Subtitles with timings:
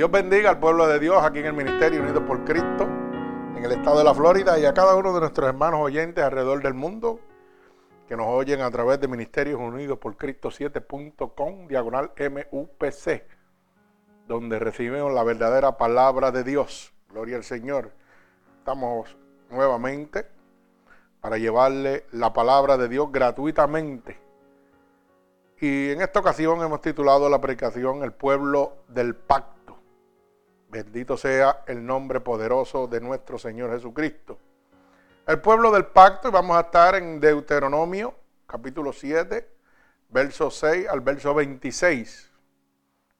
[0.00, 2.84] Dios bendiga al pueblo de Dios aquí en el Ministerio Unido por Cristo,
[3.54, 6.62] en el estado de la Florida y a cada uno de nuestros hermanos oyentes alrededor
[6.62, 7.20] del mundo
[8.08, 13.24] que nos oyen a través de Ministerios Unidos por Cristo 7.com, diagonal MUPC,
[14.26, 16.94] donde recibimos la verdadera palabra de Dios.
[17.10, 17.92] Gloria al Señor.
[18.56, 19.14] Estamos
[19.50, 20.26] nuevamente
[21.20, 24.18] para llevarle la palabra de Dios gratuitamente.
[25.60, 29.59] Y en esta ocasión hemos titulado la predicación El pueblo del pacto.
[30.70, 34.38] Bendito sea el nombre poderoso de nuestro Señor Jesucristo.
[35.26, 38.14] El pueblo del pacto, y vamos a estar en Deuteronomio,
[38.46, 39.48] capítulo 7,
[40.10, 42.30] verso 6 al verso 26.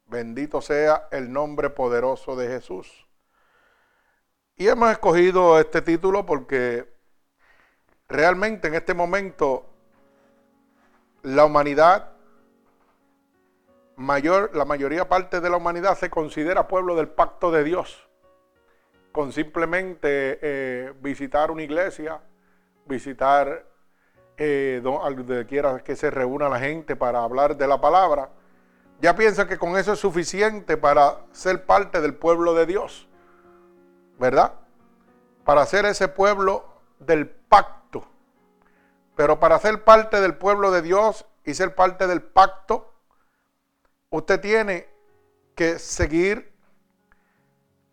[0.07, 3.05] Bendito sea el nombre poderoso de Jesús.
[4.57, 6.89] Y hemos escogido este título porque
[8.09, 9.67] realmente en este momento
[11.23, 12.10] la humanidad
[14.01, 18.09] mayor, la mayoría parte de la humanidad se considera pueblo del pacto de Dios.
[19.13, 22.23] Con simplemente eh, visitar una iglesia,
[22.87, 23.67] visitar
[24.39, 28.31] eh, donde quiera que se reúna la gente para hablar de la palabra,
[29.03, 33.07] ya piensa que con eso es suficiente para ser parte del pueblo de Dios.
[34.19, 34.55] ¿Verdad?
[35.45, 36.65] Para ser ese pueblo
[36.99, 38.07] del pacto.
[39.15, 42.90] Pero para ser parte del pueblo de Dios y ser parte del pacto,
[44.11, 44.89] usted tiene
[45.55, 46.53] que seguir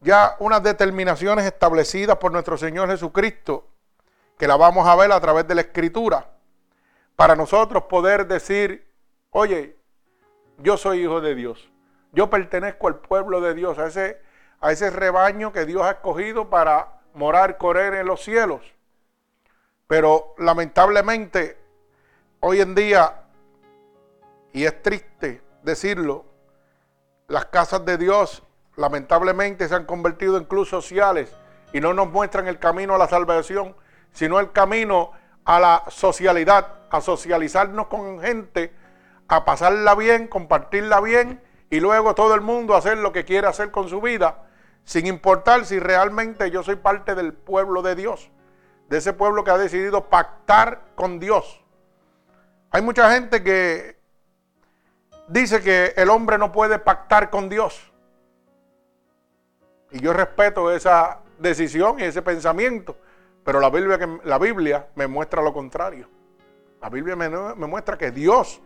[0.01, 3.67] ya unas determinaciones establecidas por nuestro Señor Jesucristo,
[4.37, 6.29] que la vamos a ver a través de la Escritura,
[7.15, 8.87] para nosotros poder decir,
[9.31, 9.77] oye,
[10.59, 11.69] yo soy hijo de Dios,
[12.11, 14.21] yo pertenezco al pueblo de Dios, a ese,
[14.59, 18.61] a ese rebaño que Dios ha escogido para morar, correr en los cielos.
[19.87, 21.57] Pero lamentablemente,
[22.39, 23.23] hoy en día,
[24.53, 26.25] y es triste, decirlo,
[27.27, 28.41] las casas de Dios
[28.77, 31.35] lamentablemente se han convertido en clubes sociales
[31.73, 33.75] y no nos muestran el camino a la salvación,
[34.11, 35.11] sino el camino
[35.45, 38.73] a la socialidad, a socializarnos con gente,
[39.27, 43.69] a pasarla bien, compartirla bien y luego todo el mundo hacer lo que quiere hacer
[43.69, 44.45] con su vida,
[44.85, 48.31] sin importar si realmente yo soy parte del pueblo de Dios,
[48.87, 51.61] de ese pueblo que ha decidido pactar con Dios.
[52.71, 53.96] Hay mucha gente que
[55.27, 57.91] dice que el hombre no puede pactar con Dios.
[59.91, 62.97] Y yo respeto esa decisión y ese pensamiento,
[63.43, 66.09] pero la Biblia, la Biblia me muestra lo contrario.
[66.81, 68.61] La Biblia me, me muestra que Dios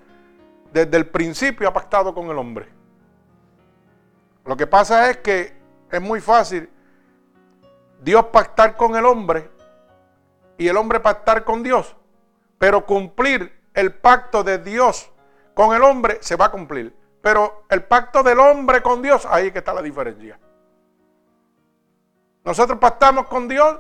[0.72, 2.68] desde el principio ha pactado con el hombre.
[4.46, 5.54] Lo que pasa es que
[5.92, 6.70] es muy fácil
[8.02, 9.50] Dios pactar con el hombre
[10.58, 11.96] y el hombre pactar con Dios,
[12.58, 15.12] pero cumplir el pacto de Dios
[15.62, 16.92] con el hombre se va a cumplir.
[17.22, 20.40] Pero el pacto del hombre con Dios, ahí que está la diferencia.
[22.44, 23.80] Nosotros pactamos con Dios,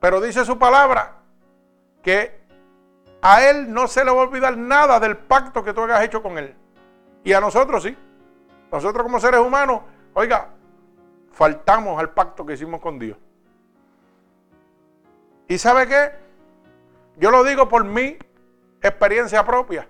[0.00, 1.18] pero dice su palabra
[2.02, 2.42] que
[3.20, 6.20] a Él no se le va a olvidar nada del pacto que tú hayas hecho
[6.20, 6.56] con Él.
[7.22, 7.96] Y a nosotros sí.
[8.72, 9.82] Nosotros como seres humanos,
[10.14, 10.48] oiga,
[11.30, 13.16] faltamos al pacto que hicimos con Dios.
[15.46, 16.10] ¿Y sabe qué?
[17.18, 18.18] Yo lo digo por mi
[18.80, 19.86] experiencia propia.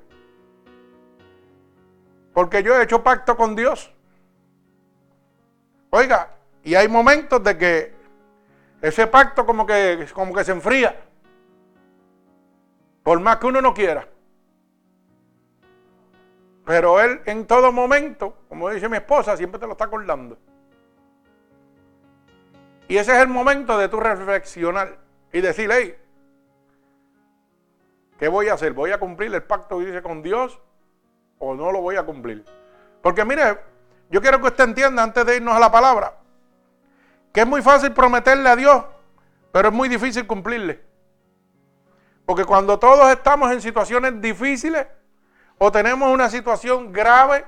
[2.33, 3.93] Porque yo he hecho pacto con Dios.
[5.91, 6.31] Oiga,
[6.65, 7.95] y hay momentos de que
[8.81, 10.99] ese pacto como que, como que se enfría.
[13.03, 14.09] Por más que uno no quiera.
[16.65, 20.39] Pero Él en todo momento, como dice mi esposa, siempre te lo está acordando.
[22.89, 24.99] Y ese es el momento de tu reflexionar
[25.33, 25.97] y decir, hey,
[28.19, 28.73] ¿qué voy a hacer?
[28.73, 30.61] ¿Voy a cumplir el pacto que hice con Dios
[31.43, 32.45] o no lo voy a cumplir.
[33.03, 33.59] Porque mire,
[34.09, 36.15] yo quiero que usted entienda antes de irnos a la palabra,
[37.33, 38.85] que es muy fácil prometerle a Dios,
[39.51, 40.81] pero es muy difícil cumplirle.
[42.25, 44.87] Porque cuando todos estamos en situaciones difíciles
[45.59, 47.45] o tenemos una situación grave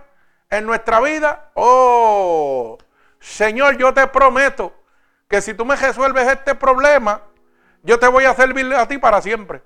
[0.50, 2.76] en nuestra vida, oh,
[3.20, 4.72] Señor, yo te prometo
[5.28, 7.22] que si tú me resuelves este problema,
[7.84, 9.62] yo te voy a servir a ti para siempre.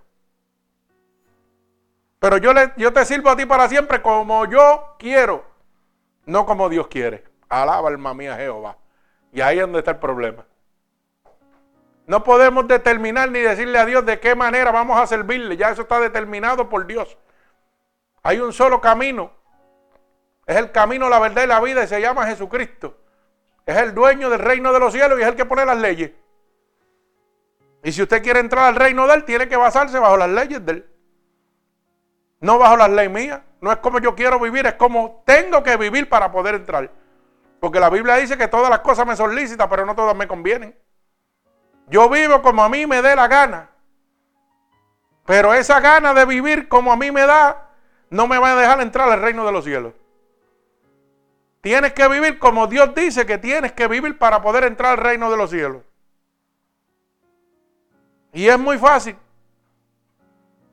[2.19, 5.45] Pero yo, le, yo te sirvo a ti para siempre como yo quiero,
[6.27, 7.25] no como Dios quiere.
[7.49, 8.77] Alaba alma mía Jehová.
[9.33, 10.45] Y ahí es donde está el problema.
[12.07, 15.57] No podemos determinar ni decirle a Dios de qué manera vamos a servirle.
[15.57, 17.19] Ya eso está determinado por Dios.
[18.23, 19.31] Hay un solo camino.
[20.47, 22.97] Es el camino, la verdad y la vida y se llama Jesucristo.
[23.67, 26.13] Es el dueño del reino de los cielos y es el que pone las leyes.
[27.85, 30.65] Y si usted quiere entrar al reino de Él, tiene que basarse bajo las leyes
[30.65, 30.98] de Él.
[32.41, 33.41] No bajo las leyes mías.
[33.61, 36.91] No es como yo quiero vivir, es como tengo que vivir para poder entrar.
[37.61, 39.35] Porque la Biblia dice que todas las cosas me son
[39.69, 40.79] pero no todas me convienen.
[41.89, 43.71] Yo vivo como a mí me dé la gana.
[45.25, 47.71] Pero esa gana de vivir como a mí me da,
[48.11, 49.93] no me va a dejar entrar al reino de los cielos.
[51.61, 55.31] Tienes que vivir como Dios dice que tienes que vivir para poder entrar al reino
[55.31, 55.83] de los cielos.
[58.33, 59.17] Y es muy fácil.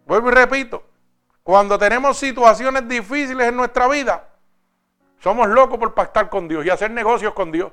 [0.05, 0.84] Vuelvo y repito,
[1.46, 4.30] cuando tenemos situaciones difíciles en nuestra vida,
[5.20, 7.72] somos locos por pactar con Dios y hacer negocios con Dios.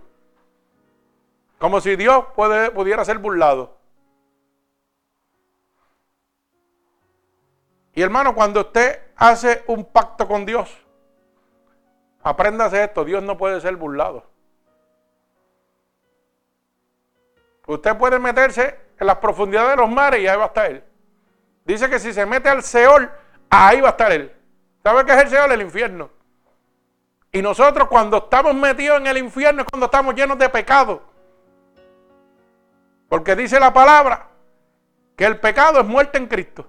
[1.59, 3.79] Como si Dios pudiera ser burlado.
[7.95, 10.71] Y hermano, cuando usted hace un pacto con Dios,
[12.23, 14.27] apréndase esto, Dios no puede ser burlado.
[17.67, 20.85] Usted puede meterse en las profundidades de los mares y ahí va a estar Él.
[21.65, 23.11] Dice que si se mete al Seol,
[23.53, 24.33] ahí va a estar Él.
[24.83, 25.53] ¿Sabe qué es el Seol?
[25.53, 26.11] El infierno.
[27.31, 31.03] Y nosotros cuando estamos metidos en el infierno es cuando estamos llenos de pecado.
[33.09, 34.29] Porque dice la palabra
[35.17, 36.67] que el pecado es muerte en Cristo.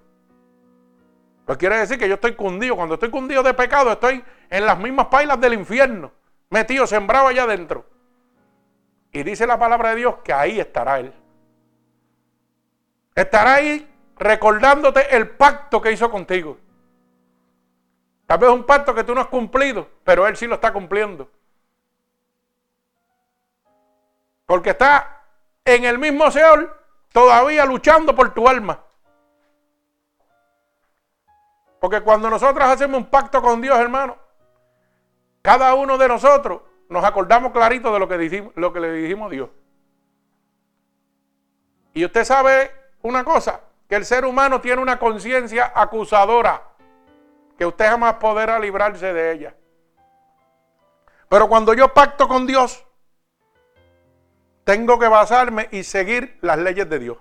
[1.45, 2.75] Pues quiere decir que yo estoy cundido.
[2.75, 6.11] Cuando estoy cundido de pecado, estoy en las mismas pailas del infierno.
[6.49, 7.85] Metido, sembrado allá adentro.
[9.11, 11.13] Y dice la palabra de Dios que ahí estará Él.
[13.15, 16.57] Estará ahí recordándote el pacto que hizo contigo.
[18.33, 21.29] Tal vez un pacto que tú no has cumplido, pero Él sí lo está cumpliendo.
[24.47, 25.21] Porque está
[25.63, 26.75] en el mismo Seol
[27.11, 28.79] todavía luchando por tu alma.
[31.79, 34.17] Porque cuando nosotros hacemos un pacto con Dios, hermano,
[35.43, 39.29] cada uno de nosotros nos acordamos clarito de lo que, lo que le dijimos a
[39.29, 39.49] Dios.
[41.93, 42.71] Y usted sabe
[43.03, 46.72] una cosa, que el ser humano tiene una conciencia acusadora,
[47.57, 49.55] que usted jamás podrá librarse de ella.
[51.29, 52.85] Pero cuando yo pacto con Dios,
[54.63, 57.17] tengo que basarme y seguir las leyes de Dios.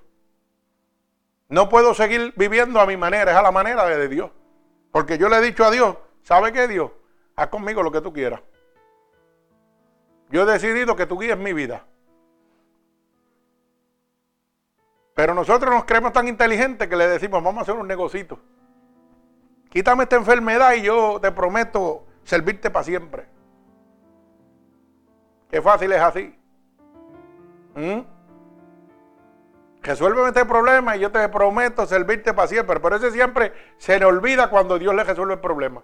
[1.49, 4.31] No puedo seguir viviendo a mi manera, es a la manera de Dios.
[4.91, 6.91] Porque yo le he dicho a Dios, ¿sabe qué Dios?
[7.37, 8.41] Haz conmigo lo que tú quieras.
[10.31, 11.85] Yo he decidido que tú guíes mi vida.
[15.15, 18.39] Pero nosotros nos creemos tan inteligentes que le decimos, vamos a hacer un negocito.
[19.73, 23.27] Quítame esta enfermedad y yo te prometo servirte para siempre.
[25.49, 26.39] Qué fácil es así.
[27.75, 28.01] ¿Mm?
[29.81, 32.81] Resuélveme este problema y yo te prometo servirte para siempre.
[32.81, 35.83] Pero ese siempre se le olvida cuando Dios le resuelve el problema.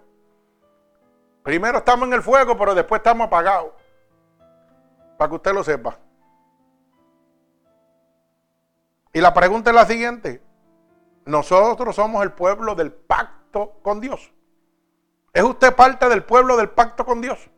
[1.41, 3.71] Primero estamos en el fuego, pero después estamos apagados.
[5.17, 5.97] Para que usted lo sepa.
[9.13, 10.43] Y la pregunta es la siguiente.
[11.25, 14.31] Nosotros somos el pueblo del pacto con Dios.
[15.33, 17.49] ¿Es usted parte del pueblo del pacto con Dios?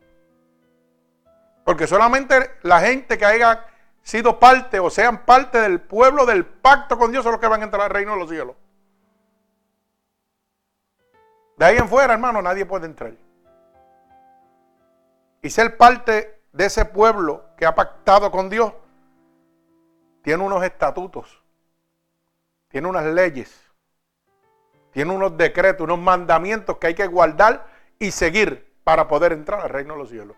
[1.64, 3.66] Porque solamente la gente que haya
[4.02, 7.60] sido parte o sean parte del pueblo del pacto con Dios son los que van
[7.60, 8.56] a entrar al reino de los cielos.
[11.56, 13.12] De ahí en fuera, hermano, nadie puede entrar.
[15.40, 18.72] Y ser parte de ese pueblo que ha pactado con Dios
[20.22, 21.42] tiene unos estatutos,
[22.68, 23.71] tiene unas leyes,
[24.92, 27.66] tiene unos decretos, unos mandamientos que hay que guardar
[27.98, 30.36] y seguir para poder entrar al reino de los cielos.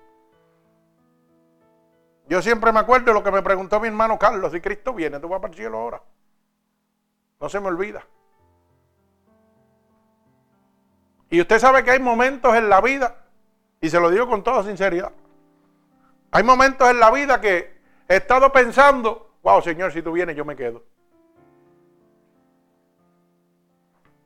[2.27, 5.21] Yo siempre me acuerdo de lo que me preguntó mi hermano Carlos, si Cristo viene,
[5.21, 6.03] tú vas para el cielo ahora.
[7.41, 8.07] No se me olvida.
[11.29, 13.17] Y usted sabe que hay momentos en la vida,
[13.81, 15.13] y se lo digo con toda sinceridad,
[16.31, 17.77] hay momentos en la vida que
[18.09, 20.85] he estado pensando, wow Señor, si tú vienes yo me quedo.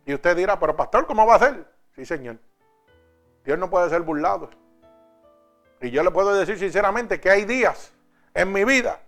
[0.09, 1.71] Y usted dirá, pero pastor, ¿cómo va a ser?
[1.95, 2.39] Sí, Señor.
[3.45, 4.49] Dios no puede ser burlado.
[5.83, 7.93] Y yo le puedo decir sinceramente que hay días
[8.33, 9.03] en mi vida,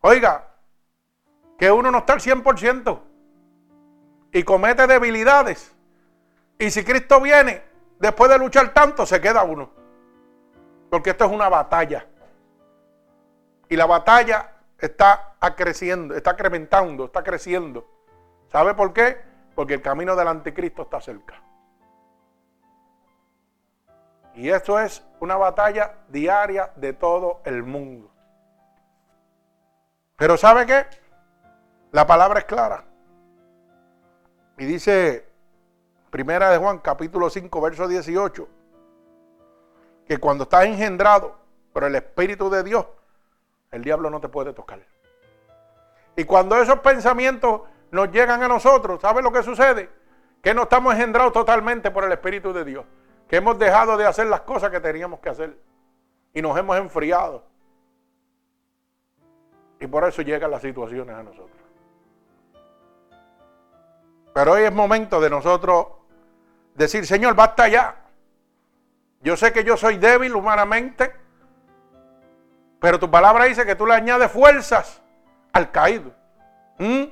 [0.00, 0.48] oiga,
[1.58, 3.00] que uno no está al 100%
[4.32, 5.74] y comete debilidades.
[6.58, 7.62] Y si Cristo viene,
[7.98, 9.72] después de luchar tanto, se queda uno.
[10.88, 12.06] Porque esto es una batalla.
[13.68, 17.86] Y la batalla está creciendo, está incrementando, está creciendo.
[18.50, 19.33] ¿Sabe por qué?
[19.54, 21.40] Porque el camino del anticristo está cerca.
[24.34, 28.10] Y esto es una batalla diaria de todo el mundo.
[30.16, 30.86] Pero ¿sabe qué?
[31.92, 32.84] La palabra es clara.
[34.58, 35.28] Y dice
[36.10, 38.48] Primera de Juan, capítulo 5, verso 18,
[40.06, 41.36] que cuando estás engendrado
[41.72, 42.86] por el Espíritu de Dios,
[43.72, 44.78] el diablo no te puede tocar.
[46.14, 47.62] Y cuando esos pensamientos
[47.94, 49.88] nos llegan a nosotros, ¿sabe lo que sucede?
[50.42, 52.84] Que no estamos engendrados totalmente por el Espíritu de Dios
[53.28, 55.58] que hemos dejado de hacer las cosas que teníamos que hacer.
[56.36, 57.44] y nos hemos enfriado.
[59.78, 61.56] Y por eso llegan las situaciones a nosotros.
[64.34, 65.86] Pero hoy es momento de nosotros
[66.74, 67.94] decir, Señor, basta ya.
[69.20, 71.14] Yo sé que yo soy débil humanamente,
[72.80, 75.00] pero tu palabra dice que tú le añades fuerzas
[75.52, 76.10] al caído.
[76.78, 77.04] ¿Mm?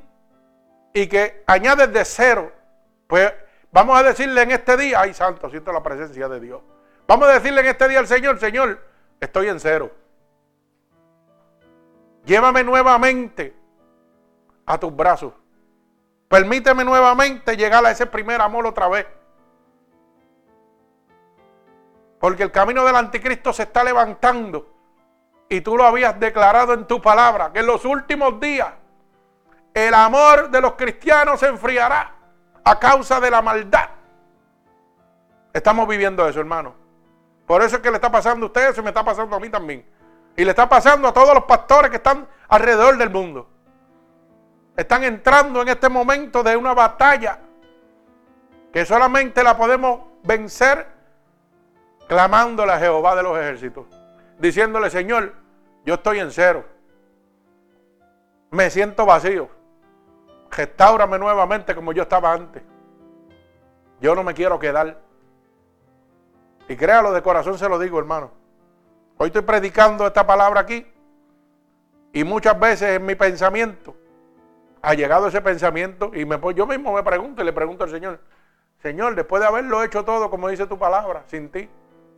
[0.92, 2.52] Y que añades de cero.
[3.06, 3.32] Pues
[3.70, 6.62] vamos a decirle en este día, ay santo, siento la presencia de Dios.
[7.06, 8.80] Vamos a decirle en este día al Señor, Señor,
[9.20, 9.90] estoy en cero.
[12.24, 13.54] Llévame nuevamente
[14.66, 15.32] a tus brazos.
[16.28, 19.06] Permíteme nuevamente llegar a ese primer amor otra vez.
[22.18, 24.72] Porque el camino del anticristo se está levantando.
[25.48, 28.72] Y tú lo habías declarado en tu palabra, que en los últimos días
[29.74, 32.12] el amor de los cristianos se enfriará
[32.64, 33.88] a causa de la maldad.
[35.52, 36.74] Estamos viviendo eso, hermano.
[37.46, 39.48] Por eso es que le está pasando a ustedes, se me está pasando a mí
[39.48, 39.84] también.
[40.36, 43.48] Y le está pasando a todos los pastores que están alrededor del mundo.
[44.76, 47.38] Están entrando en este momento de una batalla
[48.72, 50.86] que solamente la podemos vencer
[52.08, 53.86] clamándole a Jehová de los ejércitos,
[54.38, 55.34] diciéndole, Señor,
[55.84, 56.64] yo estoy en cero,
[58.50, 59.48] me siento vacío,
[60.56, 62.62] restaurame nuevamente como yo estaba antes.
[64.00, 64.98] Yo no me quiero quedar.
[66.68, 68.30] Y créalo, de corazón se lo digo, hermano.
[69.18, 70.86] Hoy estoy predicando esta palabra aquí
[72.12, 73.94] y muchas veces en mi pensamiento
[74.82, 78.18] ha llegado ese pensamiento y me, yo mismo me pregunto y le pregunto al Señor,
[78.82, 81.68] Señor, después de haberlo hecho todo como dice tu palabra, sin ti,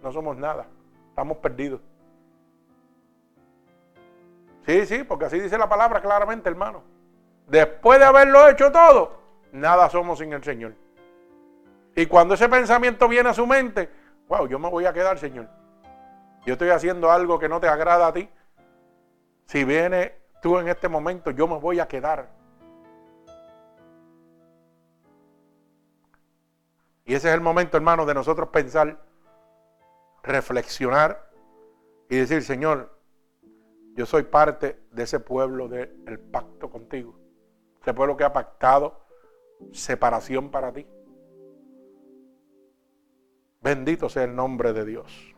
[0.02, 0.66] no somos nada,
[1.10, 1.80] estamos perdidos.
[4.64, 6.82] Sí, sí, porque así dice la palabra claramente, hermano.
[7.46, 9.20] Después de haberlo hecho todo,
[9.52, 10.74] nada somos sin el Señor.
[11.94, 13.88] Y cuando ese pensamiento viene a su mente,
[14.28, 15.48] wow, yo me voy a quedar, Señor.
[16.44, 18.28] Yo estoy haciendo algo que no te agrada a ti.
[19.46, 22.28] Si viene tú en este momento, yo me voy a quedar.
[27.04, 28.98] Y ese es el momento, hermano, de nosotros pensar
[30.22, 31.30] reflexionar
[32.08, 32.98] y decir, Señor,
[33.94, 37.23] yo soy parte de ese pueblo del pacto contigo.
[37.84, 38.98] Ese pueblo que ha pactado
[39.72, 40.86] separación para ti.
[43.60, 45.34] Bendito sea el nombre de Dios.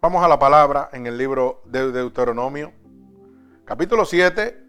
[0.00, 2.72] Vamos a la palabra en el libro de Deuteronomio,
[3.64, 4.64] capítulo 7,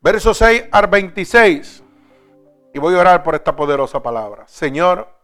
[0.00, 1.84] verso 6 al 26.
[2.74, 4.46] Y voy a orar por esta poderosa palabra.
[4.48, 5.18] Señor,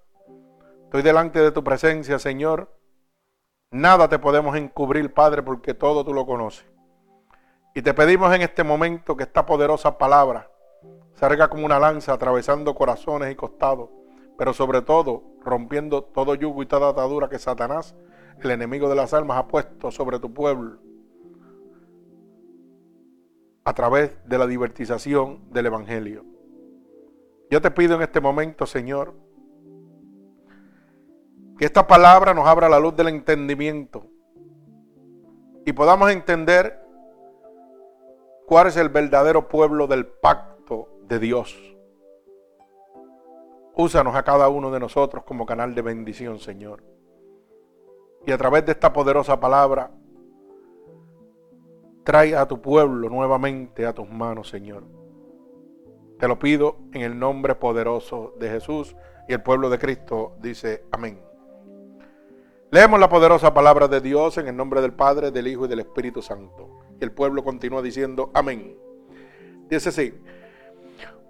[0.95, 2.73] Estoy delante de tu presencia, Señor.
[3.73, 6.65] Nada te podemos encubrir, Padre, porque todo tú lo conoces.
[7.75, 10.49] Y te pedimos en este momento que esta poderosa palabra
[11.15, 13.91] salga como una lanza atravesando corazones y costados,
[14.39, 17.97] pero sobre todo rompiendo todo yugo y toda atadura que Satanás,
[18.41, 20.79] el enemigo de las almas, ha puesto sobre tu pueblo
[23.65, 26.25] a través de la divertización del Evangelio.
[27.51, 29.15] Yo te pido en este momento, Señor,
[31.59, 34.07] que esta palabra nos abra la luz del entendimiento
[35.65, 36.84] y podamos entender
[38.47, 41.57] cuál es el verdadero pueblo del pacto de Dios.
[43.75, 46.83] Úsanos a cada uno de nosotros como canal de bendición, Señor.
[48.27, 49.91] Y a través de esta poderosa palabra,
[52.05, 54.85] trae a tu pueblo nuevamente a tus manos, Señor.
[56.19, 58.95] Te lo pido en el nombre poderoso de Jesús
[59.29, 61.34] y el pueblo de Cristo dice amén.
[62.75, 65.79] Leemos la poderosa palabra de Dios en el nombre del Padre, del Hijo y del
[65.79, 66.81] Espíritu Santo.
[67.01, 68.77] Y el pueblo continúa diciendo, amén.
[69.69, 70.13] Dice así,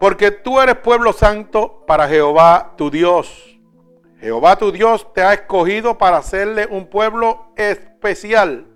[0.01, 3.61] porque tú eres pueblo santo para Jehová tu Dios.
[4.21, 8.67] Jehová tu Dios te ha escogido para hacerle un pueblo especial,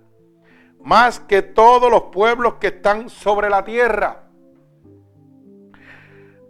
[0.79, 4.25] más que todos los pueblos que están sobre la tierra.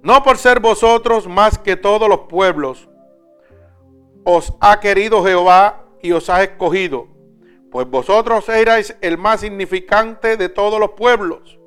[0.04, 2.90] No por ser vosotros más que todos los pueblos,
[4.26, 7.08] os ha querido Jehová y os ha escogido,
[7.72, 11.60] pues vosotros erais el más significante de todos los pueblos,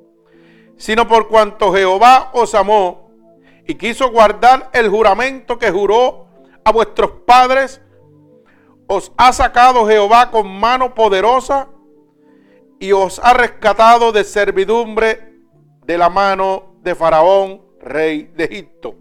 [0.77, 3.09] sino por cuanto Jehová os amó
[3.65, 6.27] y quiso guardar el juramento que juró
[6.63, 7.81] a vuestros padres,
[8.87, 11.69] os ha sacado Jehová con mano poderosa
[12.79, 15.39] y os ha rescatado de servidumbre
[15.85, 18.95] de la mano de Faraón, rey de Egipto.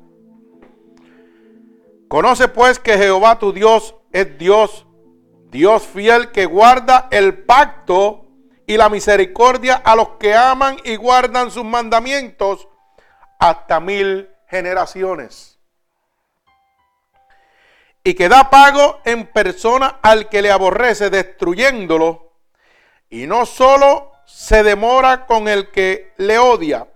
[2.09, 4.87] Conoce pues que Jehová tu Dios es Dios
[5.53, 8.25] Dios fiel que guarda el pacto
[8.67, 12.67] y la misericordia a los que aman y guardan sus mandamientos
[13.39, 15.51] hasta mil generaciones.
[18.05, 22.33] y que da pago en persona al que le aborrece, destruyéndolo,
[23.09, 26.89] y no solo se demora con el que le odia,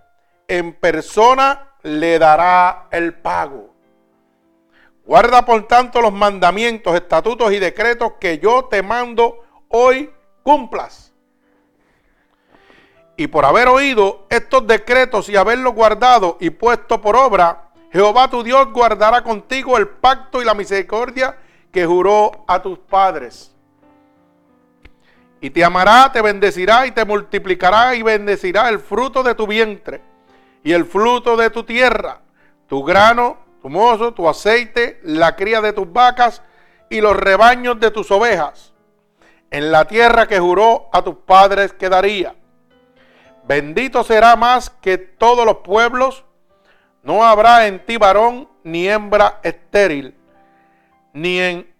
[0.49, 3.66] en persona le dará el pago.
[5.07, 9.39] Guarda por tanto los mandamientos, estatutos y decretos que yo te mando
[9.69, 10.11] hoy
[10.43, 11.13] cumplas.
[13.15, 18.43] Y por haber oído estos decretos y haberlos guardado y puesto por obra, Jehová tu
[18.43, 21.37] Dios guardará contigo el pacto y la misericordia
[21.71, 23.55] que juró a tus padres.
[25.39, 30.01] Y te amará, te bendecirá y te multiplicará y bendecirá el fruto de tu vientre
[30.65, 32.19] y el fruto de tu tierra,
[32.67, 36.41] tu grano, tu mozo, tu aceite, la cría de tus vacas
[36.89, 38.73] y los rebaños de tus ovejas,
[39.51, 42.35] en la tierra que juró a tus padres que daría.
[43.47, 46.23] Bendito será más que todos los pueblos,
[47.03, 50.15] no habrá en ti varón ni hembra estéril,
[51.13, 51.73] ni en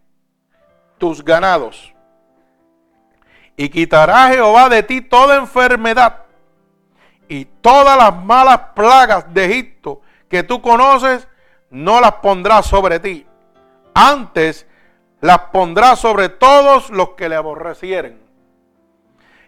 [0.98, 1.94] tus ganados.
[3.58, 6.24] Y quitará Jehová de ti toda enfermedad
[7.28, 11.28] y todas las malas plagas de Egipto que tú conoces,
[11.69, 13.25] no las pondrá sobre ti.
[13.93, 14.67] Antes
[15.21, 18.21] las pondrá sobre todos los que le aborrecieren.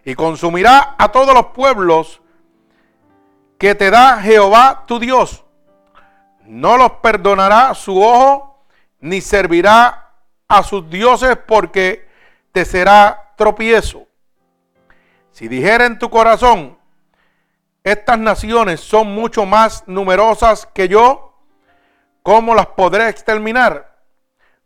[0.04, 2.20] Y consumirá a todos los pueblos
[3.58, 5.44] que te da Jehová tu Dios.
[6.44, 8.64] No los perdonará su ojo,
[9.00, 10.10] ni servirá
[10.48, 12.08] a sus dioses porque
[12.52, 14.06] te será tropiezo.
[15.30, 16.78] Si dijera en tu corazón,
[17.84, 21.29] estas naciones son mucho más numerosas que yo,
[22.22, 23.96] ¿Cómo las podré exterminar?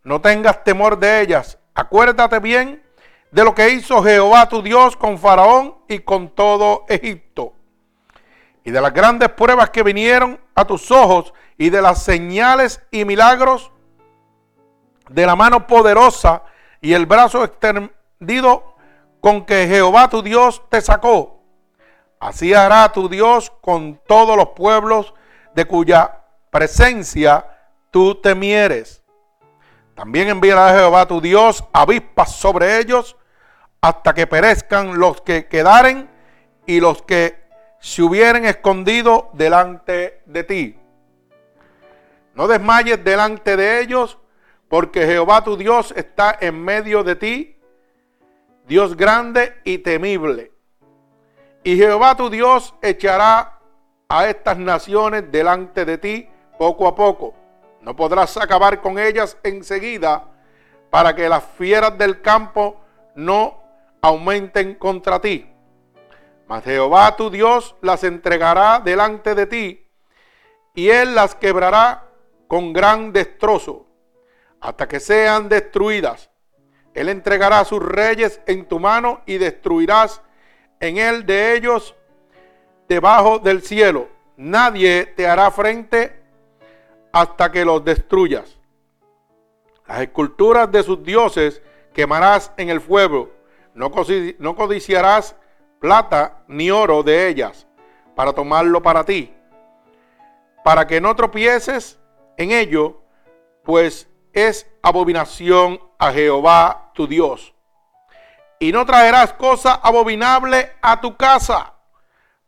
[0.02, 1.58] No tengas temor de ellas.
[1.74, 2.82] Acuérdate bien
[3.30, 7.52] de lo que hizo Jehová tu Dios con Faraón y con todo Egipto.
[8.64, 13.04] Y de las grandes pruebas que vinieron a tus ojos y de las señales y
[13.04, 13.70] milagros
[15.08, 16.42] de la mano poderosa
[16.80, 18.74] y el brazo extendido
[19.20, 21.40] con que Jehová tu Dios te sacó.
[22.20, 25.14] Así hará tu Dios con todos los pueblos
[25.54, 26.23] de cuya
[26.54, 27.44] presencia
[27.90, 29.02] tú temieres.
[29.96, 33.16] También enviará Jehová tu Dios avispas sobre ellos
[33.80, 36.08] hasta que perezcan los que quedaren
[36.64, 37.42] y los que
[37.80, 40.78] se hubieren escondido delante de ti.
[42.34, 44.18] No desmayes delante de ellos,
[44.68, 47.58] porque Jehová tu Dios está en medio de ti,
[48.68, 50.52] Dios grande y temible.
[51.64, 53.58] Y Jehová tu Dios echará
[54.08, 56.28] a estas naciones delante de ti
[56.64, 57.34] poco a poco.
[57.82, 60.24] No podrás acabar con ellas enseguida
[60.88, 62.80] para que las fieras del campo
[63.14, 63.62] no
[64.00, 65.46] aumenten contra ti.
[66.48, 69.86] Mas Jehová tu Dios las entregará delante de ti
[70.74, 72.08] y él las quebrará
[72.48, 73.86] con gran destrozo
[74.58, 76.30] hasta que sean destruidas.
[76.94, 80.22] Él entregará a sus reyes en tu mano y destruirás
[80.80, 81.94] en él de ellos
[82.88, 84.08] debajo del cielo.
[84.38, 86.23] Nadie te hará frente
[87.14, 88.58] hasta que los destruyas.
[89.86, 93.30] Las esculturas de sus dioses quemarás en el fuego.
[93.72, 93.92] No,
[94.56, 95.36] codiciarás
[95.78, 97.68] plata ni oro de ellas
[98.16, 99.32] para tomarlo para ti.
[100.64, 102.00] Para que no tropieces
[102.36, 103.00] en ello,
[103.62, 107.54] pues es abominación a Jehová tu Dios.
[108.58, 111.74] Y no traerás cosa abominable a tu casa,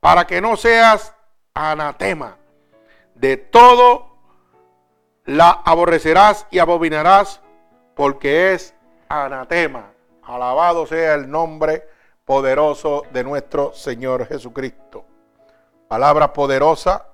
[0.00, 1.14] para que no seas
[1.54, 2.36] anatema
[3.14, 4.15] de todo
[5.26, 7.40] la aborrecerás y abominarás
[7.94, 8.74] porque es
[9.08, 9.90] anatema.
[10.22, 11.88] Alabado sea el nombre
[12.24, 15.04] poderoso de nuestro Señor Jesucristo.
[15.88, 17.06] Palabra poderosa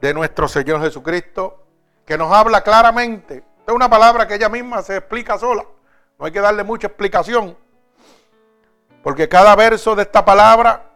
[0.00, 1.64] de nuestro Señor Jesucristo
[2.04, 3.44] que nos habla claramente.
[3.66, 5.64] Es una palabra que ella misma se explica sola.
[6.18, 7.56] No hay que darle mucha explicación.
[9.02, 10.90] Porque cada verso de esta palabra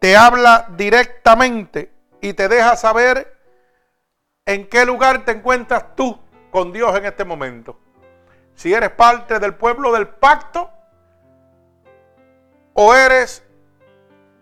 [0.00, 3.33] te habla directamente y te deja saber
[4.46, 7.78] ¿En qué lugar te encuentras tú con Dios en este momento?
[8.54, 10.70] Si eres parte del pueblo del pacto
[12.74, 13.42] o eres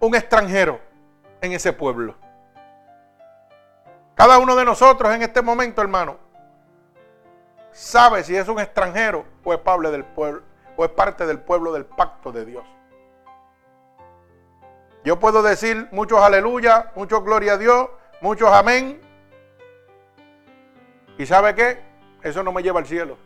[0.00, 0.80] un extranjero
[1.40, 2.16] en ese pueblo.
[4.16, 6.18] Cada uno de nosotros en este momento, hermano,
[7.70, 9.60] sabe si es un extranjero o es,
[9.92, 10.42] del pueblo,
[10.76, 12.64] o es parte del pueblo del pacto de Dios.
[15.04, 17.88] Yo puedo decir muchos aleluya, muchos gloria a Dios,
[18.20, 19.00] muchos amén,
[21.22, 21.80] ¿Y sabe qué?
[22.24, 23.16] Eso no me lleva al cielo.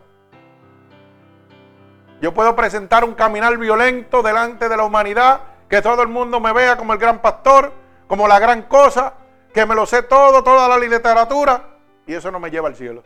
[2.20, 6.52] Yo puedo presentar un caminar violento delante de la humanidad, que todo el mundo me
[6.52, 7.72] vea como el gran pastor,
[8.06, 9.14] como la gran cosa,
[9.54, 11.70] que me lo sé todo, toda la literatura,
[12.06, 13.02] y eso no me lleva al cielo.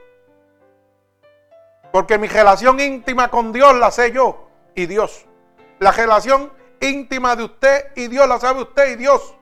[1.92, 5.24] Porque mi relación íntima con Dios la sé yo y Dios.
[5.78, 9.36] La relación íntima de usted y Dios la sabe usted y Dios.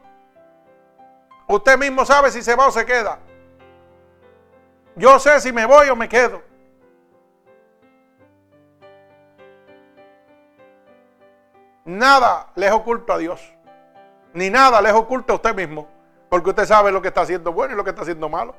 [1.46, 3.20] Usted mismo sabe si se va o se queda.
[4.98, 6.42] Yo sé si me voy o me quedo.
[11.84, 13.40] Nada les oculto a Dios.
[14.34, 15.88] Ni nada les oculta a usted mismo.
[16.28, 18.54] Porque usted sabe lo que está haciendo bueno y lo que está haciendo malo.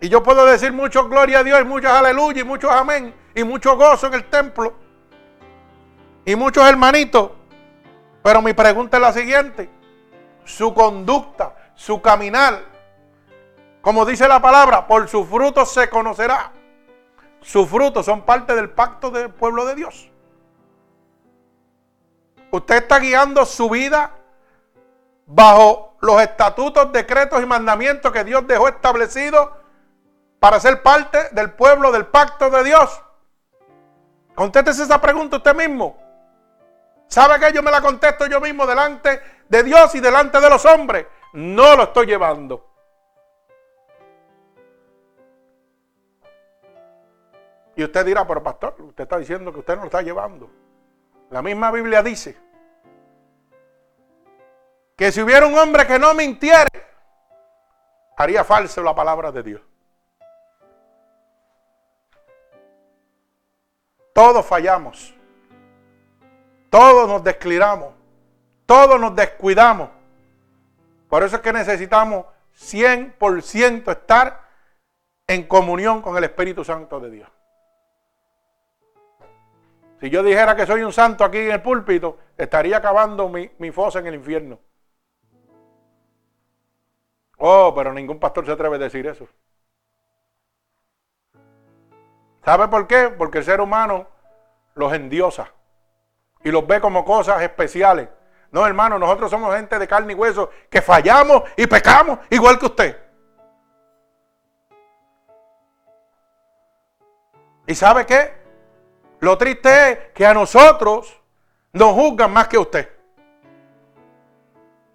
[0.00, 3.42] Y yo puedo decir mucho gloria a Dios y muchos aleluya y muchos amén y
[3.42, 4.74] mucho gozo en el templo.
[6.26, 7.30] Y muchos hermanitos.
[8.22, 9.70] Pero mi pregunta es la siguiente.
[10.44, 12.77] Su conducta, su caminar,
[13.80, 16.52] como dice la palabra, por sus frutos se conocerá.
[17.40, 20.10] Sus frutos son parte del pacto del pueblo de Dios.
[22.50, 24.12] Usted está guiando su vida
[25.26, 29.50] bajo los estatutos, decretos y mandamientos que Dios dejó establecidos
[30.40, 33.02] para ser parte del pueblo del pacto de Dios.
[34.34, 35.98] Contéstese esa pregunta usted mismo.
[37.08, 40.64] ¿Sabe que yo me la contesto yo mismo delante de Dios y delante de los
[40.64, 41.06] hombres?
[41.32, 42.67] No lo estoy llevando.
[47.78, 50.50] Y usted dirá, pero pastor, usted está diciendo que usted no lo está llevando.
[51.30, 52.36] La misma Biblia dice
[54.96, 56.66] que si hubiera un hombre que no mintiera,
[58.16, 59.62] haría falso la palabra de Dios.
[64.12, 65.14] Todos fallamos.
[66.70, 67.94] Todos nos descuidamos.
[68.66, 69.88] Todos nos descuidamos.
[71.08, 74.48] Por eso es que necesitamos 100% estar
[75.28, 77.37] en comunión con el Espíritu Santo de Dios.
[80.00, 83.98] Si yo dijera que soy un santo aquí en el púlpito, estaría acabando mi, fosa
[83.98, 84.58] en el infierno.
[87.38, 89.26] Oh, pero ningún pastor se atreve a decir eso.
[92.44, 93.12] ¿Sabe por qué?
[93.16, 94.06] Porque el ser humano
[94.74, 95.52] los endiosa
[96.44, 98.08] y los ve como cosas especiales.
[98.50, 102.66] No, hermano, nosotros somos gente de carne y hueso que fallamos y pecamos igual que
[102.66, 102.98] usted.
[107.66, 108.47] ¿Y sabe qué?
[109.20, 111.20] Lo triste es que a nosotros
[111.72, 112.88] nos juzgan más que usted.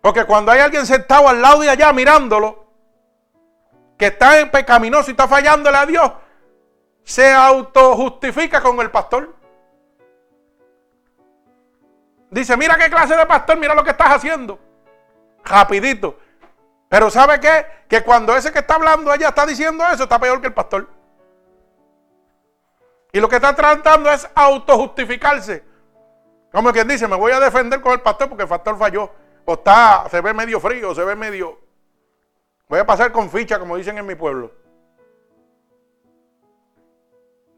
[0.01, 2.65] Porque cuando hay alguien sentado al lado de allá mirándolo,
[3.97, 6.12] que está pecaminoso y está fallándole a Dios,
[7.03, 9.33] se autojustifica con el pastor.
[12.29, 14.59] Dice, mira qué clase de pastor, mira lo que estás haciendo.
[15.43, 16.17] Rapidito.
[16.89, 17.65] Pero ¿sabe qué?
[17.88, 20.89] Que cuando ese que está hablando allá está diciendo eso, está peor que el pastor.
[23.13, 25.63] Y lo que está tratando es autojustificarse.
[26.52, 29.10] Como quien dice, me voy a defender con el pastor porque el pastor falló.
[29.45, 31.60] O está, se ve medio frío, se ve medio...
[32.67, 34.52] Voy a pasar con ficha, como dicen en mi pueblo.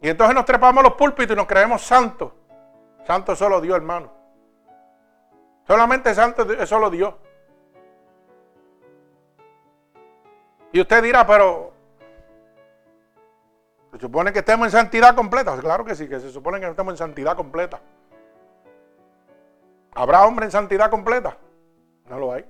[0.02, 2.34] Y entonces nos trepamos los púlpitos y nos creemos santos.
[3.08, 4.12] Santo solo Dios, hermano.
[5.65, 7.13] Solamente santo es solo Dios.
[10.74, 11.75] Y usted dirá, pero
[13.95, 15.58] se supone que estemos en santidad completa.
[15.58, 17.79] Claro que sí, que se supone que estemos en santidad completa.
[19.93, 21.38] ¿Habrá hombre en santidad completa?
[22.10, 22.45] No lo hay.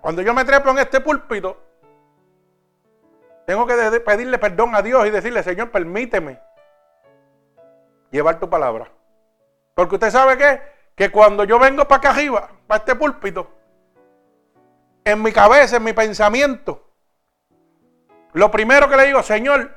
[0.00, 1.56] Cuando yo me trepo en este púlpito,
[3.46, 6.40] tengo que pedirle perdón a Dios y decirle, Señor, permíteme
[8.10, 8.90] llevar tu palabra.
[9.76, 10.60] Porque usted sabe que,
[10.96, 13.48] que cuando yo vengo para acá arriba, para este púlpito,
[15.04, 16.84] en mi cabeza, en mi pensamiento,
[18.32, 19.70] lo primero que le digo, Señor,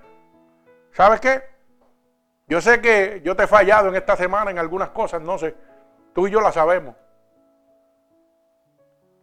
[0.92, 1.44] ¿sabes qué?
[2.48, 5.54] Yo sé que yo te he fallado en esta semana en algunas cosas, no sé.
[6.13, 6.96] Tú y yo la sabemos.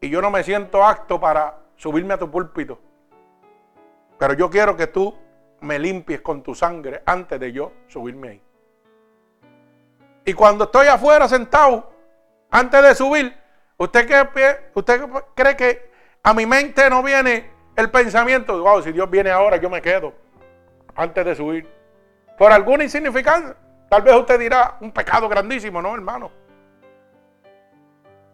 [0.00, 2.78] Y yo no me siento apto para subirme a tu púlpito.
[4.18, 5.18] Pero yo quiero que tú
[5.62, 8.42] me limpies con tu sangre antes de yo subirme ahí.
[10.26, 11.90] Y cuando estoy afuera sentado,
[12.50, 13.36] antes de subir,
[13.78, 15.93] ¿usted cree, usted cree que
[16.24, 18.58] a mi mente no viene el pensamiento?
[18.58, 20.14] Wow, si Dios viene ahora, yo me quedo
[20.96, 21.70] antes de subir.
[22.38, 23.54] Por alguna insignificancia.
[23.90, 26.32] Tal vez usted dirá, un pecado grandísimo, ¿no, hermano?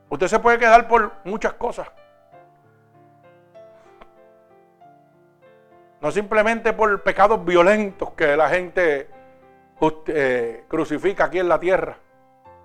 [0.09, 1.89] Usted se puede quedar por muchas cosas.
[6.01, 9.11] No simplemente por pecados violentos que la gente
[10.07, 11.99] eh, crucifica aquí en la tierra.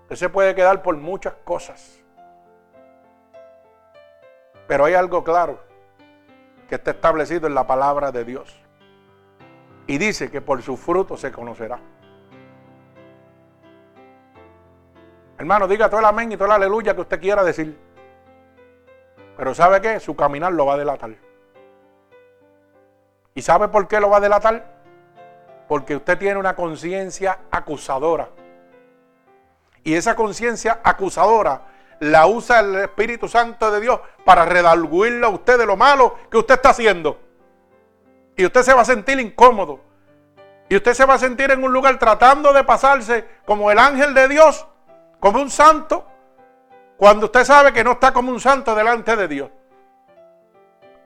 [0.04, 2.05] Usted se puede quedar por muchas cosas.
[4.68, 5.60] Pero hay algo claro
[6.68, 8.60] que está establecido en la palabra de Dios.
[9.88, 11.80] Y dice que por su fruto se conocerá.
[15.38, 17.78] Hermano, diga todo el amén y todo el aleluya que usted quiera decir.
[19.38, 20.00] Pero ¿sabe qué?
[20.00, 21.12] Su caminar lo va a delatar.
[23.36, 24.66] ¿Y sabe por qué lo va a delatar?
[25.68, 28.30] Porque usted tiene una conciencia acusadora.
[29.84, 31.62] Y esa conciencia acusadora
[32.00, 36.38] la usa el Espíritu Santo de Dios para redarguirle a usted de lo malo que
[36.38, 37.20] usted está haciendo.
[38.36, 39.80] Y usted se va a sentir incómodo.
[40.68, 44.14] Y usted se va a sentir en un lugar tratando de pasarse como el ángel
[44.14, 44.66] de Dios,
[45.20, 46.06] como un santo,
[46.98, 49.50] cuando usted sabe que no está como un santo delante de Dios.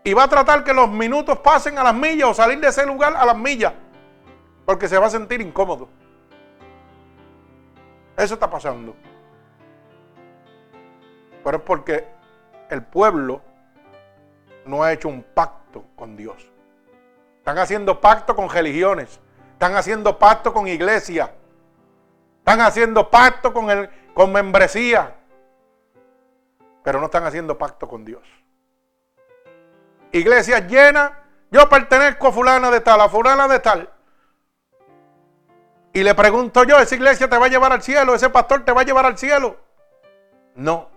[0.04, 2.86] Y va a tratar que los minutos pasen a las millas o salir de ese
[2.86, 3.74] lugar a las millas,
[4.66, 5.90] porque se va a sentir incómodo.
[8.16, 8.96] Eso está pasando.
[11.44, 12.08] Pero es porque
[12.70, 13.42] el pueblo
[14.66, 16.50] no ha hecho un pacto con Dios.
[17.38, 19.20] Están haciendo pacto con religiones.
[19.54, 21.34] Están haciendo pacto con iglesia.
[22.40, 25.16] Están haciendo pacto con, el, con membresía.
[26.84, 28.24] Pero no están haciendo pacto con Dios.
[30.12, 31.24] Iglesia llena.
[31.52, 33.90] Yo pertenezco a fulana de tal, a fulana de tal.
[35.94, 38.14] Y le pregunto yo, ¿esa iglesia te va a llevar al cielo?
[38.14, 39.58] ¿Ese pastor te va a llevar al cielo?
[40.56, 40.90] No.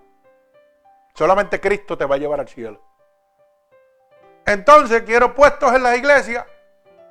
[1.15, 2.81] Solamente Cristo te va a llevar al cielo.
[4.47, 6.47] Entonces quiero puestos en la iglesia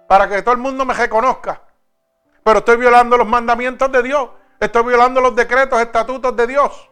[0.08, 1.62] para que todo el mundo me reconozca.
[2.44, 4.30] Pero estoy violando los mandamientos de Dios.
[4.60, 6.90] Estoy violando los decretos, estatutos de Dios.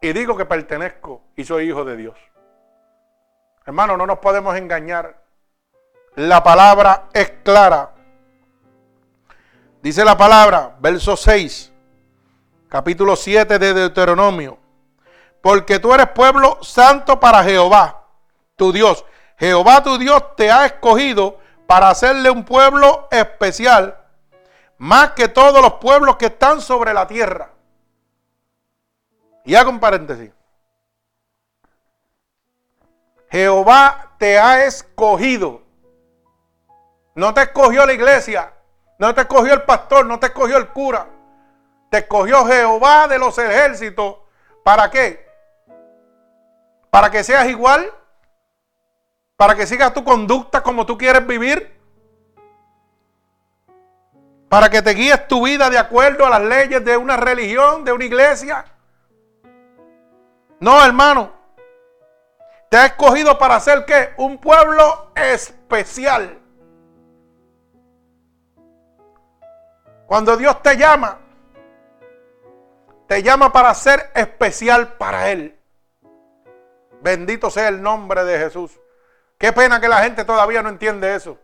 [0.00, 2.18] Y digo que pertenezco y soy hijo de Dios.
[3.64, 5.22] Hermano, no nos podemos engañar.
[6.16, 7.94] La palabra es clara.
[9.80, 11.73] Dice la palabra, verso 6,
[12.74, 14.58] capítulo 7 de Deuteronomio.
[15.40, 18.02] Porque tú eres pueblo santo para Jehová
[18.56, 19.04] tu Dios.
[19.38, 23.96] Jehová tu Dios te ha escogido para hacerle un pueblo especial,
[24.76, 27.52] más que todos los pueblos que están sobre la tierra.
[29.44, 30.32] Y hago un paréntesis.
[33.30, 35.62] Jehová te ha escogido.
[37.14, 38.52] No te escogió la iglesia,
[38.98, 41.13] no te escogió el pastor, no te escogió el cura.
[41.94, 44.16] Te escogió Jehová de los ejércitos.
[44.64, 45.24] ¿Para qué?
[46.90, 47.88] Para que seas igual
[49.36, 51.80] para que sigas tu conducta como tú quieres vivir,
[54.48, 57.92] para que te guíes tu vida de acuerdo a las leyes de una religión, de
[57.92, 58.64] una iglesia.
[60.58, 61.30] No, hermano.
[62.70, 64.14] Te ha escogido para ser qué?
[64.16, 66.40] Un pueblo especial.
[70.06, 71.20] Cuando Dios te llama,
[73.14, 75.56] te llama para ser especial para Él.
[77.00, 78.80] Bendito sea el nombre de Jesús.
[79.38, 81.38] Qué pena que la gente todavía no entiende eso.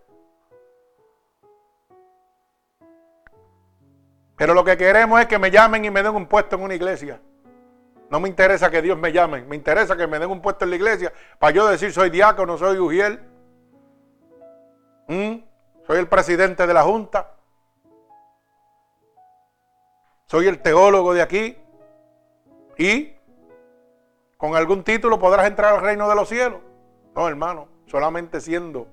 [4.35, 6.74] Pero lo que queremos es que me llamen y me den un puesto en una
[6.74, 7.20] iglesia.
[8.11, 10.70] No me interesa que Dios me llame, me interesa que me den un puesto en
[10.70, 13.20] la iglesia para yo decir soy diácono, soy ujiel,
[15.06, 15.37] ¿Mm?
[15.87, 17.35] soy el presidente de la junta,
[20.26, 21.60] soy el teólogo de aquí
[22.80, 23.14] y
[24.38, 26.60] con algún título podrás entrar al reino de los cielos.
[27.14, 28.86] No, hermano solamente siendo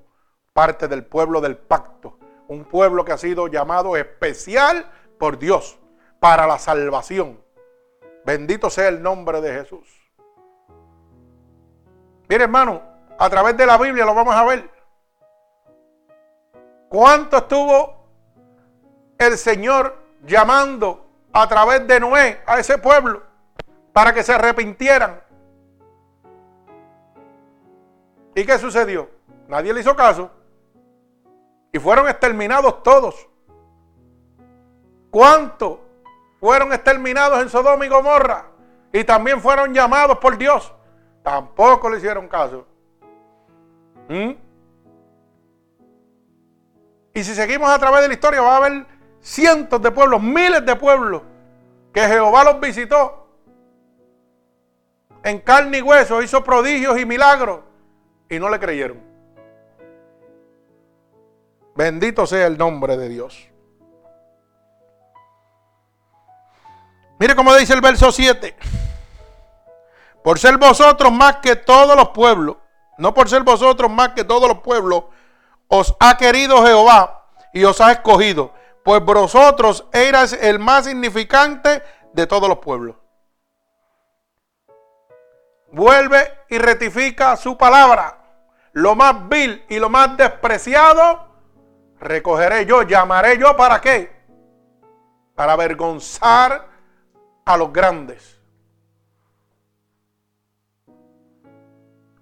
[0.52, 5.78] parte del pueblo del pacto, un pueblo que ha sido llamado especial por Dios
[6.18, 7.40] para la salvación.
[8.26, 9.88] Bendito sea el nombre de Jesús.
[12.28, 12.82] Mire hermano,
[13.18, 14.68] a través de la Biblia lo vamos a ver.
[16.88, 18.08] ¿Cuánto estuvo
[19.16, 23.27] el Señor llamando a través de Noé a ese pueblo
[23.98, 25.20] para que se arrepintieran?
[28.32, 29.10] ¿Y qué sucedió?
[29.48, 30.30] Nadie le hizo caso.
[31.72, 33.28] Y fueron exterminados todos.
[35.10, 35.80] ¿Cuántos
[36.38, 38.44] fueron exterminados en Sodoma y Gomorra?
[38.92, 40.72] Y también fueron llamados por Dios.
[41.24, 42.68] Tampoco le hicieron caso.
[44.08, 44.30] ¿Mm?
[47.14, 48.86] Y si seguimos a través de la historia, va a haber
[49.20, 51.22] cientos de pueblos, miles de pueblos,
[51.92, 53.17] que Jehová los visitó
[55.22, 57.60] en carne y hueso, hizo prodigios y milagros
[58.28, 59.02] y no le creyeron.
[61.74, 63.48] Bendito sea el nombre de Dios.
[67.18, 68.56] Mire cómo dice el verso 7.
[70.22, 72.56] Por ser vosotros más que todos los pueblos,
[72.98, 75.04] no por ser vosotros más que todos los pueblos,
[75.68, 78.52] os ha querido Jehová y os ha escogido,
[78.84, 82.96] pues vosotros erais el más significante de todos los pueblos.
[85.70, 88.18] Vuelve y rectifica su palabra
[88.78, 91.26] lo más vil y lo más despreciado,
[91.98, 94.08] recogeré yo, llamaré yo para qué?
[95.34, 96.68] Para avergonzar
[97.44, 98.40] a los grandes.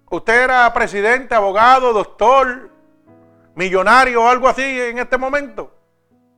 [0.09, 2.71] Usted era presidente, abogado, doctor,
[3.53, 5.71] millonario o algo así en este momento.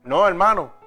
[0.03, 0.78] No, hermano.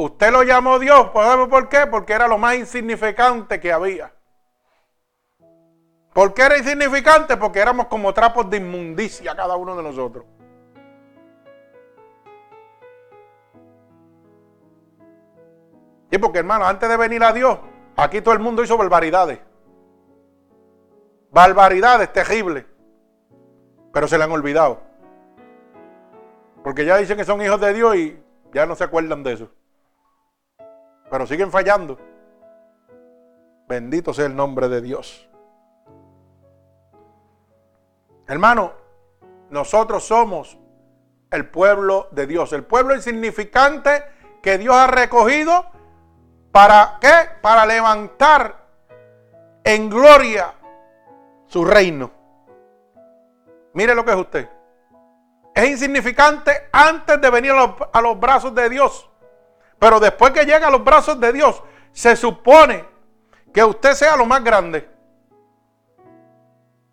[0.00, 1.84] Usted lo llamó Dios, ¿sabe por qué?
[1.90, 4.14] Porque era lo más insignificante que había.
[6.14, 7.36] ¿Por qué era insignificante?
[7.36, 10.24] Porque éramos como trapos de inmundicia cada uno de nosotros.
[16.12, 17.58] Y porque hermano, antes de venir a Dios,
[17.96, 19.40] aquí todo el mundo hizo barbaridades.
[21.32, 22.64] Barbaridades terribles.
[23.92, 24.80] Pero se le han olvidado.
[26.62, 29.57] Porque ya dicen que son hijos de Dios y ya no se acuerdan de eso
[31.10, 31.98] pero siguen fallando.
[33.68, 35.28] Bendito sea el nombre de Dios.
[38.26, 38.72] Hermano,
[39.50, 40.58] nosotros somos
[41.30, 44.04] el pueblo de Dios, el pueblo insignificante
[44.42, 45.66] que Dios ha recogido
[46.52, 47.30] para qué?
[47.40, 48.66] Para levantar
[49.64, 50.54] en gloria
[51.46, 52.10] su reino.
[53.74, 54.48] Mire lo que es usted.
[55.54, 59.10] Es insignificante antes de venir a los, a los brazos de Dios.
[59.78, 61.62] Pero después que llega a los brazos de Dios,
[61.92, 62.84] se supone
[63.52, 64.88] que usted sea lo más grande.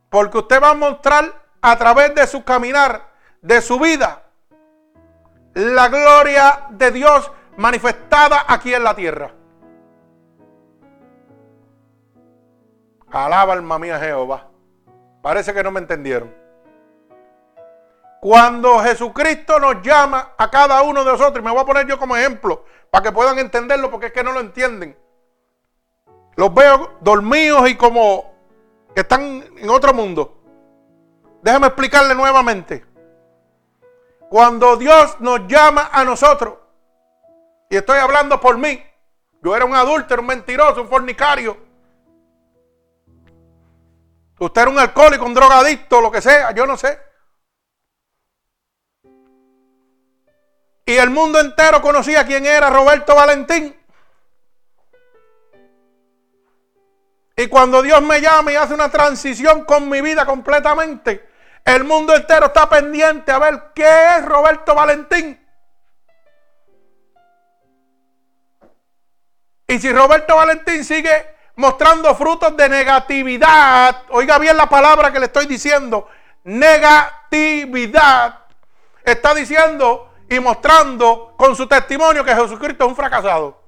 [0.09, 3.09] Porque usted va a mostrar a través de su caminar,
[3.41, 4.23] de su vida,
[5.55, 9.31] la gloria de Dios manifestada aquí en la tierra.
[13.11, 14.49] Alaba alma mía Jehová.
[15.21, 16.44] Parece que no me entendieron.
[18.25, 21.99] Cuando Jesucristo nos llama a cada uno de nosotros, y me voy a poner yo
[21.99, 24.97] como ejemplo, para que puedan entenderlo, porque es que no lo entienden.
[26.35, 28.33] Los veo dormidos y como
[28.95, 30.41] que están en otro mundo.
[31.43, 32.83] Déjame explicarle nuevamente.
[34.27, 36.55] Cuando Dios nos llama a nosotros,
[37.69, 38.83] y estoy hablando por mí,
[39.43, 41.57] yo era un adúltero, un mentiroso, un fornicario.
[44.39, 47.05] Usted era un alcohólico, un drogadicto, lo que sea, yo no sé.
[50.85, 53.75] Y el mundo entero conocía quién era Roberto Valentín.
[57.35, 61.27] Y cuando Dios me llama y hace una transición con mi vida completamente,
[61.65, 65.41] el mundo entero está pendiente a ver qué es Roberto Valentín.
[69.67, 75.25] Y si Roberto Valentín sigue mostrando frutos de negatividad, oiga bien la palabra que le
[75.25, 76.07] estoy diciendo,
[76.43, 78.41] negatividad,
[79.03, 83.61] está diciendo y mostrando con su testimonio que Jesucristo es un fracasado.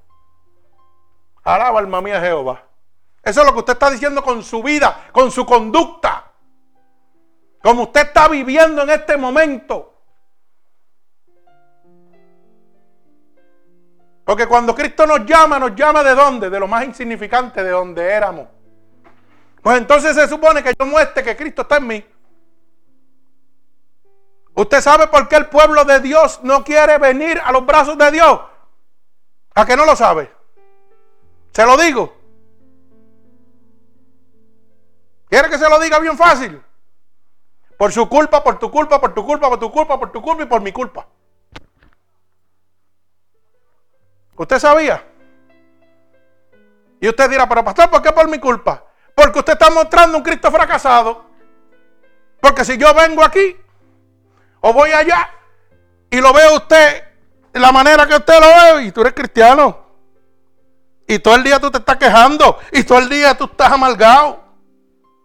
[1.44, 2.64] Alaba alma mía Jehová.
[3.24, 6.32] Eso es lo que usted está diciendo con su vida, con su conducta.
[7.62, 9.94] Como usted está viviendo en este momento.
[14.24, 16.50] Porque cuando Cristo nos llama, nos llama de dónde?
[16.50, 18.48] De lo más insignificante, de donde éramos.
[19.62, 22.06] Pues entonces se supone que yo muestre que Cristo está en mí.
[24.58, 28.10] ¿Usted sabe por qué el pueblo de Dios no quiere venir a los brazos de
[28.10, 28.42] Dios?
[29.54, 30.34] ¿A que no lo sabe?
[31.52, 32.18] Se lo digo.
[35.30, 36.60] ¿Quiere que se lo diga bien fácil?
[37.78, 40.42] Por su culpa, por tu culpa, por tu culpa, por tu culpa, por tu culpa
[40.42, 41.06] y por mi culpa.
[44.38, 45.06] ¿Usted sabía?
[47.00, 48.84] Y usted dirá, pero pastor, ¿por qué por mi culpa?
[49.14, 51.28] Porque usted está mostrando un Cristo fracasado.
[52.42, 53.56] Porque si yo vengo aquí
[54.62, 55.30] o voy allá
[56.10, 57.04] y lo veo usted
[57.54, 59.86] de la manera que usted lo ve y tú eres cristiano.
[61.08, 64.44] Y todo el día tú te estás quejando y todo el día tú estás amargado.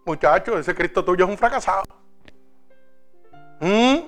[0.04, 1.82] Muchacho, ese Cristo tuyo es un fracasado.
[3.60, 3.98] ¿Mm?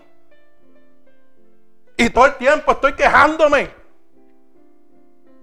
[1.97, 3.71] Y todo el tiempo estoy quejándome.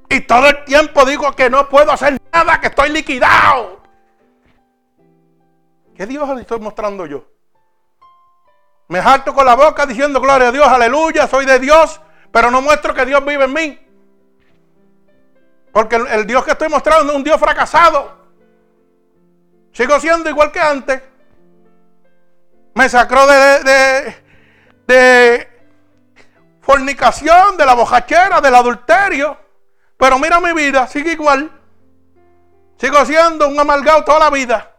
[0.10, 3.82] Y todo el tiempo digo que no puedo hacer nada, que estoy liquidado.
[5.96, 7.26] ¿Qué Dios le estoy mostrando yo?
[8.92, 12.62] Me harto con la boca diciendo gloria a Dios, aleluya, soy de Dios, pero no
[12.62, 13.88] muestro que Dios vive en mí.
[15.72, 18.18] Porque el, Dios que estoy mostrando es un Dios fracasado.
[19.72, 21.02] Sigo siendo igual que antes.
[22.74, 24.24] Me sacró de, de,
[24.88, 25.70] de
[26.60, 29.38] fornicación, de la bojachera, del adulterio.
[29.96, 31.50] Pero mira mi vida, sigue igual.
[32.78, 34.70] Sigo siendo un amargado toda la vida.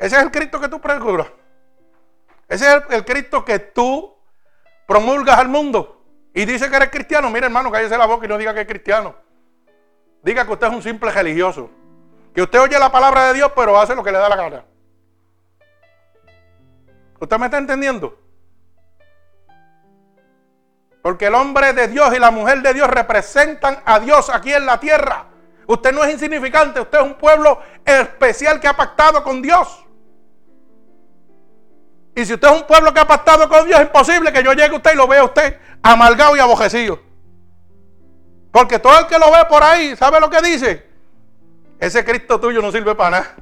[0.00, 1.28] Ese es el Cristo que tú procuras.
[2.52, 4.14] Ese es el, Cristo que tú
[4.86, 6.04] promulgas al mundo.
[6.34, 7.30] Y dice que eres cristiano.
[7.30, 9.14] Mira, hermano, cállese la boca y no diga que es cristiano.
[10.22, 11.70] Diga que usted es un simple religioso.
[12.34, 14.64] Que usted oye la palabra de Dios, pero hace lo que le da la gana.
[17.18, 18.18] ¿Usted me está entendiendo?
[21.00, 24.66] Porque el hombre de Dios y la mujer de Dios representan a Dios aquí en
[24.66, 25.24] la tierra.
[25.66, 29.81] Usted no es insignificante, usted es un pueblo especial que ha pactado con Dios.
[32.14, 34.52] Y si usted es un pueblo que ha pactado con Dios, es imposible que yo
[34.52, 37.00] llegue a usted y lo vea usted amargado y abojecido.
[38.50, 40.86] Porque todo el que lo ve por ahí, ¿sabe lo que dice?
[41.80, 43.34] Ese Cristo tuyo no sirve para nada.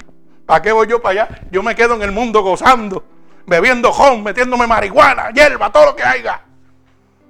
[0.47, 1.41] ¿Para qué voy yo para allá?
[1.51, 3.05] Yo me quedo en el mundo gozando,
[3.47, 6.41] bebiendo jón, metiéndome marihuana, hierba, todo lo que haya.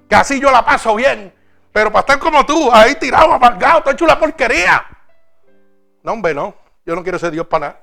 [0.07, 1.33] Que así yo la paso bien.
[1.71, 4.85] Pero para estar como tú, ahí tirado, amargado, te hecho la porquería.
[6.03, 6.55] No, hombre, no.
[6.85, 7.81] Yo no quiero ser Dios para nada.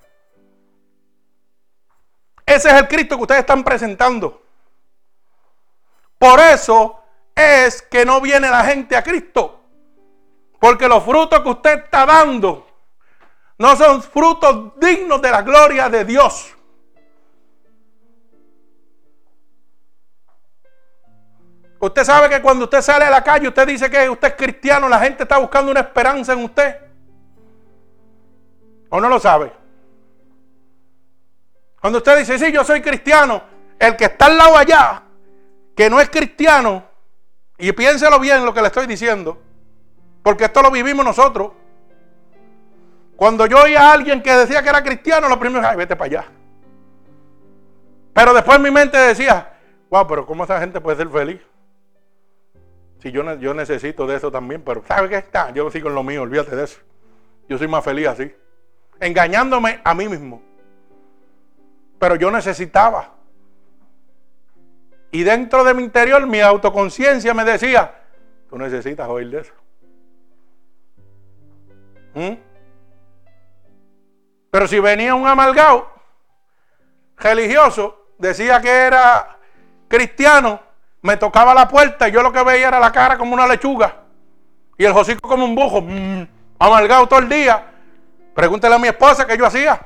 [2.48, 4.42] Ese es el Cristo que ustedes están presentando.
[6.18, 6.98] Por eso
[7.34, 9.60] es que no viene la gente a Cristo.
[10.58, 12.66] Porque los frutos que usted está dando
[13.58, 16.56] no son frutos dignos de la gloria de Dios.
[21.80, 24.88] Usted sabe que cuando usted sale a la calle, usted dice que usted es cristiano,
[24.88, 26.80] la gente está buscando una esperanza en usted.
[28.88, 29.57] ¿O no lo sabe?
[31.80, 33.42] Cuando usted dice, sí, yo soy cristiano,
[33.78, 35.02] el que está al lado allá,
[35.76, 36.84] que no es cristiano,
[37.56, 39.40] y piénselo bien lo que le estoy diciendo,
[40.22, 41.52] porque esto lo vivimos nosotros.
[43.16, 46.06] Cuando yo oía a alguien que decía que era cristiano, lo primero, ay, vete para
[46.06, 46.24] allá.
[48.12, 49.56] Pero después mi mente decía,
[49.90, 51.40] wow, pero ¿cómo esa gente puede ser feliz?
[53.00, 55.50] Si yo, yo necesito de eso también, pero ¿sabe qué está?
[55.50, 56.80] Yo sigo en lo mío, olvídate de eso.
[57.48, 58.34] Yo soy más feliz así.
[59.00, 60.42] Engañándome a mí mismo.
[61.98, 63.14] Pero yo necesitaba.
[65.10, 67.94] Y dentro de mi interior, mi autoconciencia me decía,
[68.48, 69.54] tú necesitas oír de eso.
[72.14, 72.34] ¿Mm?
[74.50, 75.90] Pero si venía un amalgado
[77.16, 79.38] religioso, decía que era
[79.88, 80.60] cristiano,
[81.02, 84.08] me tocaba la puerta y yo lo que veía era la cara como una lechuga
[84.76, 86.26] y el hocico como un bujo, mm,
[86.58, 87.72] amalgado todo el día.
[88.34, 89.80] Pregúntele a mi esposa qué yo hacía.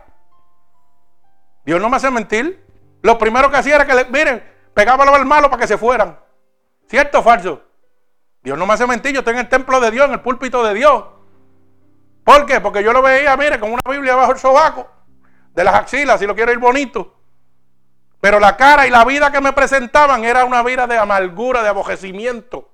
[1.64, 2.64] Dios no me hace mentir.
[3.02, 4.42] Lo primero que hacía era que, le, miren,
[4.74, 6.18] pegaba al malo para que se fueran.
[6.88, 7.62] ¿Cierto o falso?
[8.42, 9.12] Dios no me hace mentir.
[9.12, 11.04] Yo estoy en el templo de Dios, en el púlpito de Dios.
[12.24, 12.60] ¿Por qué?
[12.60, 14.88] Porque yo lo veía, mire, con una Biblia bajo el sobaco,
[15.54, 17.16] de las axilas, si lo quiero ir bonito.
[18.20, 21.68] Pero la cara y la vida que me presentaban era una vida de amargura, de
[21.68, 22.70] abojecimiento.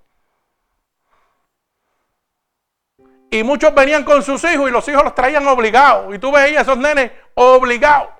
[3.30, 6.14] Y muchos venían con sus hijos y los hijos los traían obligados.
[6.14, 8.17] Y tú veías a esos nenes obligados.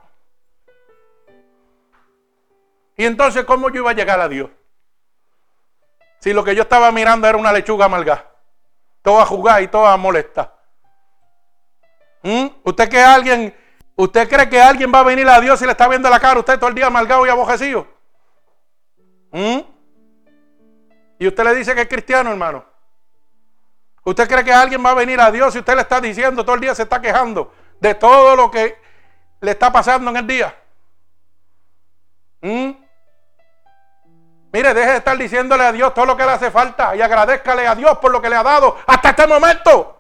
[2.99, 4.51] Y entonces, ¿cómo yo iba a llegar a Dios?
[6.19, 8.29] Si lo que yo estaba mirando era una lechuga amarga,
[9.03, 10.53] toda jugada y toda molesta.
[12.25, 12.47] ¿Mm?
[12.65, 13.55] ¿Usted que alguien,
[14.13, 16.59] cree que alguien va a venir a Dios y le está viendo la cara usted
[16.59, 17.87] todo el día amargado y abojecido?
[19.31, 19.61] ¿Mm?
[21.21, 22.65] Y usted le dice que es cristiano, hermano.
[24.03, 26.57] ¿Usted cree que alguien va a venir a Dios y usted le está diciendo todo
[26.57, 28.77] el día se está quejando de todo lo que
[29.41, 30.57] le está pasando en el día?
[32.41, 32.88] ¿Mm?
[34.53, 37.67] Mire, deje de estar diciéndole a Dios todo lo que le hace falta y agradezcale
[37.67, 39.95] a Dios por lo que le ha dado hasta este momento.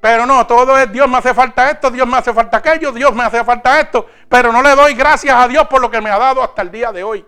[0.00, 3.14] Pero no, todo es Dios me hace falta esto, Dios me hace falta aquello, Dios
[3.14, 4.06] me hace falta esto.
[4.28, 6.70] Pero no le doy gracias a Dios por lo que me ha dado hasta el
[6.70, 7.26] día de hoy.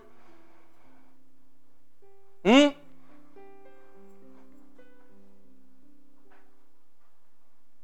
[2.43, 2.67] ¿Mm?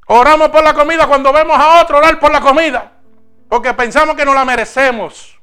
[0.08, 2.99] Oramos por la comida cuando vemos a otro orar por la comida.
[3.50, 5.38] Porque pensamos que no la merecemos.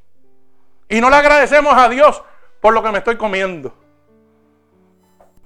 [0.89, 2.23] Y no le agradecemos a Dios
[2.61, 3.75] por lo que me estoy comiendo.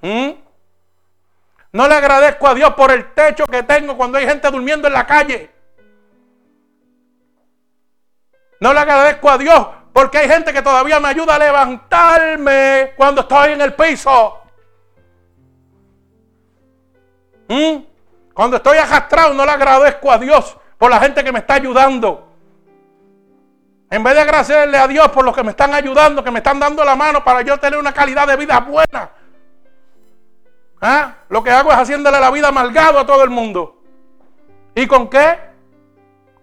[0.01, 0.31] ¿Mm?
[1.73, 4.93] No le agradezco a Dios por el techo que tengo cuando hay gente durmiendo en
[4.93, 5.49] la calle.
[8.59, 13.21] No le agradezco a Dios porque hay gente que todavía me ayuda a levantarme cuando
[13.21, 14.39] estoy en el piso.
[17.47, 17.77] ¿Mm?
[18.35, 22.30] Cuando estoy arrastrado no le agradezco a Dios por la gente que me está ayudando.
[23.91, 26.57] En vez de agradecerle a Dios por los que me están ayudando, que me están
[26.57, 29.11] dando la mano para yo tener una calidad de vida buena.
[30.79, 31.15] ¿Ah?
[31.27, 33.83] Lo que hago es haciéndole la vida amargado a todo el mundo.
[34.73, 35.37] ¿Y con qué?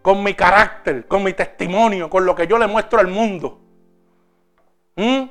[0.03, 3.59] Con mi carácter, con mi testimonio, con lo que yo le muestro al mundo.
[4.97, 5.23] ¿Mm?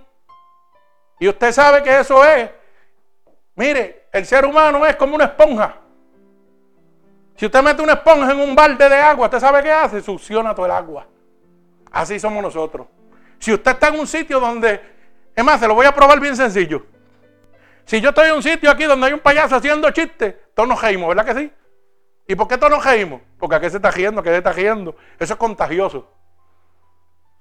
[1.20, 2.50] Y usted sabe que eso es.
[3.54, 5.76] Mire, el ser humano es como una esponja.
[7.36, 10.02] Si usted mete una esponja en un balde de agua, ¿usted sabe qué hace?
[10.02, 11.06] Succiona todo el agua.
[11.92, 12.88] Así somos nosotros.
[13.40, 14.82] Si usted está en un sitio donde,
[15.36, 16.86] es más, se lo voy a probar bien sencillo.
[17.86, 20.82] Si yo estoy en un sitio aquí donde hay un payaso haciendo chistes, todos nos
[20.82, 21.54] reímos, ¿verdad que sí?
[22.28, 23.22] ¿Y por qué todos nos reímos?
[23.40, 24.96] Porque aquí se está riendo, que se está riendo.
[25.18, 26.12] Eso es contagioso.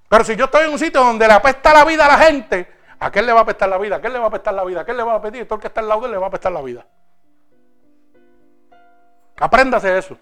[0.07, 2.71] Pero si yo estoy en un sitio donde le apesta la vida a la gente,
[2.97, 3.97] ¿a quién le va a apestar la vida?
[3.97, 4.81] ¿A quién le va a apestar la vida?
[4.81, 5.45] ¿A quién le va a pedir?
[5.45, 6.87] Todo el que está al lado de él le va a apestar la vida.
[9.39, 10.17] Apréndase eso.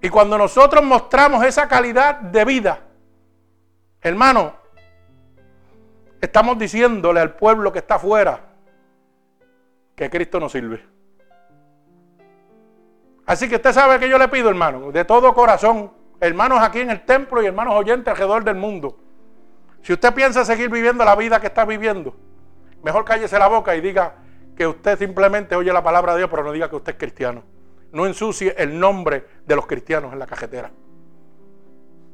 [0.00, 2.80] Y cuando nosotros mostramos esa calidad de vida,
[4.00, 4.54] hermano,
[6.20, 8.40] estamos diciéndole al pueblo que está afuera
[9.94, 10.82] que Cristo nos sirve.
[13.26, 16.90] Así que usted sabe que yo le pido, hermano, de todo corazón, hermanos aquí en
[16.90, 18.98] el templo y hermanos oyentes alrededor del mundo.
[19.82, 22.16] Si usted piensa seguir viviendo la vida que está viviendo,
[22.82, 24.14] mejor cállese la boca y diga
[24.56, 27.42] que usted simplemente oye la palabra de Dios, pero no diga que usted es cristiano.
[27.92, 30.70] No ensucie el nombre de los cristianos en la cajetera.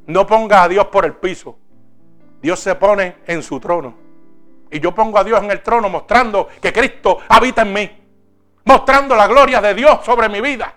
[0.07, 1.59] No ponga a Dios por el piso.
[2.41, 3.95] Dios se pone en su trono.
[4.71, 8.03] Y yo pongo a Dios en el trono mostrando que Cristo habita en mí.
[8.65, 10.73] Mostrando la gloria de Dios sobre mi vida.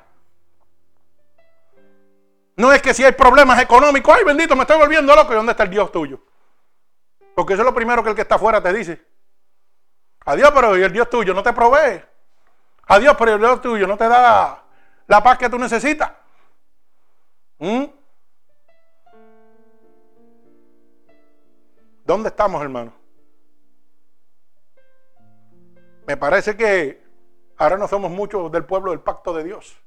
[2.58, 5.32] No es que si hay problemas económicos, ay bendito, me estoy volviendo loco.
[5.32, 6.20] ¿Y dónde está el Dios tuyo?
[7.34, 9.02] Porque eso es lo primero que el que está afuera te dice.
[10.26, 12.04] Adiós, pero el Dios tuyo no te provee.
[12.88, 14.64] Adiós, pero el Dios tuyo no te da
[15.10, 16.12] la paz que tú necesitas.
[17.58, 17.86] ¿Mm?
[22.06, 22.94] ¿Dónde estamos, hermano?
[26.06, 27.04] Me parece que
[27.58, 29.78] ahora no somos muchos del pueblo del pacto de Dios.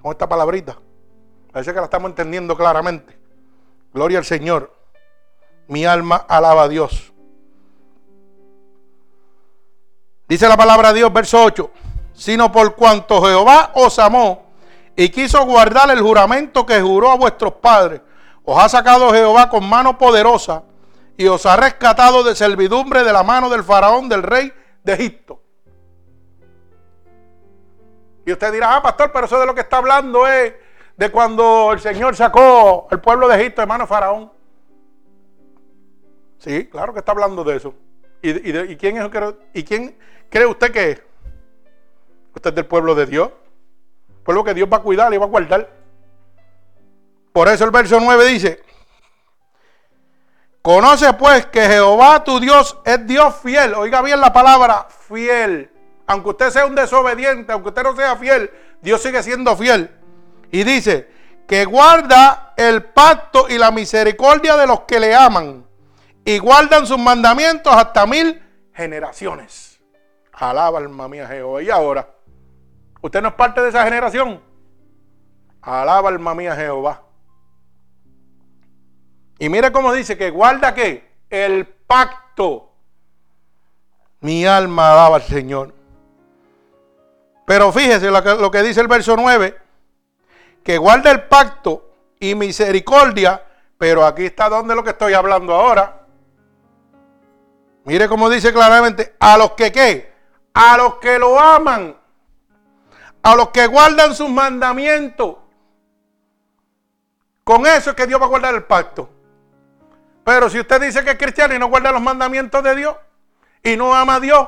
[0.00, 0.78] Con esta palabrita.
[1.52, 3.18] Parece que la estamos entendiendo claramente.
[3.92, 4.74] Gloria al Señor.
[5.66, 7.12] Mi alma alaba a Dios.
[10.26, 11.70] Dice la palabra de Dios, verso 8.
[12.18, 14.50] Sino por cuanto Jehová os amó
[14.96, 18.00] y quiso guardar el juramento que juró a vuestros padres.
[18.44, 20.64] Os ha sacado Jehová con mano poderosa
[21.16, 24.52] y os ha rescatado de servidumbre de la mano del faraón, del rey
[24.82, 25.40] de Egipto.
[28.26, 30.54] Y usted dirá, ah, pastor, pero eso de lo que está hablando es
[30.96, 34.32] de cuando el Señor sacó al pueblo de Egipto de mano faraón.
[36.38, 37.74] Sí, claro que está hablando de eso.
[38.20, 39.10] ¿Y, quién, es,
[39.54, 39.96] ¿Y quién
[40.28, 41.07] cree usted que es?
[42.34, 43.30] Usted es del pueblo de Dios.
[44.24, 45.68] Pueblo que Dios va a cuidar y va a guardar.
[47.32, 48.62] Por eso el verso 9 dice,
[50.62, 53.74] Conoce pues que Jehová tu Dios es Dios fiel.
[53.74, 55.70] Oiga bien la palabra fiel.
[56.06, 58.50] Aunque usted sea un desobediente, aunque usted no sea fiel,
[58.82, 59.90] Dios sigue siendo fiel.
[60.50, 61.08] Y dice
[61.46, 65.66] que guarda el pacto y la misericordia de los que le aman
[66.24, 68.42] y guardan sus mandamientos hasta mil
[68.74, 69.80] generaciones.
[70.32, 71.62] Alaba alma mía Jehová.
[71.62, 72.08] Y ahora,
[73.00, 74.40] ¿usted no es parte de esa generación?
[75.62, 77.02] Alaba alma mía Jehová.
[79.38, 81.08] Y mire cómo dice que guarda qué?
[81.30, 82.72] El pacto.
[84.20, 85.74] Mi alma alaba al Señor.
[87.46, 89.56] Pero fíjese lo que, lo que dice el verso 9,
[90.62, 93.42] que guarda el pacto y misericordia,
[93.78, 96.02] pero aquí está donde lo que estoy hablando ahora.
[97.84, 100.12] Mire cómo dice claramente, a los que qué,
[100.52, 101.96] a los que lo aman,
[103.22, 105.36] a los que guardan sus mandamientos.
[107.44, 109.08] Con eso es que Dios va a guardar el pacto.
[110.24, 112.96] Pero si usted dice que es cristiano y no guarda los mandamientos de Dios
[113.62, 114.46] y no ama a Dios,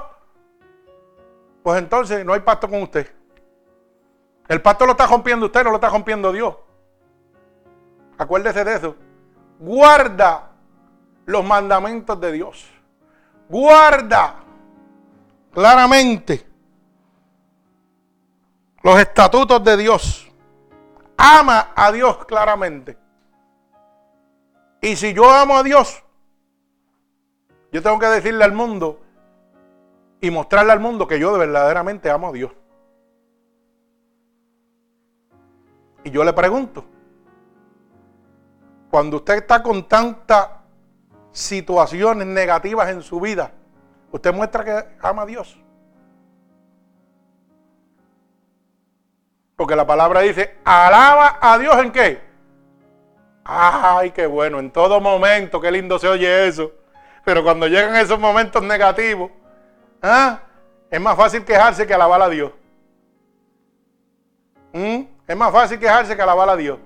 [1.62, 3.10] pues entonces no hay pacto con usted.
[4.48, 6.54] El pacto lo está rompiendo usted, no lo está rompiendo Dios.
[8.18, 8.96] Acuérdese de eso.
[9.58, 10.50] Guarda
[11.24, 12.68] los mandamientos de Dios.
[13.48, 14.34] Guarda
[15.52, 16.49] claramente
[18.83, 20.31] los estatutos de Dios.
[21.16, 22.97] Ama a Dios claramente.
[24.81, 26.03] Y si yo amo a Dios,
[27.70, 29.01] yo tengo que decirle al mundo
[30.20, 32.53] y mostrarle al mundo que yo verdaderamente amo a Dios.
[36.03, 36.85] Y yo le pregunto,
[38.91, 40.49] cuando usted está con tantas
[41.31, 43.53] situaciones negativas en su vida,
[44.11, 45.59] ¿usted muestra que ama a Dios?
[49.61, 52.18] Porque la palabra dice, alaba a Dios en qué?
[53.44, 56.72] Ay, qué bueno, en todo momento, qué lindo se oye eso.
[57.26, 59.30] Pero cuando llegan esos momentos negativos,
[60.00, 60.38] ¿ah?
[60.90, 62.52] es más fácil quejarse que alabar a Dios.
[64.72, 65.02] ¿Mm?
[65.28, 66.78] Es más fácil quejarse que alabar a Dios.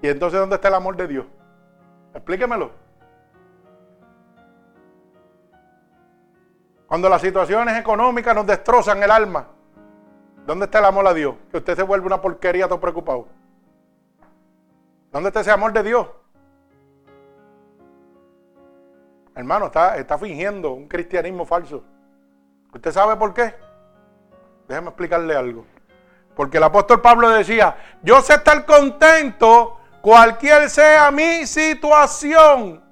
[0.00, 1.26] ¿Y entonces dónde está el amor de Dios?
[2.14, 2.70] Explíquemelo.
[6.86, 9.48] Cuando las situaciones económicas nos destrozan el alma,
[10.46, 11.34] ¿dónde está el amor a Dios?
[11.50, 13.28] Que usted se vuelve una porquería todo preocupado.
[15.12, 16.08] ¿Dónde está ese amor de Dios?
[19.34, 21.84] Hermano, está, está fingiendo un cristianismo falso.
[22.72, 23.54] ¿Usted sabe por qué?
[24.68, 25.66] Déjeme explicarle algo.
[26.34, 32.82] Porque el apóstol Pablo decía, yo sé estar contento cualquier sea mi situación,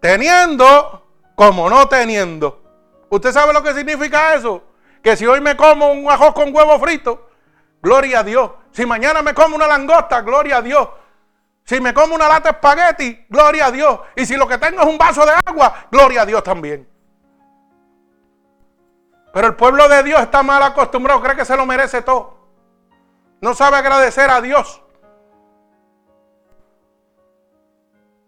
[0.00, 2.62] teniendo como no teniendo.
[3.08, 4.62] ¿Usted sabe lo que significa eso?
[5.02, 7.28] Que si hoy me como un ajo con huevo frito,
[7.82, 8.50] gloria a Dios.
[8.70, 10.88] Si mañana me como una langosta, gloria a Dios.
[11.64, 14.00] Si me como una lata de espagueti, gloria a Dios.
[14.16, 16.88] Y si lo que tengo es un vaso de agua, gloria a Dios también.
[19.32, 22.38] Pero el pueblo de Dios está mal acostumbrado, cree que se lo merece todo.
[23.40, 24.82] No sabe agradecer a Dios.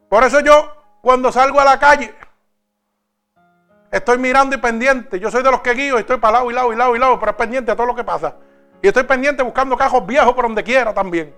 [0.09, 0.73] Por eso yo,
[1.03, 2.15] cuando salgo a la calle,
[3.97, 5.21] estoy mirando y pendiente.
[5.21, 7.19] Yo soy de los que guío estoy para lado y lado y lado y lado,
[7.19, 8.37] pero es pendiente a todo lo que pasa.
[8.83, 11.35] Y estoy pendiente buscando cajos viejos por donde quiera también.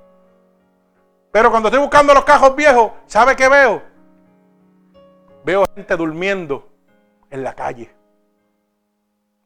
[1.30, 3.82] Pero cuando estoy buscando los cajos viejos, ¿sabe qué veo?
[5.44, 6.66] Veo gente durmiendo
[7.30, 7.94] en la calle.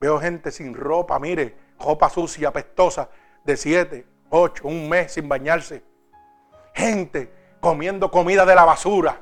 [0.00, 3.10] Veo gente sin ropa, mire, ropa sucia, apestosa,
[3.44, 5.82] de siete, ocho, un mes sin bañarse.
[6.74, 7.30] Gente
[7.60, 9.20] comiendo comida de la basura.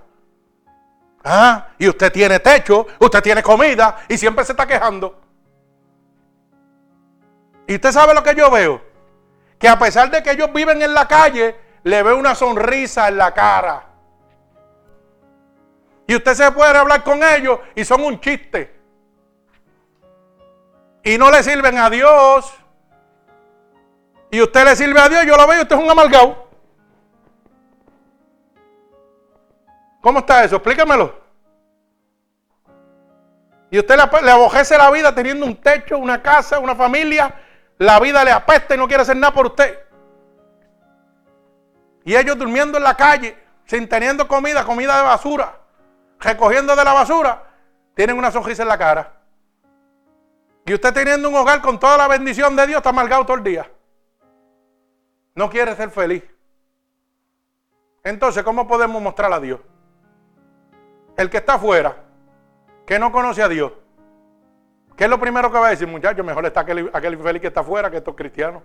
[1.31, 1.69] ¿Ah?
[1.79, 5.21] Y usted tiene techo, usted tiene comida y siempre se está quejando.
[7.67, 8.81] Y usted sabe lo que yo veo.
[9.59, 13.19] Que a pesar de que ellos viven en la calle, le veo una sonrisa en
[13.19, 13.85] la cara.
[16.07, 18.79] Y usted se puede hablar con ellos y son un chiste
[21.09, 22.53] y no le sirven a Dios,
[24.31, 26.48] y usted le sirve a Dios, yo lo veo, usted es un amargado.
[30.01, 30.57] ¿Cómo está eso?
[30.57, 31.15] Explícamelo.
[33.71, 37.35] Y usted le, le abojece la vida teniendo un techo, una casa, una familia.
[37.79, 39.79] La vida le apesta y no quiere hacer nada por usted.
[42.05, 43.37] Y ellos durmiendo en la calle,
[43.67, 45.59] sin teniendo comida, comida de basura,
[46.19, 47.45] recogiendo de la basura,
[47.95, 49.13] tienen una sonrisa en la cara.
[50.65, 53.45] Y usted teniendo un hogar con toda la bendición de Dios está amargado todo el
[53.45, 53.71] día.
[55.35, 56.25] No quiere ser feliz.
[58.03, 59.61] Entonces, ¿cómo podemos mostrar a Dios?
[61.19, 61.97] El que está afuera,
[62.87, 63.73] que no conoce a Dios,
[64.97, 66.25] ¿qué es lo primero que va a decir, muchachos?
[66.25, 68.63] Mejor está aquel, aquel infeliz que está afuera que estos cristianos.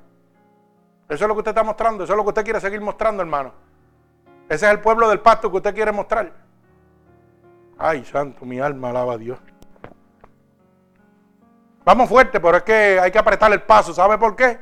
[1.10, 3.24] Eso es lo que usted está mostrando, eso es lo que usted quiere seguir mostrando,
[3.24, 3.54] hermano.
[4.47, 6.32] Ese es el pueblo del pacto que usted quiere mostrar.
[7.80, 9.39] Ay, santo, mi alma alaba a Dios.
[11.84, 13.95] Vamos fuerte, pero es que hay que apretar el paso.
[13.95, 14.60] ¿Sabe por qué?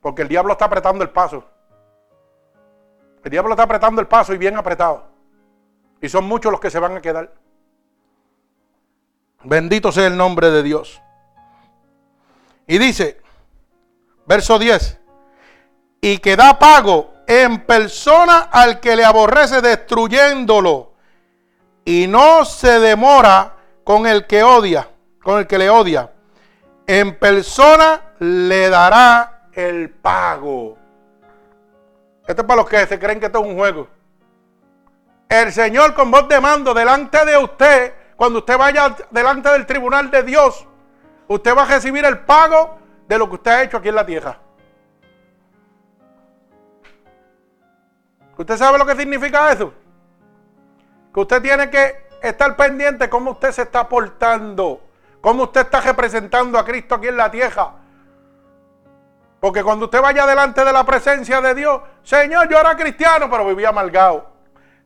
[0.00, 1.44] Porque el diablo está apretando el paso.
[3.24, 5.10] El diablo está apretando el paso y bien apretado.
[6.00, 7.32] Y son muchos los que se van a quedar.
[9.44, 11.00] Bendito sea el nombre de Dios.
[12.66, 13.20] Y dice,
[14.26, 15.00] verso 10,
[16.00, 20.92] y que da pago en persona al que le aborrece destruyéndolo.
[21.84, 24.88] Y no se demora con el que odia,
[25.22, 26.10] con el que le odia
[26.90, 30.76] en persona le dará el pago.
[32.26, 33.86] Esto es para los que se creen que esto es un juego.
[35.30, 40.10] El Señor con voz de mando delante de usted, cuando usted vaya delante del tribunal
[40.10, 40.66] de Dios,
[41.28, 44.04] usted va a recibir el pago de lo que usted ha hecho aquí en la
[44.04, 44.40] tierra.
[48.36, 49.72] ¿Usted sabe lo que significa eso?
[51.14, 54.80] Que usted tiene que estar pendiente cómo usted se está portando.
[55.20, 57.74] ¿Cómo usted está representando a Cristo aquí en la tierra?
[59.38, 63.46] Porque cuando usted vaya delante de la presencia de Dios, Señor, yo era cristiano, pero
[63.46, 64.29] vivía amargado.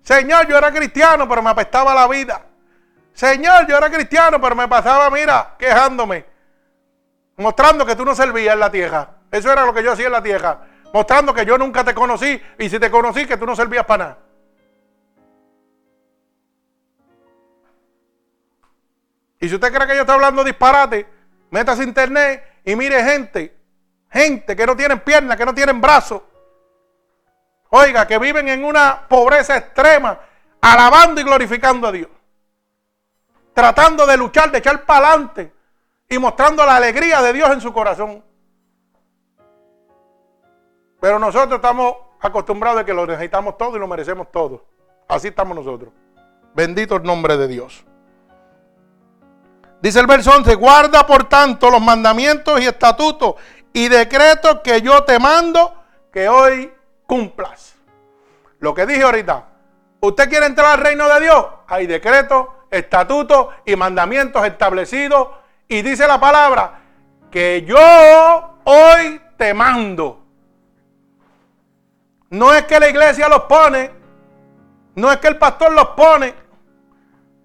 [0.05, 2.42] Señor, yo era cristiano, pero me apestaba la vida.
[3.14, 6.26] Señor, yo era cristiano, pero me pasaba, mira, quejándome.
[7.38, 9.09] Mostrando que tú no servías en la tierra.
[9.30, 10.66] Eso era lo que yo hacía en la tierra.
[10.92, 14.05] Mostrando que yo nunca te conocí y si te conocí que tú no servías para
[14.05, 14.18] nada.
[19.40, 21.07] Y si usted cree que yo estoy hablando disparate,
[21.50, 23.57] métase a internet y mire gente,
[24.11, 26.22] gente que no tienen piernas, que no tienen brazos.
[27.77, 30.16] Oiga, que viven en una pobreza extrema,
[30.61, 32.09] alabando y glorificando a Dios.
[33.53, 35.53] Tratando de luchar, de echar para adelante
[36.09, 38.25] y mostrando la alegría de Dios en su corazón.
[41.01, 44.64] Pero nosotros estamos acostumbrados a que lo necesitamos todo y lo merecemos todo.
[45.09, 45.93] Así estamos nosotros.
[46.55, 47.85] Bendito el nombre de Dios.
[49.83, 53.35] Dice el verso 11, guarda por tanto los mandamientos y estatutos
[53.72, 55.75] y decretos que yo te mando
[56.12, 56.72] que hoy
[57.07, 57.76] cumplas.
[58.59, 59.46] Lo que dije ahorita,
[60.00, 61.46] ¿usted quiere entrar al reino de Dios?
[61.66, 65.28] Hay decretos, estatutos y mandamientos establecidos
[65.68, 66.80] y dice la palabra
[67.30, 67.78] que yo
[68.64, 70.20] hoy te mando.
[72.30, 73.90] No es que la iglesia los pone,
[74.94, 76.34] no es que el pastor los pone,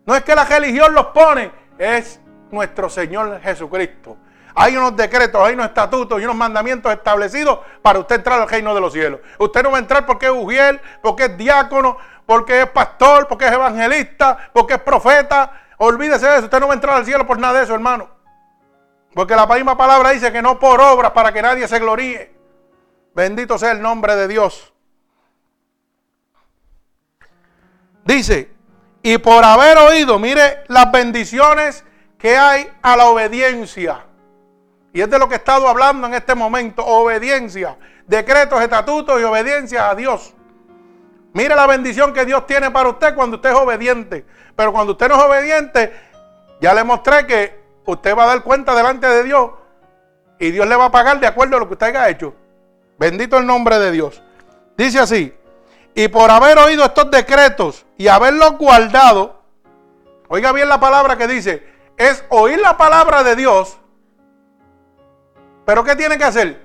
[0.06, 2.20] no es que la religión los pone, es
[2.52, 4.18] nuestro Señor Jesucristo.
[4.62, 8.76] Hay unos decretos, hay unos estatutos y unos mandamientos establecidos para usted entrar al reino
[8.76, 9.22] de los cielos.
[9.38, 11.96] Usted no va a entrar porque es ujiel, porque es diácono,
[12.26, 15.54] porque es pastor, porque es evangelista, porque es profeta.
[15.78, 16.44] Olvídese de eso.
[16.44, 18.10] Usted no va a entrar al cielo por nada de eso, hermano.
[19.14, 22.36] Porque la misma palabra dice que no por obras para que nadie se gloríe.
[23.16, 24.74] Bendito sea el nombre de Dios.
[28.04, 28.52] Dice,
[29.04, 31.86] y por haber oído, mire las bendiciones
[32.18, 34.04] que hay a la obediencia.
[34.94, 37.78] Y es de lo que he estado hablando en este momento, obediencia,
[38.08, 40.34] decretos, estatutos y obediencia a Dios.
[41.34, 44.26] Mire la bendición que Dios tiene para usted cuando usted es obediente.
[44.56, 45.94] Pero cuando usted no es obediente,
[46.60, 49.52] ya le mostré que usted va a dar cuenta delante de Dios
[50.40, 52.34] y Dios le va a pagar de acuerdo a lo que usted haya hecho.
[52.98, 54.22] Bendito el nombre de Dios.
[54.78, 55.34] Dice así,
[55.94, 59.42] y por haber oído estos decretos y haberlos guardado,
[60.30, 61.68] oiga bien la palabra que dice,
[61.98, 63.79] es oír la palabra de Dios,
[65.70, 66.60] pero ¿qué tiene que hacer?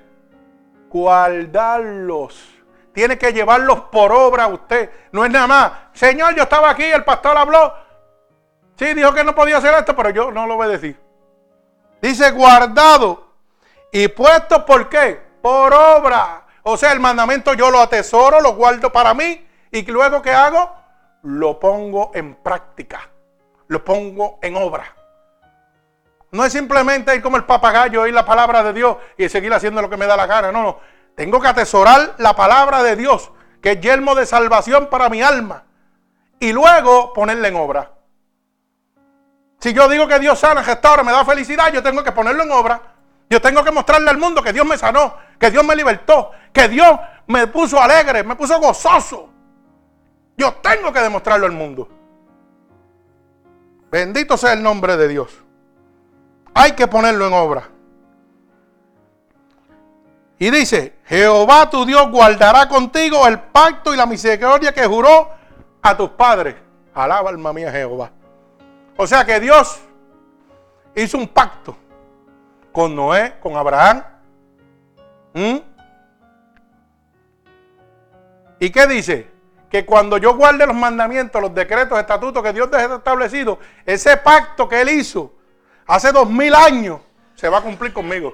[0.89, 2.43] Guardarlos.
[2.91, 4.89] Tiene que llevarlos por obra usted.
[5.11, 7.71] No es nada más, Señor, yo estaba aquí, el pastor habló.
[8.75, 10.99] Sí, dijo que no podía hacer esto, pero yo no lo decir.
[12.01, 13.27] Dice guardado
[13.91, 15.21] y puesto por qué?
[15.39, 16.47] Por obra.
[16.63, 20.75] O sea, el mandamiento yo lo atesoro, lo guardo para mí y luego ¿qué hago?
[21.21, 23.07] Lo pongo en práctica,
[23.67, 24.95] lo pongo en obra.
[26.35, 29.81] No es simplemente ir como el papagayo, oír la palabra de Dios y seguir haciendo
[29.81, 30.51] lo que me da la gana.
[30.51, 30.79] No, no.
[31.15, 33.31] Tengo que atesorar la palabra de Dios,
[33.61, 35.63] que es yermo de salvación para mi alma.
[36.41, 37.93] Y luego ponerla en obra.
[39.61, 42.51] Si yo digo que Dios sana, restaura, me da felicidad, yo tengo que ponerlo en
[42.51, 42.81] obra.
[43.29, 46.67] Yo tengo que mostrarle al mundo que Dios me sanó, que Dios me libertó, que
[46.67, 49.29] Dios me puso alegre, me puso gozoso.
[50.35, 51.87] Yo tengo que demostrarlo al mundo.
[53.89, 55.44] Bendito sea el nombre de Dios.
[56.57, 57.69] Hay que ponerlo en obra.
[60.39, 65.31] Y dice, Jehová tu Dios guardará contigo el pacto y la misericordia que juró
[65.81, 66.55] a tus padres.
[66.93, 68.09] Alaba alma mía Jehová.
[68.95, 69.81] O sea que Dios
[70.95, 71.75] hizo un pacto
[72.71, 74.03] con Noé, con Abraham.
[75.33, 75.57] ¿Mm?
[78.59, 79.29] ¿Y qué dice?
[79.69, 84.69] Que cuando yo guarde los mandamientos, los decretos, estatutos que Dios ha establecido, ese pacto
[84.69, 85.34] que Él hizo
[85.87, 87.01] hace dos mil años
[87.35, 88.33] se va a cumplir conmigo.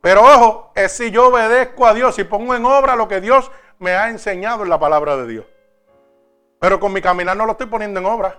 [0.00, 3.50] Pero ojo, es si yo obedezco a Dios y pongo en obra lo que Dios
[3.78, 5.46] me ha enseñado en la palabra de Dios.
[6.58, 8.38] Pero con mi caminar no lo estoy poniendo en obra.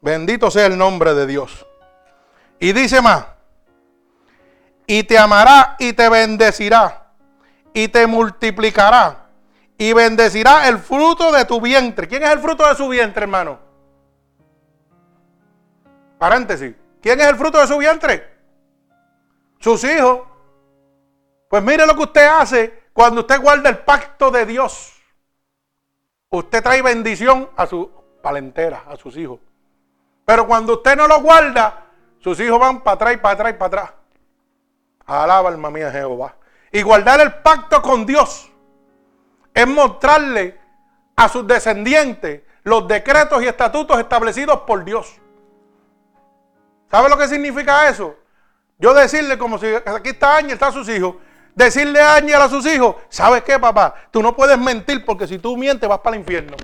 [0.00, 1.66] Bendito sea el nombre de Dios.
[2.58, 3.26] Y dice más,
[4.86, 7.12] y te amará y te bendecirá
[7.72, 9.26] y te multiplicará
[9.76, 12.06] y bendecirá el fruto de tu vientre.
[12.06, 13.58] ¿Quién es el fruto de su vientre, hermano?
[16.24, 16.74] Paréntesis.
[17.02, 18.26] ¿Quién es el fruto de su vientre?
[19.60, 20.20] Sus hijos.
[21.50, 24.94] Pues mire lo que usted hace cuando usted guarda el pacto de Dios.
[26.30, 27.90] Usted trae bendición a su
[28.22, 29.38] palentera, a sus hijos.
[30.24, 31.88] Pero cuando usted no lo guarda,
[32.20, 33.94] sus hijos van para atrás, para atrás, para atrás.
[35.04, 36.36] Alaba alma mía Jehová.
[36.72, 38.50] Y guardar el pacto con Dios
[39.52, 40.58] es mostrarle
[41.16, 45.20] a sus descendientes los decretos y estatutos establecidos por Dios.
[46.94, 48.14] ¿Sabe lo que significa eso?
[48.78, 51.16] Yo decirle como si aquí está Ángel, está sus hijos.
[51.52, 53.96] Decirle a Ángel a sus hijos, ¿sabes qué, papá?
[54.12, 56.56] Tú no puedes mentir porque si tú mientes vas para el infierno.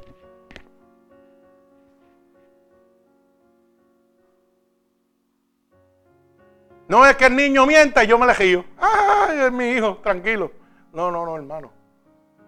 [6.87, 8.65] No es que el niño mienta y yo me le río.
[8.79, 10.53] Ay, es mi hijo, tranquilo.
[10.93, 11.73] No, no, no, hermano.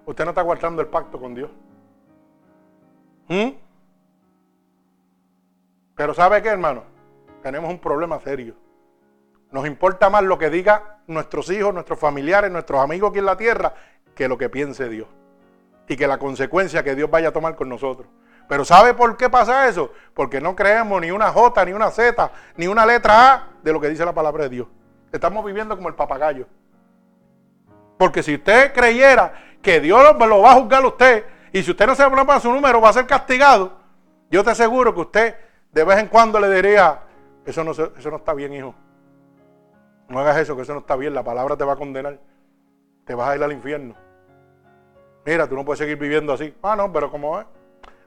[0.07, 1.51] Usted no está guardando el pacto con Dios.
[3.27, 3.49] ¿Mm?
[5.97, 6.92] Pero ¿sabe qué, hermano?
[7.43, 8.55] Tenemos un problema serio.
[9.51, 13.37] Nos importa más lo que diga nuestros hijos, nuestros familiares, nuestros amigos aquí en la
[13.37, 13.75] tierra,
[14.15, 15.09] que lo que piense Dios.
[15.89, 18.09] Y que la consecuencia que Dios vaya a tomar con nosotros.
[18.49, 19.93] Pero ¿sabe por qué pasa eso?
[20.15, 23.81] Porque no creemos ni una J, ni una Z, ni una letra A de lo
[23.81, 24.69] que dice la palabra de Dios.
[25.11, 26.47] Estamos viviendo como el papagayo.
[27.99, 31.87] Porque si usted creyera que Dios lo va a juzgar a usted, y si usted
[31.87, 33.73] no se va para su número, va a ser castigado,
[34.31, 35.37] yo te aseguro que usted
[35.73, 37.01] de vez en cuando le diría,
[37.45, 38.75] eso no, eso no está bien, hijo.
[40.09, 41.15] No hagas eso, que eso no está bien.
[41.15, 42.19] La palabra te va a condenar.
[43.05, 43.95] Te vas a ir al infierno.
[45.25, 46.55] Mira, tú no puedes seguir viviendo así.
[46.63, 47.47] Ah, no, pero como es.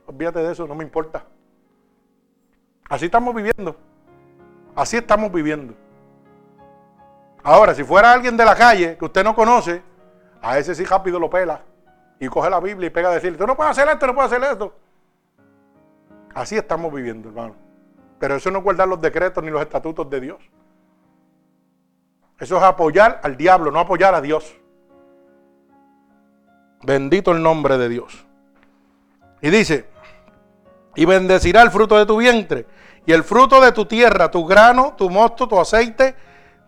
[0.06, 1.26] Olvídate de eso, no me importa.
[2.90, 3.76] Así estamos viviendo.
[4.76, 5.74] Así estamos viviendo.
[7.44, 9.82] Ahora, si fuera alguien de la calle que usted no conoce,
[10.42, 11.62] a ese sí rápido lo pela.
[12.20, 14.32] Y coge la Biblia y pega a decirle, tú no puedes hacer esto, no puedes
[14.32, 14.74] hacer esto.
[16.34, 17.65] Así estamos viviendo, hermano.
[18.20, 20.40] Pero eso no es guardar los decretos ni los estatutos de Dios.
[22.40, 24.56] Eso es apoyar al diablo, no apoyar a Dios.
[26.84, 28.26] Bendito el nombre de Dios.
[29.42, 29.88] Y dice,
[30.96, 32.68] y bendecirá el fruto de tu vientre
[33.06, 36.16] y el fruto de tu tierra, tu grano, tu mosto, tu aceite,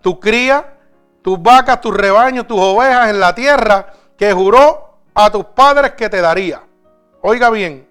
[0.01, 0.77] tu cría,
[1.21, 6.09] tus vacas, tus rebaños, tus ovejas en la tierra que juró a tus padres que
[6.09, 6.61] te daría.
[7.21, 7.86] Oiga bien,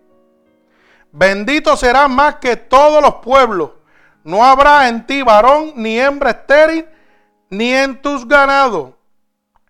[1.17, 3.71] bendito serás más que todos los pueblos.
[4.23, 6.87] No habrá en ti varón ni hembra estéril,
[7.49, 8.91] ni en tus ganados.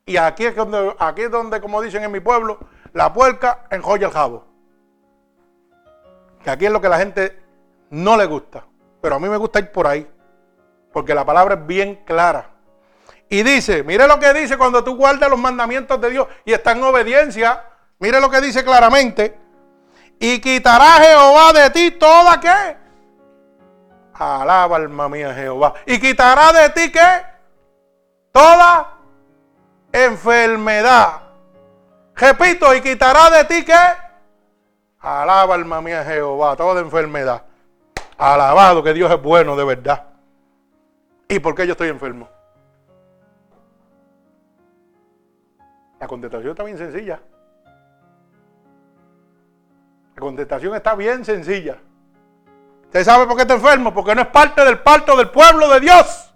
[0.05, 2.59] Y aquí es donde, aquí es donde como dicen en mi pueblo,
[2.93, 4.45] la puerca enjoya el jabo.
[6.43, 7.39] Que aquí es lo que la gente
[7.91, 8.65] no le gusta.
[9.01, 10.09] Pero a mí me gusta ir por ahí.
[10.93, 12.51] Porque la palabra es bien clara.
[13.29, 16.77] Y dice, mire lo que dice cuando tú guardas los mandamientos de Dios y estás
[16.77, 17.65] en obediencia.
[17.99, 19.46] Mire lo que dice claramente.
[20.19, 22.77] Y quitará Jehová de ti toda qué.
[24.15, 25.75] Alaba alma mía Jehová.
[25.85, 27.23] Y quitará de ti qué.
[28.33, 28.95] Toda
[29.93, 31.23] enfermedad.
[32.15, 33.79] Repito, y quitará de ti qué.
[35.01, 36.57] Alaba alma mía Jehová.
[36.57, 37.43] Toda enfermedad.
[38.17, 40.07] Alabado que Dios es bueno de verdad.
[41.29, 42.29] ¿Y por qué yo estoy enfermo?
[46.01, 47.21] La contestación está bien sencilla.
[50.17, 51.77] La contestación está bien sencilla.
[52.85, 53.93] ¿Usted sabe por qué está enfermo?
[53.93, 56.33] Porque no es parte del parto del pueblo de Dios.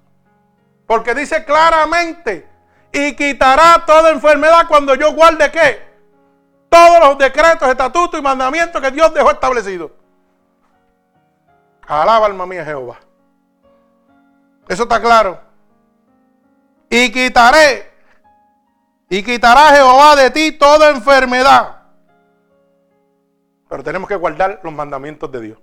[0.86, 2.46] Porque dice claramente,
[2.92, 5.88] y quitará toda enfermedad cuando yo guarde qué?
[6.68, 9.90] Todos los decretos, estatutos y mandamientos que Dios dejó establecidos.
[11.86, 12.98] Alaba alma mía Jehová.
[14.68, 15.40] Eso está claro.
[16.90, 17.90] Y quitaré
[19.08, 21.79] y quitará Jehová de ti toda enfermedad.
[23.70, 25.58] Pero tenemos que guardar los mandamientos de Dios.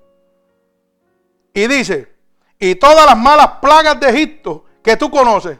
[1.53, 2.16] Y dice,
[2.58, 5.60] y todas las malas plagas de Egipto que tú conoces,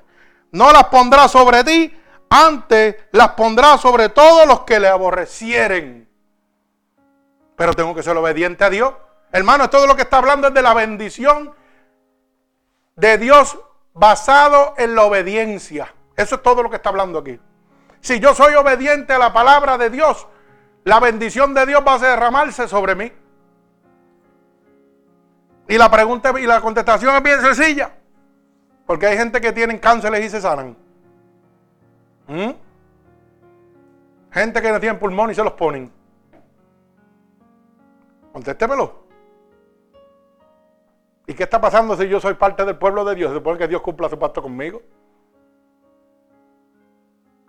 [0.52, 1.94] no las pondrá sobre ti,
[2.30, 6.10] antes las pondrá sobre todos los que le aborrecieren.
[7.58, 8.94] Pero tengo que ser obediente a Dios.
[9.34, 11.54] Hermano, todo lo que está hablando es de la bendición
[12.96, 13.60] de Dios
[13.94, 15.94] basado en la obediencia.
[16.16, 17.42] Eso es todo lo que está hablando aquí.
[18.00, 20.28] Si yo soy obediente a la palabra de Dios,
[20.88, 23.12] la bendición de Dios va a derramarse sobre mí.
[25.68, 27.92] Y la pregunta y la contestación es bien sencilla.
[28.86, 30.78] Porque hay gente que tienen cánceres y se sanan.
[32.28, 32.52] ¿Mm?
[34.32, 35.92] Gente que no tiene pulmón y se los ponen.
[38.32, 39.04] Contéstemelo.
[41.26, 43.32] ¿Y qué está pasando si yo soy parte del pueblo de Dios?
[43.32, 44.82] Se supone que Dios cumpla su pacto conmigo.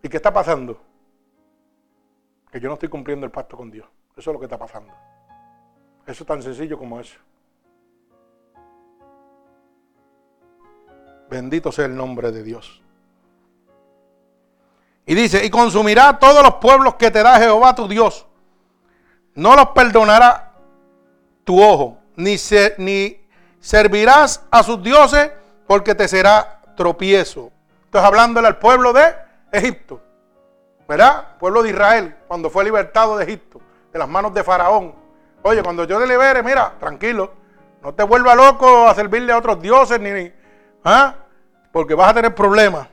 [0.03, 0.88] ¿Y qué está pasando?
[2.51, 3.86] Que yo no estoy cumpliendo el pacto con Dios.
[4.16, 4.92] Eso es lo que está pasando.
[6.07, 7.18] Eso es tan sencillo como eso.
[11.28, 12.82] Bendito sea el nombre de Dios.
[15.05, 18.26] Y dice, y consumirá todos los pueblos que te da Jehová tu Dios.
[19.34, 20.53] No los perdonará
[21.44, 22.36] tu ojo, ni,
[22.78, 23.20] ni
[23.61, 25.30] servirás a sus dioses
[25.66, 27.53] porque te será tropiezo.
[27.84, 29.14] Estás hablándole al pueblo de
[29.53, 30.03] Egipto.
[30.89, 31.36] ¿Verdad?
[31.39, 33.61] Pueblo de Israel, cuando fue libertado de Egipto,
[33.93, 34.95] de las manos de Faraón.
[35.43, 37.30] Oye, cuando yo te libere, mira, tranquilo,
[37.82, 40.32] no te vuelva loco a servirle a otros dioses, ni,
[40.82, 41.14] ¿ah?
[41.72, 42.89] porque vas a tener problemas.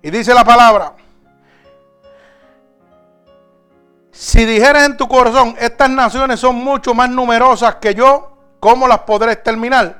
[0.00, 0.94] Y dice la palabra,
[4.10, 9.00] si dijeras en tu corazón, estas naciones son mucho más numerosas que yo, ¿cómo las
[9.00, 9.97] podré exterminar?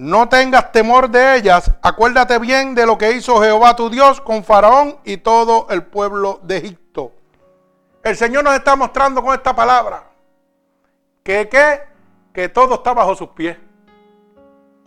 [0.00, 1.70] No tengas temor de ellas.
[1.82, 6.40] Acuérdate bien de lo que hizo Jehová tu Dios con Faraón y todo el pueblo
[6.42, 7.12] de Egipto.
[8.02, 10.04] El Señor nos está mostrando con esta palabra
[11.22, 11.82] que, que,
[12.32, 13.58] que todo está bajo sus pies.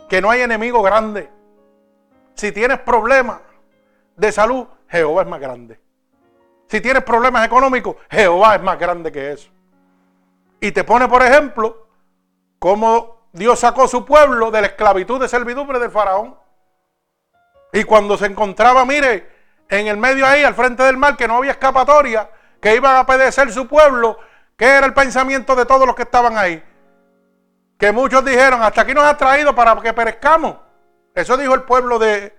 [0.09, 1.29] Que no hay enemigo grande.
[2.33, 3.39] Si tienes problemas
[4.17, 5.79] de salud, Jehová es más grande.
[6.67, 9.51] Si tienes problemas económicos, Jehová es más grande que eso.
[10.59, 11.85] Y te pone, por ejemplo,
[12.57, 16.37] como Dios sacó su pueblo de la esclavitud de servidumbre del faraón.
[17.73, 19.27] Y cuando se encontraba, mire,
[19.67, 22.29] en el medio ahí, al frente del mar, que no había escapatoria,
[22.61, 24.19] que iban a pedecer su pueblo,
[24.55, 26.63] ¿qué era el pensamiento de todos los que estaban ahí?
[27.79, 30.57] Que muchos dijeron, hasta aquí nos ha traído para que perezcamos.
[31.15, 32.37] Eso dijo el pueblo de,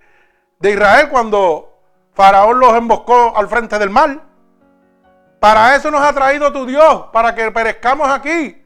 [0.61, 1.77] de Israel cuando
[2.13, 4.21] Faraón los emboscó al frente del mar.
[5.41, 8.65] Para eso nos ha traído tu Dios, para que perezcamos aquí.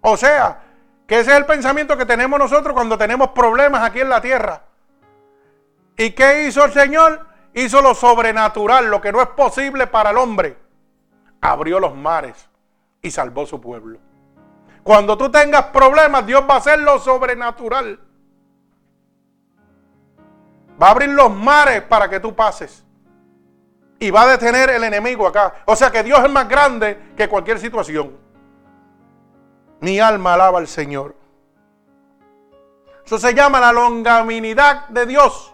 [0.00, 0.63] O sea,
[1.06, 4.62] que ese es el pensamiento que tenemos nosotros cuando tenemos problemas aquí en la tierra.
[5.96, 7.26] ¿Y qué hizo el Señor?
[7.52, 10.56] Hizo lo sobrenatural, lo que no es posible para el hombre.
[11.40, 12.48] Abrió los mares
[13.02, 13.98] y salvó su pueblo.
[14.82, 18.00] Cuando tú tengas problemas, Dios va a hacer lo sobrenatural.
[20.82, 22.84] Va a abrir los mares para que tú pases.
[23.98, 25.54] Y va a detener el enemigo acá.
[25.66, 28.23] O sea que Dios es más grande que cualquier situación.
[29.80, 31.14] Mi alma alaba al Señor.
[33.04, 35.52] Eso se llama la longaminidad de Dios,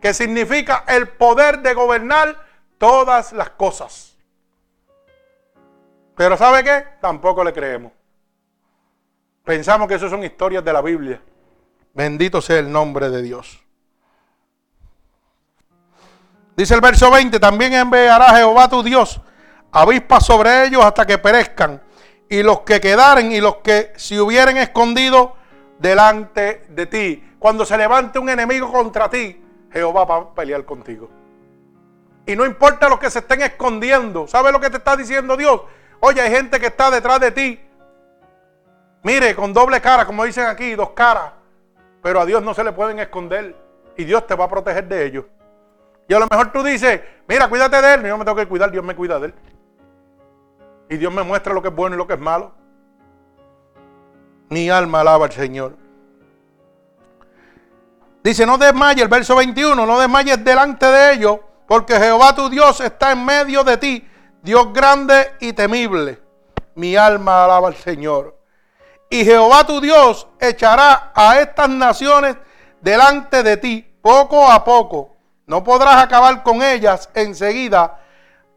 [0.00, 2.36] que significa el poder de gobernar
[2.78, 4.16] todas las cosas.
[6.14, 6.84] Pero ¿sabe qué?
[7.00, 7.92] Tampoco le creemos.
[9.44, 11.20] Pensamos que eso son historias de la Biblia.
[11.94, 13.62] Bendito sea el nombre de Dios.
[16.56, 19.20] Dice el verso 20, también enviará Jehová tu Dios
[19.74, 21.82] avispas sobre ellos hasta que perezcan,
[22.34, 25.36] y los que quedaren y los que se hubieren escondido
[25.78, 27.24] delante de ti.
[27.38, 29.40] Cuando se levante un enemigo contra ti,
[29.72, 31.08] Jehová va a pelear contigo.
[32.26, 34.26] Y no importa los que se estén escondiendo.
[34.26, 35.60] ¿Sabe lo que te está diciendo Dios?
[36.00, 37.60] Oye, hay gente que está detrás de ti.
[39.04, 41.34] Mire, con doble cara, como dicen aquí, dos caras.
[42.02, 43.54] Pero a Dios no se le pueden esconder.
[43.96, 45.24] Y Dios te va a proteger de ellos.
[46.08, 48.02] Y a lo mejor tú dices, mira, cuídate de él.
[48.02, 49.34] Yo me tengo que cuidar, Dios me cuida de él.
[50.94, 52.52] Y Dios me muestra lo que es bueno y lo que es malo.
[54.48, 55.76] Mi alma alaba al Señor.
[58.22, 62.80] Dice, no desmayes, el verso 21, no desmayes delante de ellos, porque Jehová tu Dios
[62.80, 64.08] está en medio de ti,
[64.40, 66.22] Dios grande y temible.
[66.76, 68.38] Mi alma alaba al Señor.
[69.10, 72.36] Y Jehová tu Dios echará a estas naciones
[72.80, 75.16] delante de ti, poco a poco.
[75.46, 77.98] No podrás acabar con ellas enseguida,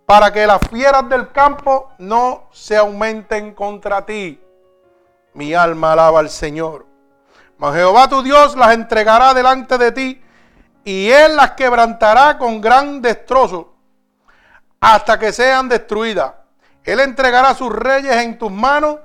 [0.08, 4.42] para que las fieras del campo no se aumenten contra ti.
[5.34, 6.86] Mi alma alaba al Señor.
[7.58, 10.22] Mas Jehová tu Dios las entregará delante de ti
[10.86, 13.74] y él las quebrantará con gran destrozo
[14.80, 16.32] hasta que sean destruidas.
[16.86, 19.00] Él entregará sus reyes en tus manos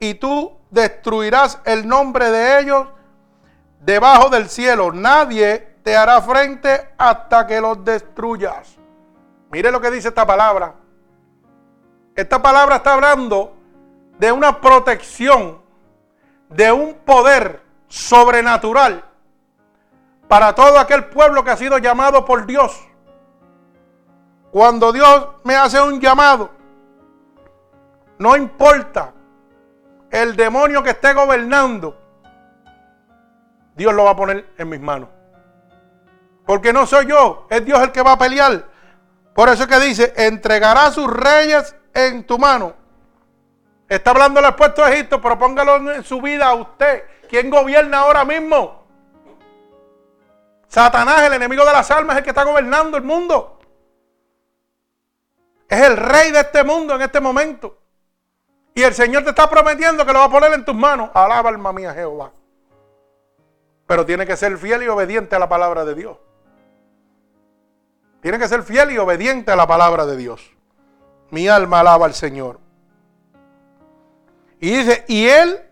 [0.00, 2.86] y tú destruirás el nombre de ellos
[3.80, 4.92] debajo del cielo.
[4.92, 8.77] Nadie te hará frente hasta que los destruyas.
[9.50, 10.74] Mire lo que dice esta palabra.
[12.14, 13.54] Esta palabra está hablando
[14.18, 15.60] de una protección,
[16.48, 19.04] de un poder sobrenatural
[20.26, 22.86] para todo aquel pueblo que ha sido llamado por Dios.
[24.50, 26.50] Cuando Dios me hace un llamado,
[28.18, 29.12] no importa
[30.10, 31.96] el demonio que esté gobernando,
[33.74, 35.08] Dios lo va a poner en mis manos.
[36.44, 38.64] Porque no soy yo, es Dios el que va a pelear.
[39.38, 42.74] Por eso es que dice, entregará sus reyes en tu mano.
[43.88, 47.04] Está hablando del puesto de Egipto, pero póngalo en su vida a usted.
[47.28, 48.84] ¿Quién gobierna ahora mismo?
[50.66, 53.60] Satanás, el enemigo de las almas, es el que está gobernando el mundo.
[55.68, 57.78] Es el rey de este mundo en este momento.
[58.74, 61.10] Y el Señor te está prometiendo que lo va a poner en tus manos.
[61.14, 62.32] Alaba alma mía Jehová.
[63.86, 66.16] Pero tiene que ser fiel y obediente a la palabra de Dios.
[68.20, 70.50] Tiene que ser fiel y obediente a la palabra de Dios.
[71.30, 72.58] Mi alma alaba al Señor.
[74.60, 75.62] Y dice, y Él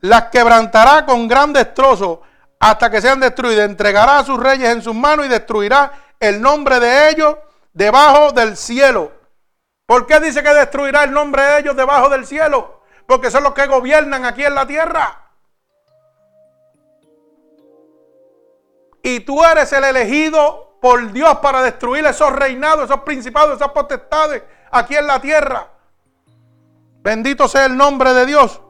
[0.00, 2.22] las quebrantará con gran destrozo
[2.60, 3.68] hasta que sean destruidas.
[3.68, 7.36] Entregará a sus reyes en sus manos y destruirá el nombre de ellos
[7.72, 9.10] debajo del cielo.
[9.86, 12.82] ¿Por qué dice que destruirá el nombre de ellos debajo del cielo?
[13.06, 15.18] Porque son los que gobiernan aquí en la tierra.
[19.02, 24.42] Y tú eres el elegido por Dios para destruir esos reinados, esos principados, esas potestades
[24.68, 25.70] aquí en la tierra.
[27.04, 28.60] Bendito sea el nombre de Dios.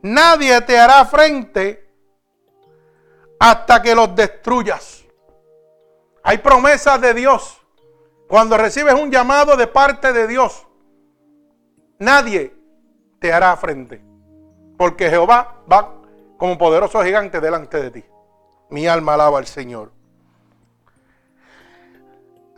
[0.00, 1.92] Nadie te hará frente
[3.38, 5.04] hasta que los destruyas.
[6.22, 7.60] Hay promesas de Dios.
[8.28, 10.66] Cuando recibes un llamado de parte de Dios,
[11.98, 12.56] nadie
[13.20, 14.02] te hará frente.
[14.78, 15.96] Porque Jehová va
[16.38, 18.04] como poderoso gigante delante de ti.
[18.70, 19.95] Mi alma alaba al Señor.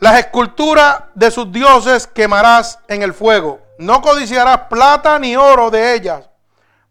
[0.00, 3.60] Las esculturas de sus dioses quemarás en el fuego.
[3.78, 6.28] No codiciarás plata ni oro de ellas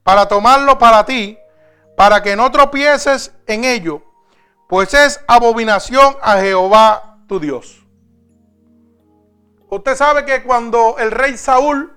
[0.04, 1.38] para tomarlo para ti,
[1.96, 4.02] para que no tropieces en ello,
[4.70, 7.86] pues es abominación a Jehová tu Dios.
[9.70, 11.94] Usted sabe que cuando el rey Saúl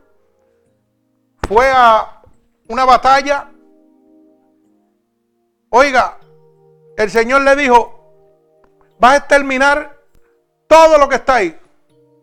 [1.49, 2.23] fue a
[2.69, 3.49] una batalla,
[5.69, 6.19] oiga,
[6.97, 8.13] el Señor le dijo,
[8.99, 10.00] vas a exterminar
[10.71, 11.59] todo lo que está ahí.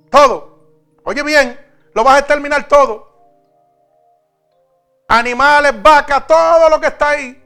[0.10, 0.58] Todo.
[1.04, 1.60] Oye bien,
[1.94, 3.06] lo vas a exterminar todo.
[5.10, 7.44] Animales, vacas, todo lo que está ahí.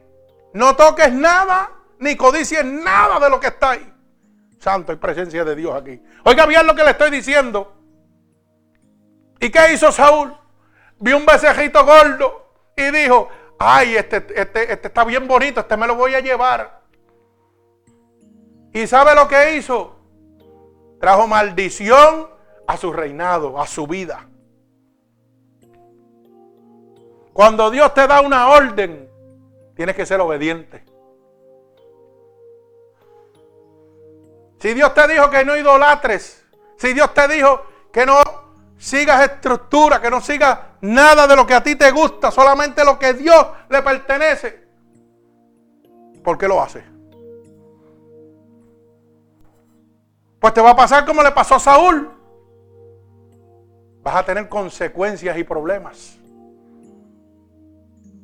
[0.54, 3.92] No toques nada, ni codicies nada de lo que está ahí.
[4.60, 6.00] Santo, hay presencia de Dios aquí.
[6.24, 7.74] Oiga bien lo que le estoy diciendo.
[9.40, 10.36] ¿Y qué hizo Saúl?
[11.00, 12.46] Vio un becejito gordo
[12.76, 13.28] y dijo,
[13.58, 16.80] ay, este, este, este está bien bonito, este me lo voy a llevar.
[18.72, 20.01] ¿Y sabe lo que hizo?
[21.02, 22.28] Trajo maldición
[22.64, 24.28] a su reinado, a su vida.
[27.32, 29.10] Cuando Dios te da una orden,
[29.74, 30.84] tienes que ser obediente.
[34.60, 36.46] Si Dios te dijo que no idolatres,
[36.76, 38.22] si Dios te dijo que no
[38.78, 42.96] sigas estructura, que no sigas nada de lo que a ti te gusta, solamente lo
[42.96, 44.68] que Dios le pertenece,
[46.22, 46.91] ¿por qué lo hace?
[50.42, 52.10] Pues te va a pasar como le pasó a Saúl.
[54.02, 56.18] Vas a tener consecuencias y problemas.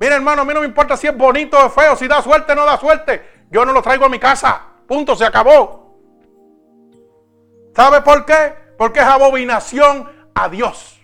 [0.01, 2.55] Mira, hermano, a mí no me importa si es bonito o feo, si da suerte
[2.55, 3.23] o no da suerte.
[3.53, 4.61] Yo no lo traigo a mi casa.
[4.89, 5.97] Punto, se acabó.
[7.77, 8.53] ¿Sabe por qué?
[8.77, 11.01] Porque es abominación a Dios.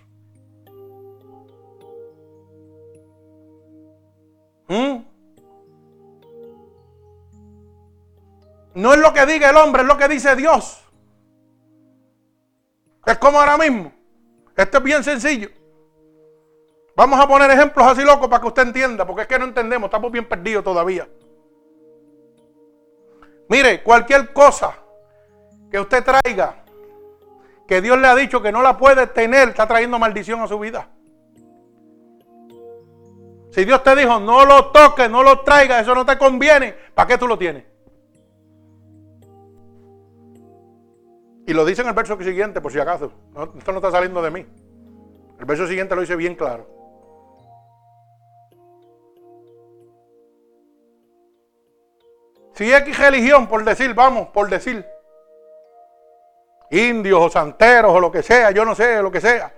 [4.67, 4.97] ¿Mm?
[8.73, 10.84] No es lo que diga el hombre, es lo que dice Dios.
[13.05, 13.91] Es como ahora mismo.
[14.55, 15.49] Esto es bien sencillo.
[16.95, 19.87] Vamos a poner ejemplos así locos para que usted entienda, porque es que no entendemos,
[19.87, 21.07] estamos bien perdidos todavía.
[23.49, 24.73] Mire, cualquier cosa
[25.69, 26.63] que usted traiga,
[27.67, 30.57] que Dios le ha dicho que no la puede tener, está trayendo maldición a su
[30.57, 30.89] vida.
[33.51, 37.07] Si Dios te dijo, no lo toques, no lo traiga, eso no te conviene, ¿para
[37.07, 37.65] qué tú lo tienes?
[41.47, 43.11] Y lo dice en el verso siguiente, por si acaso.
[43.57, 44.45] esto no está saliendo de mí.
[45.39, 46.67] El verso siguiente lo dice bien claro.
[52.55, 54.85] Si X religión, por decir, vamos, por decir,
[56.71, 59.53] indios o santeros o lo que sea, yo no sé, lo que sea,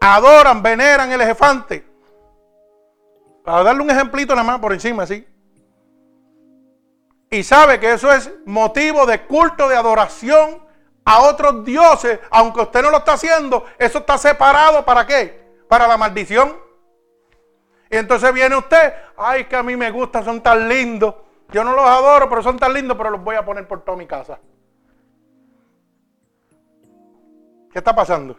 [0.00, 1.84] adoran, veneran el elefante.
[3.42, 5.26] Para darle un ejemplito nada más por encima, así.
[7.34, 10.62] Y sabe que eso es motivo de culto, de adoración
[11.04, 15.44] a otros dioses, aunque usted no lo está haciendo, eso está separado para qué?
[15.68, 16.56] Para la maldición.
[17.90, 21.16] Y entonces viene usted, ay, que a mí me gustan, son tan lindos.
[21.50, 23.98] Yo no los adoro, pero son tan lindos, pero los voy a poner por toda
[23.98, 24.38] mi casa.
[27.72, 28.38] ¿Qué está pasando?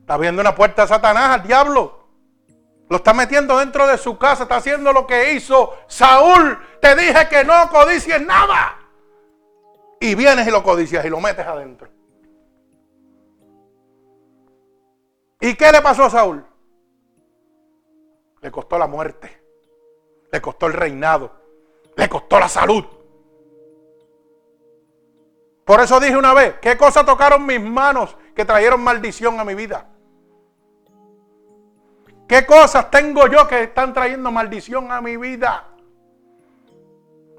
[0.00, 2.03] Está abriendo una puerta a Satanás, al diablo.
[2.88, 6.58] Lo está metiendo dentro de su casa, está haciendo lo que hizo Saúl.
[6.80, 8.78] Te dije que no codicies nada.
[10.00, 11.88] Y vienes y lo codicias y lo metes adentro.
[15.40, 16.44] ¿Y qué le pasó a Saúl?
[18.40, 19.44] Le costó la muerte
[20.34, 21.30] le costó el reinado,
[21.94, 22.84] le costó la salud.
[25.64, 29.54] Por eso dije una vez, ¿qué cosa tocaron mis manos que trajeron maldición a mi
[29.54, 29.93] vida?
[32.34, 35.68] ¿Qué cosas tengo yo que están trayendo maldición a mi vida?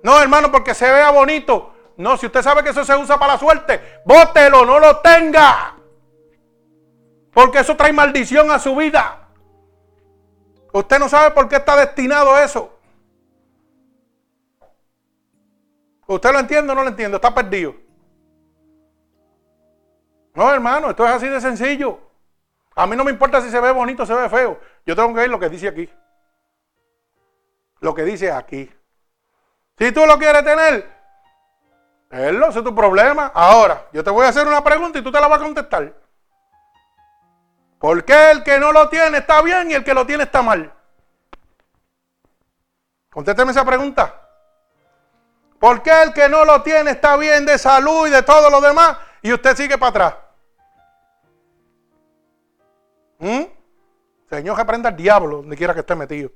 [0.03, 1.73] No, hermano, porque se vea bonito.
[1.97, 5.75] No, si usted sabe que eso se usa para la suerte, bótelo, no lo tenga.
[7.33, 9.27] Porque eso trae maldición a su vida.
[10.71, 12.79] Usted no sabe por qué está destinado eso.
[16.07, 17.17] ¿Usted lo entiende o no lo entiende?
[17.17, 17.75] Está perdido.
[20.33, 22.04] No, hermano, esto es así de sencillo.
[22.75, 24.59] A mí no me importa si se ve bonito o se ve feo.
[24.85, 25.89] Yo tengo que ver lo que dice aquí.
[27.79, 28.71] Lo que dice aquí.
[29.77, 30.89] Si tú lo quieres tener,
[32.11, 33.31] él ese es tu problema.
[33.33, 35.93] Ahora, yo te voy a hacer una pregunta y tú te la vas a contestar.
[37.79, 40.41] ¿Por qué el que no lo tiene está bien y el que lo tiene está
[40.41, 40.73] mal?
[43.09, 44.21] Contésteme esa pregunta.
[45.59, 48.59] ¿Por qué el que no lo tiene está bien de salud y de todo lo
[48.59, 50.24] demás y usted sigue para atrás?
[53.25, 53.45] ¿Mm?
[54.29, 56.29] Señor, que prenda el diablo donde quiera que esté metido.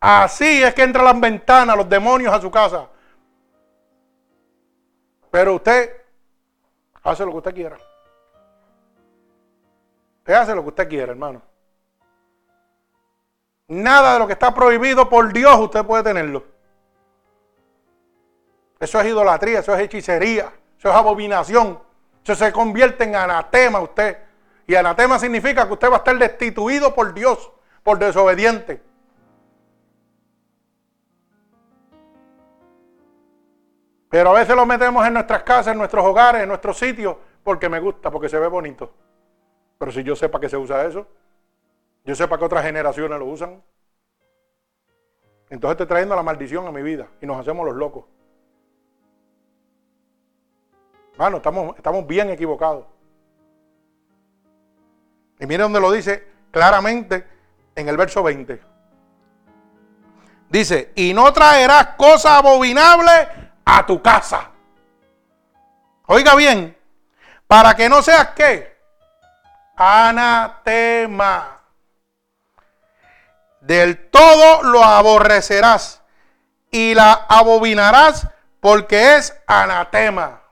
[0.00, 2.88] Así es que entran las ventanas los demonios a su casa.
[5.30, 5.92] Pero usted
[7.04, 7.78] hace lo que usted quiera.
[10.18, 11.40] Usted hace lo que usted quiera, hermano.
[13.68, 16.44] Nada de lo que está prohibido por Dios usted puede tenerlo.
[18.80, 21.80] Eso es idolatría, eso es hechicería, eso es abominación.
[22.24, 24.29] Eso se convierte en anatema usted.
[24.70, 27.50] Y anatema significa que usted va a estar destituido por Dios,
[27.82, 28.80] por desobediente.
[34.08, 37.68] Pero a veces lo metemos en nuestras casas, en nuestros hogares, en nuestros sitios, porque
[37.68, 38.92] me gusta, porque se ve bonito.
[39.76, 41.04] Pero si yo sé para qué se usa eso,
[42.04, 43.60] yo sé para qué otras generaciones lo usan.
[45.48, 48.04] Entonces estoy trayendo la maldición a mi vida y nos hacemos los locos.
[51.14, 52.86] Hermano, estamos, estamos bien equivocados.
[55.40, 57.26] Y mire donde lo dice claramente
[57.74, 58.60] en el verso 20.
[60.50, 63.28] Dice, y no traerás cosas abominables
[63.64, 64.50] a tu casa.
[66.06, 66.76] Oiga bien,
[67.46, 68.76] para que no seas qué?
[69.76, 71.60] Anatema.
[73.60, 76.02] Del todo lo aborrecerás
[76.70, 78.26] y la abominarás
[78.60, 80.42] porque es anatema,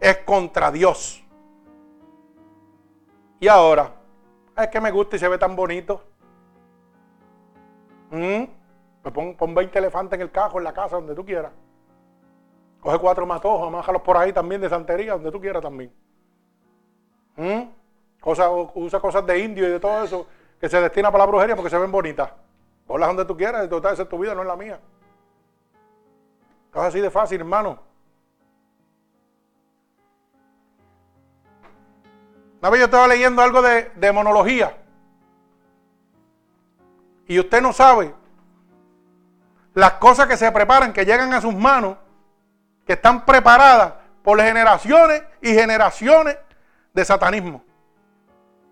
[0.00, 1.22] es contra Dios.
[3.40, 3.92] Y ahora,
[4.56, 6.02] es que me gusta y se ve tan bonito.
[8.10, 8.44] ¿Mm?
[9.02, 11.52] Pues pon, pon 20 elefantes en el cajo, en la casa, donde tú quieras.
[12.80, 15.92] Coge cuatro matojos, amájalos por ahí también de santería, donde tú quieras también.
[17.36, 17.62] ¿Mm?
[18.24, 20.26] usa cosas de indio y de todo eso
[20.60, 22.30] que se destina para la brujería porque se ven bonitas.
[22.86, 24.78] Ponlas donde tú quieras, total, esa es tu vida, no es la mía.
[26.72, 27.78] Es así de fácil, hermano.
[32.62, 34.74] Una vez yo estaba leyendo algo de, de monología.
[37.26, 38.14] Y usted no sabe
[39.74, 41.96] las cosas que se preparan, que llegan a sus manos,
[42.86, 46.38] que están preparadas por generaciones y generaciones
[46.94, 47.64] de satanismo.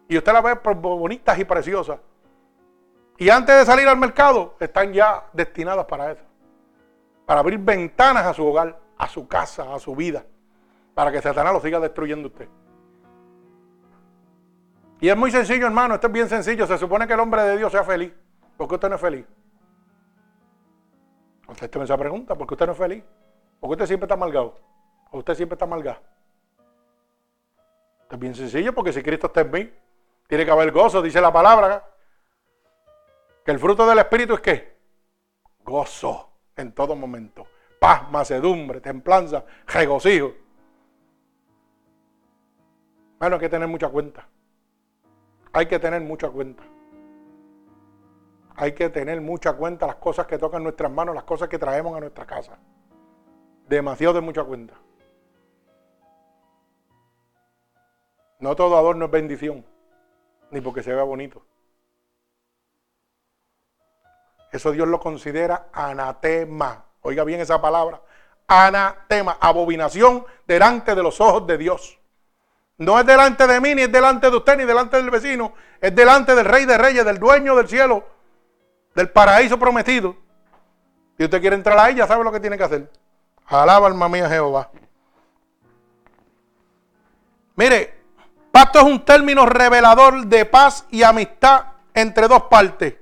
[0.08, 1.98] Y usted las ve bonitas y preciosas.
[3.18, 6.30] Y antes de salir al mercado, están ya destinadas para eso
[7.30, 10.24] para abrir ventanas a su hogar, a su casa, a su vida,
[10.94, 12.48] para que Satanás lo siga destruyendo usted.
[15.00, 16.66] Y es muy sencillo, hermano, esto es bien sencillo.
[16.66, 18.12] Se supone que el hombre de Dios sea feliz.
[18.56, 19.26] ¿Por qué usted no es feliz?
[21.48, 23.04] me esa pregunta, ¿por qué usted no es feliz?
[23.58, 24.54] ¿Por qué usted siempre está amargado?
[25.10, 25.98] ¿O usted siempre está amargado?
[28.02, 29.72] Esto es bien sencillo, porque si Cristo está en mí,
[30.28, 31.84] tiene que haber gozo, dice la palabra.
[33.44, 34.76] Que el fruto del Espíritu es qué?
[35.64, 37.46] Gozo en todo momento.
[37.78, 40.32] Paz, macedumbre, templanza, regocijo.
[43.18, 44.26] Bueno, hay que tener mucha cuenta.
[45.52, 46.62] Hay que tener mucha cuenta.
[48.56, 51.96] Hay que tener mucha cuenta las cosas que tocan nuestras manos, las cosas que traemos
[51.96, 52.58] a nuestra casa.
[53.66, 54.74] Demasiado de mucha cuenta.
[58.38, 59.64] No todo adorno es bendición,
[60.50, 61.44] ni porque se vea bonito.
[64.50, 66.86] Eso Dios lo considera anatema.
[67.02, 68.02] Oiga bien esa palabra.
[68.46, 71.99] Anatema, abominación delante de los ojos de Dios.
[72.80, 75.52] No es delante de mí, ni es delante de usted, ni delante del vecino.
[75.82, 78.02] Es delante del rey de reyes, del dueño del cielo,
[78.94, 80.16] del paraíso prometido.
[81.18, 82.90] Si usted quiere entrar ahí, ya sabe lo que tiene que hacer.
[83.44, 84.70] Alaba alma mía Jehová.
[87.54, 87.98] Mire,
[88.50, 92.94] pacto es un término revelador de paz y amistad entre dos partes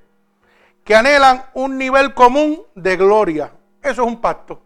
[0.83, 3.53] que anhelan un nivel común de gloria.
[3.81, 4.61] Eso es un pacto.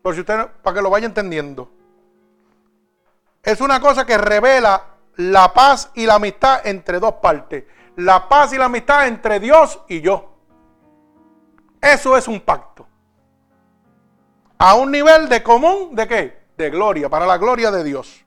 [0.00, 1.75] Por si usted, para que lo vaya entendiendo.
[3.46, 4.82] Es una cosa que revela
[5.18, 7.62] la paz y la amistad entre dos partes.
[7.94, 10.34] La paz y la amistad entre Dios y yo.
[11.80, 12.88] Eso es un pacto.
[14.58, 16.46] A un nivel de común, ¿de qué?
[16.56, 18.24] De gloria, para la gloria de Dios.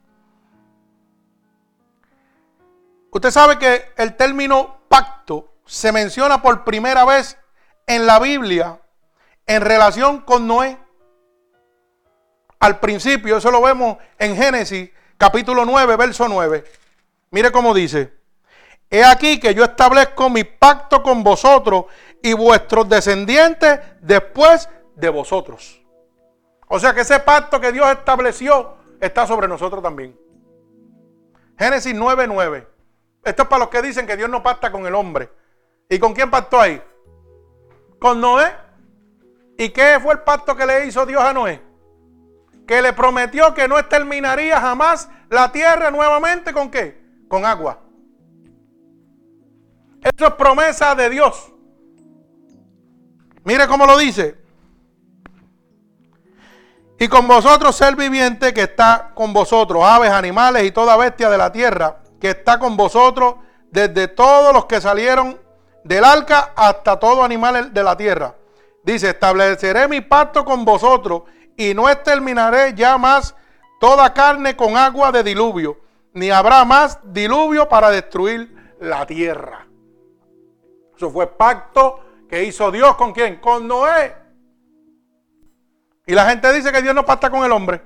[3.10, 7.36] Usted sabe que el término pacto se menciona por primera vez
[7.86, 8.80] en la Biblia
[9.46, 10.78] en relación con Noé.
[12.58, 14.90] Al principio, eso lo vemos en Génesis
[15.20, 16.64] capítulo 9, verso 9.
[17.30, 18.10] Mire cómo dice,
[18.88, 21.84] he aquí que yo establezco mi pacto con vosotros
[22.22, 25.82] y vuestros descendientes después de vosotros.
[26.68, 30.18] O sea que ese pacto que Dios estableció está sobre nosotros también.
[31.58, 32.66] Génesis 9, 9.
[33.22, 35.30] Esto es para los que dicen que Dios no pacta con el hombre.
[35.90, 36.82] ¿Y con quién pactó ahí?
[37.98, 38.50] Con Noé.
[39.58, 41.69] ¿Y qué fue el pacto que le hizo Dios a Noé?
[42.70, 47.02] Que le prometió que no exterminaría jamás la tierra nuevamente con qué?
[47.26, 47.80] Con agua.
[50.00, 51.52] Eso es promesa de Dios.
[53.42, 54.38] Mire cómo lo dice.
[57.00, 61.38] Y con vosotros ser viviente que está con vosotros, aves, animales y toda bestia de
[61.38, 63.34] la tierra, que está con vosotros
[63.72, 65.40] desde todos los que salieron
[65.82, 68.36] del arca hasta todo animal de la tierra.
[68.84, 71.22] Dice, estableceré mi pacto con vosotros
[71.60, 73.36] y no exterminaré ya más
[73.78, 75.78] toda carne con agua de diluvio,
[76.14, 79.66] ni habrá más diluvio para destruir la tierra.
[80.96, 82.00] Eso fue pacto
[82.30, 83.40] que hizo Dios con quién?
[83.40, 84.16] Con Noé.
[86.06, 87.82] Y la gente dice que Dios no pacta con el hombre.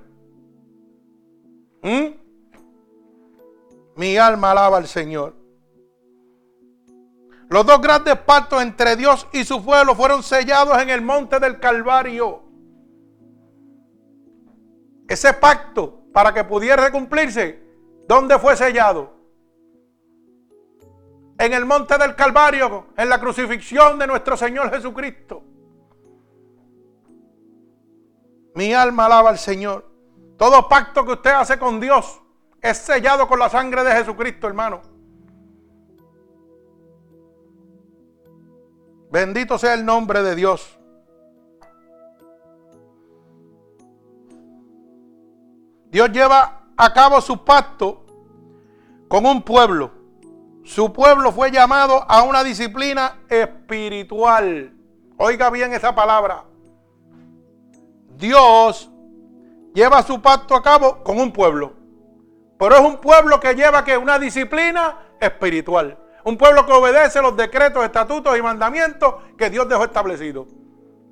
[1.82, 2.06] ¿Mm?
[3.96, 5.34] Mi alma alaba al Señor.
[7.48, 11.58] Los dos grandes pactos entre Dios y su pueblo fueron sellados en el monte del
[11.58, 12.43] Calvario.
[15.08, 17.62] Ese pacto, para que pudiera cumplirse,
[18.08, 19.14] ¿dónde fue sellado?
[21.38, 25.42] En el monte del Calvario, en la crucifixión de nuestro Señor Jesucristo.
[28.54, 29.90] Mi alma alaba al Señor.
[30.38, 32.22] Todo pacto que usted hace con Dios
[32.60, 34.80] es sellado con la sangre de Jesucristo, hermano.
[39.10, 40.78] Bendito sea el nombre de Dios.
[45.94, 48.04] Dios lleva a cabo su pacto
[49.06, 49.92] con un pueblo.
[50.64, 54.74] Su pueblo fue llamado a una disciplina espiritual.
[55.18, 56.46] Oiga bien esa palabra.
[58.08, 58.90] Dios
[59.72, 61.74] lleva su pacto a cabo con un pueblo.
[62.58, 65.96] Pero es un pueblo que lleva que una disciplina espiritual.
[66.24, 70.48] Un pueblo que obedece los decretos, estatutos y mandamientos que Dios dejó establecidos.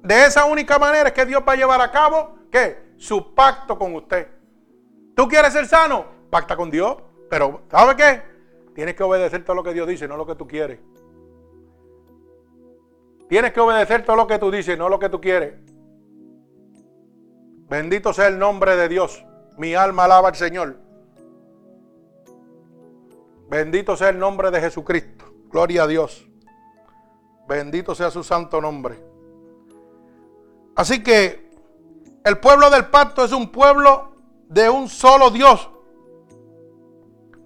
[0.03, 2.35] De esa única manera es que Dios va a llevar a cabo
[2.99, 4.42] su pacto con usted.
[5.15, 6.07] ¿Tú quieres ser sano?
[6.31, 6.97] Pacta con Dios.
[7.29, 8.23] Pero ¿sabe qué?
[8.75, 10.81] Tienes que obedecer todo lo que Dios dice, no lo que tú quieres.
[13.29, 15.55] Tienes que obedecer todo lo que tú dices, no lo que tú quieres.
[17.69, 19.25] Bendito sea el nombre de Dios.
[19.57, 20.77] Mi alma alaba al Señor.
[23.49, 25.25] Bendito sea el nombre de Jesucristo.
[25.51, 26.29] Gloria a Dios.
[27.49, 29.03] Bendito sea su santo nombre.
[30.77, 31.51] Así que
[32.25, 34.12] el pueblo del pacto es un pueblo
[34.53, 35.71] de un solo Dios.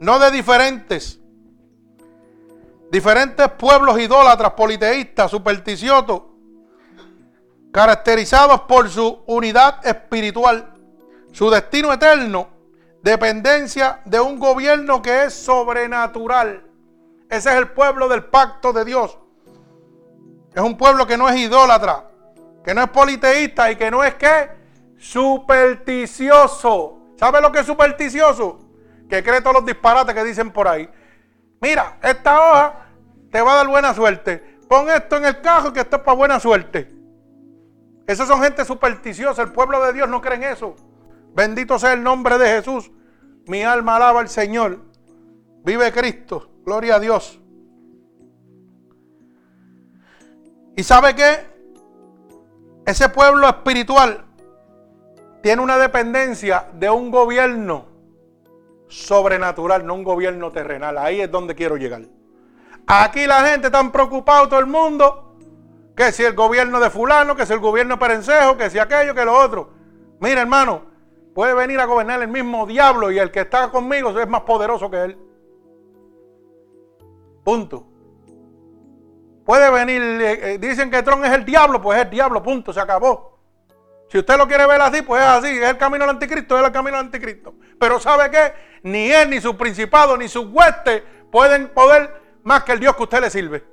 [0.00, 1.20] No de diferentes.
[2.90, 6.22] Diferentes pueblos idólatras, politeístas, supersticiosos,
[7.72, 10.74] caracterizados por su unidad espiritual,
[11.32, 12.48] su destino eterno,
[13.02, 16.64] dependencia de un gobierno que es sobrenatural.
[17.28, 19.18] Ese es el pueblo del pacto de Dios.
[20.54, 22.08] Es un pueblo que no es idólatra,
[22.64, 24.65] que no es politeísta y que no es que
[24.98, 26.98] supersticioso.
[27.16, 28.58] ¿Sabe lo que es supersticioso?
[29.08, 30.88] Que cree todos los disparates que dicen por ahí.
[31.60, 32.86] Mira, esta hoja
[33.30, 34.58] te va a dar buena suerte.
[34.68, 36.92] Pon esto en el cajo que esto es para buena suerte.
[38.06, 39.42] Esas son gente supersticiosa.
[39.42, 40.76] El pueblo de Dios no cree en eso.
[41.34, 42.90] Bendito sea el nombre de Jesús.
[43.46, 44.80] Mi alma alaba al Señor.
[45.64, 46.50] Vive Cristo.
[46.64, 47.40] Gloria a Dios.
[50.76, 51.56] ¿Y sabe qué?
[52.84, 54.25] Ese pueblo espiritual
[55.46, 57.84] tiene una dependencia de un gobierno
[58.88, 60.98] sobrenatural, no un gobierno terrenal.
[60.98, 62.02] Ahí es donde quiero llegar.
[62.84, 65.36] Aquí la gente está preocupada, todo el mundo,
[65.96, 69.24] que si el gobierno de fulano, que si el gobierno perencejo, que si aquello, que
[69.24, 69.70] lo otro.
[70.18, 70.82] Mira, hermano,
[71.32, 74.90] puede venir a gobernar el mismo diablo y el que está conmigo es más poderoso
[74.90, 75.18] que él.
[77.44, 77.86] Punto.
[79.44, 82.72] Puede venir, eh, eh, dicen que Tron es el diablo, pues es el diablo, punto,
[82.72, 83.35] se acabó.
[84.08, 86.64] Si usted lo quiere ver así, pues es así, es el camino del anticristo, es
[86.64, 87.54] el camino del anticristo.
[87.78, 88.52] Pero ¿sabe qué?
[88.82, 93.02] Ni él, ni su principado, ni sus huestes pueden poder más que el Dios que
[93.02, 93.64] usted le sirve.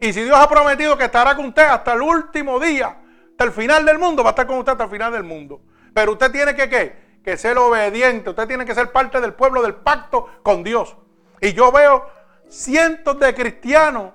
[0.00, 2.98] Y si Dios ha prometido que estará con usted hasta el último día,
[3.30, 5.62] hasta el final del mundo, va a estar con usted hasta el final del mundo.
[5.94, 7.20] Pero usted tiene que ¿qué?
[7.24, 10.96] Que ser obediente, usted tiene que ser parte del pueblo del pacto con Dios.
[11.40, 12.10] Y yo veo
[12.48, 14.12] cientos de cristianos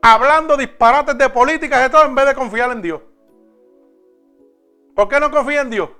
[0.00, 3.00] hablando disparates de políticas y todo en vez de confiar en Dios.
[4.94, 5.90] ¿Por qué no confía en Dios?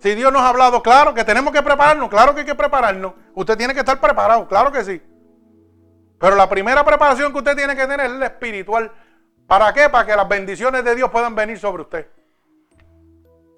[0.00, 3.12] Si Dios nos ha hablado, claro que tenemos que prepararnos, claro que hay que prepararnos.
[3.34, 5.02] Usted tiene que estar preparado, claro que sí.
[6.18, 8.92] Pero la primera preparación que usted tiene que tener es la espiritual.
[9.46, 9.90] ¿Para qué?
[9.90, 12.06] Para que las bendiciones de Dios puedan venir sobre usted.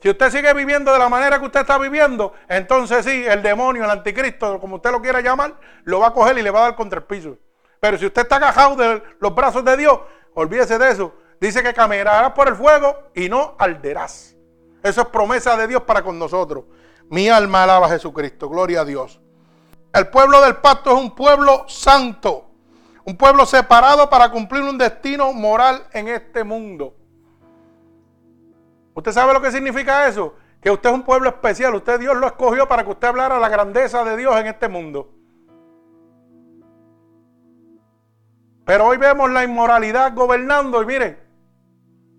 [0.01, 3.85] Si usted sigue viviendo de la manera que usted está viviendo, entonces sí, el demonio,
[3.85, 5.55] el anticristo, como usted lo quiera llamar,
[5.85, 7.39] lo va a coger y le va a dar contra el piso.
[7.79, 10.01] Pero si usted está agajado de los brazos de Dios,
[10.35, 11.15] olvídese de eso.
[11.43, 14.37] Dice que caminarás por el fuego y no arderás.
[14.81, 16.67] Eso es promesa de Dios para con nosotros.
[17.11, 18.49] Mi alma alaba a Jesucristo.
[18.49, 19.21] Gloria a Dios.
[19.93, 22.49] El pueblo del pacto es un pueblo santo.
[23.05, 26.95] Un pueblo separado para cumplir un destino moral en este mundo.
[28.95, 30.37] ¿Usted sabe lo que significa eso?
[30.61, 31.75] Que usted es un pueblo especial.
[31.75, 35.11] Usted Dios lo escogió para que usted hablara la grandeza de Dios en este mundo.
[38.65, 41.32] Pero hoy vemos la inmoralidad gobernando y miren,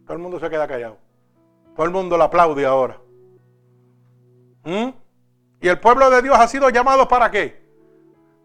[0.04, 0.98] todo el mundo se queda callado.
[1.76, 3.00] Todo el mundo lo aplaude ahora.
[4.64, 4.90] ¿Mm?
[5.62, 7.64] Y el pueblo de Dios ha sido llamado para qué?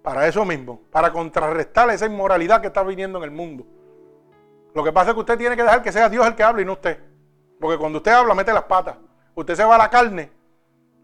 [0.03, 3.67] Para eso mismo, para contrarrestar esa inmoralidad que está viniendo en el mundo.
[4.75, 6.63] Lo que pasa es que usted tiene que dejar que sea Dios el que hable
[6.63, 6.99] y no usted.
[7.61, 8.97] Porque cuando usted habla, mete las patas.
[9.35, 10.31] Usted se va a la carne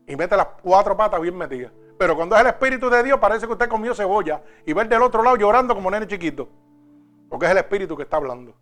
[0.07, 1.73] y mete las cuatro patas bien metidas.
[1.99, 5.03] Pero cuando es el Espíritu de Dios, parece que usted comió cebolla y ver del
[5.03, 6.49] otro lado llorando como nene chiquito.
[7.29, 8.55] Porque es el Espíritu que está hablando.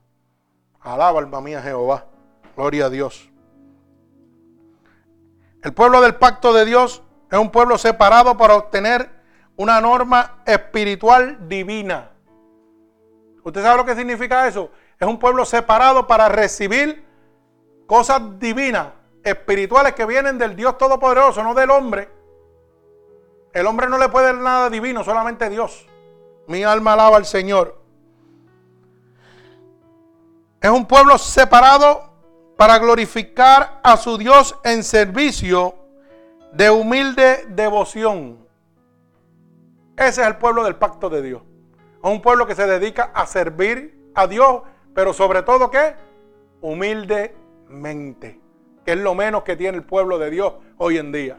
[0.83, 2.07] Alaba, alma mía, Jehová.
[2.57, 3.31] Gloria a Dios.
[5.63, 9.09] El pueblo del pacto de Dios es un pueblo separado para obtener
[9.57, 12.11] una norma espiritual divina.
[13.45, 14.71] ¿Usted sabe lo que significa eso?
[14.99, 17.05] Es un pueblo separado para recibir
[17.87, 18.89] cosas divinas,
[19.23, 22.09] espirituales que vienen del Dios Todopoderoso, no del hombre.
[23.53, 25.87] El hombre no le puede dar nada divino, solamente Dios.
[26.49, 27.82] Mi alma alaba al Señor.
[30.63, 32.13] Es un pueblo separado
[32.57, 35.75] para glorificar a su Dios en servicio
[36.53, 38.47] de humilde devoción.
[39.97, 41.43] Ese es el pueblo del pacto de Dios.
[42.01, 44.63] Es un pueblo que se dedica a servir a Dios,
[44.95, 45.97] pero sobre todo ¿qué?
[46.61, 48.41] Humildemente,
[48.85, 51.39] que es lo menos que tiene el pueblo de Dios hoy en día.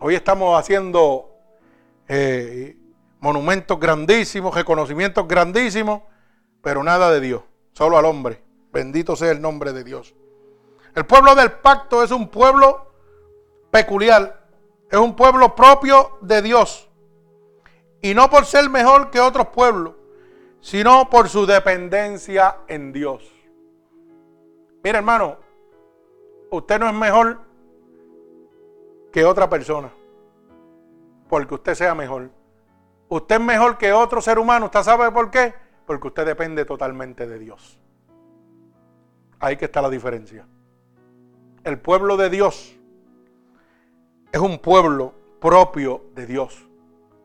[0.00, 1.36] Hoy estamos haciendo
[2.08, 2.76] eh,
[3.20, 6.02] monumentos grandísimos, reconocimientos grandísimos,
[6.62, 7.42] pero nada de Dios,
[7.72, 8.42] solo al hombre.
[8.72, 10.14] Bendito sea el nombre de Dios.
[10.94, 12.86] El pueblo del pacto es un pueblo
[13.70, 14.46] peculiar,
[14.90, 16.88] es un pueblo propio de Dios.
[18.00, 19.94] Y no por ser mejor que otros pueblos,
[20.60, 23.30] sino por su dependencia en Dios.
[24.82, 25.38] Mire hermano,
[26.50, 27.40] usted no es mejor
[29.12, 29.92] que otra persona,
[31.28, 32.30] porque usted sea mejor.
[33.08, 35.54] Usted es mejor que otro ser humano, ¿usted sabe por qué?
[35.86, 37.78] Porque usted depende totalmente de Dios.
[39.40, 40.46] Ahí que está la diferencia.
[41.64, 42.76] El pueblo de Dios
[44.30, 46.68] es un pueblo propio de Dios,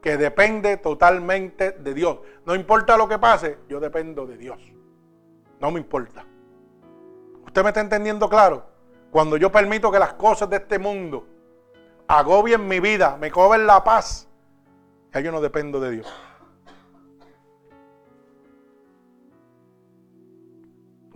[0.02, 2.20] que depende totalmente de Dios.
[2.46, 4.60] No importa lo que pase, yo dependo de Dios.
[5.60, 6.26] No me importa.
[7.46, 8.66] ¿Usted me está entendiendo claro?
[9.12, 11.28] Cuando yo permito que las cosas de este mundo
[12.08, 14.28] agobien mi vida, me cobren la paz,
[15.14, 16.27] ya yo no dependo de Dios.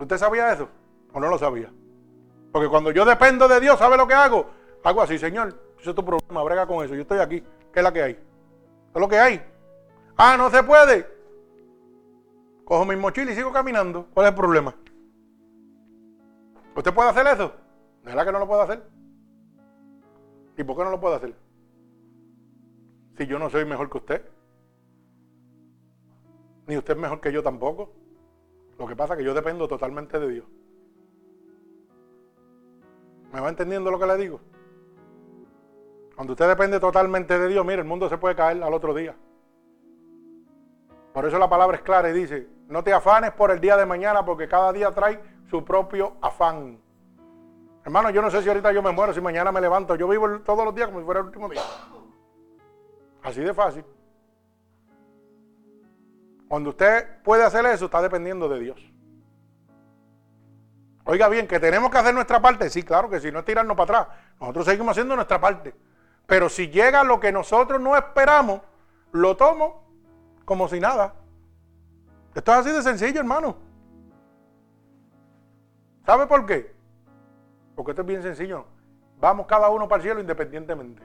[0.02, 0.68] ¿Usted sabía eso?
[1.12, 1.72] ¿O no lo sabía?
[2.50, 4.50] Porque cuando yo dependo de Dios, ¿sabe lo que hago?
[4.82, 6.96] Hago así, Señor, ese es tu problema, brega con eso.
[6.96, 7.40] Yo estoy aquí.
[7.72, 8.14] ¿Qué es la que hay?
[8.14, 8.22] ¿Qué
[8.94, 9.40] es lo que hay?
[10.16, 11.06] Ah, no se puede.
[12.64, 14.08] Cojo mi mochila y sigo caminando.
[14.12, 14.74] ¿Cuál es el problema?
[16.74, 17.52] ¿Usted puede hacer eso?
[18.02, 18.82] ¿No es la que no lo puede hacer?
[20.58, 21.36] ¿Y por qué no lo puede hacer?
[23.16, 24.28] Si yo no soy mejor que usted.
[26.66, 28.01] Ni usted es mejor que yo tampoco.
[28.78, 30.46] Lo que pasa es que yo dependo totalmente de Dios.
[33.32, 34.40] ¿Me va entendiendo lo que le digo?
[36.14, 39.16] Cuando usted depende totalmente de Dios, mire, el mundo se puede caer al otro día.
[41.12, 43.86] Por eso la palabra es clara y dice, no te afanes por el día de
[43.86, 45.20] mañana porque cada día trae
[45.50, 46.78] su propio afán.
[47.84, 49.96] Hermano, yo no sé si ahorita yo me muero, si mañana me levanto.
[49.96, 51.62] Yo vivo todos los días como si fuera el último día.
[53.22, 53.84] Así de fácil.
[56.52, 58.92] Cuando usted puede hacer eso, está dependiendo de Dios.
[61.04, 62.68] Oiga bien, que tenemos que hacer nuestra parte.
[62.68, 64.18] Sí, claro que sí, no es tirarnos para atrás.
[64.38, 65.74] Nosotros seguimos haciendo nuestra parte.
[66.26, 68.60] Pero si llega lo que nosotros no esperamos,
[69.12, 69.82] lo tomo
[70.44, 71.14] como si nada.
[72.34, 73.56] Esto es así de sencillo, hermano.
[76.04, 76.74] ¿Sabe por qué?
[77.74, 78.66] Porque esto es bien sencillo.
[79.18, 81.02] Vamos cada uno para el cielo independientemente.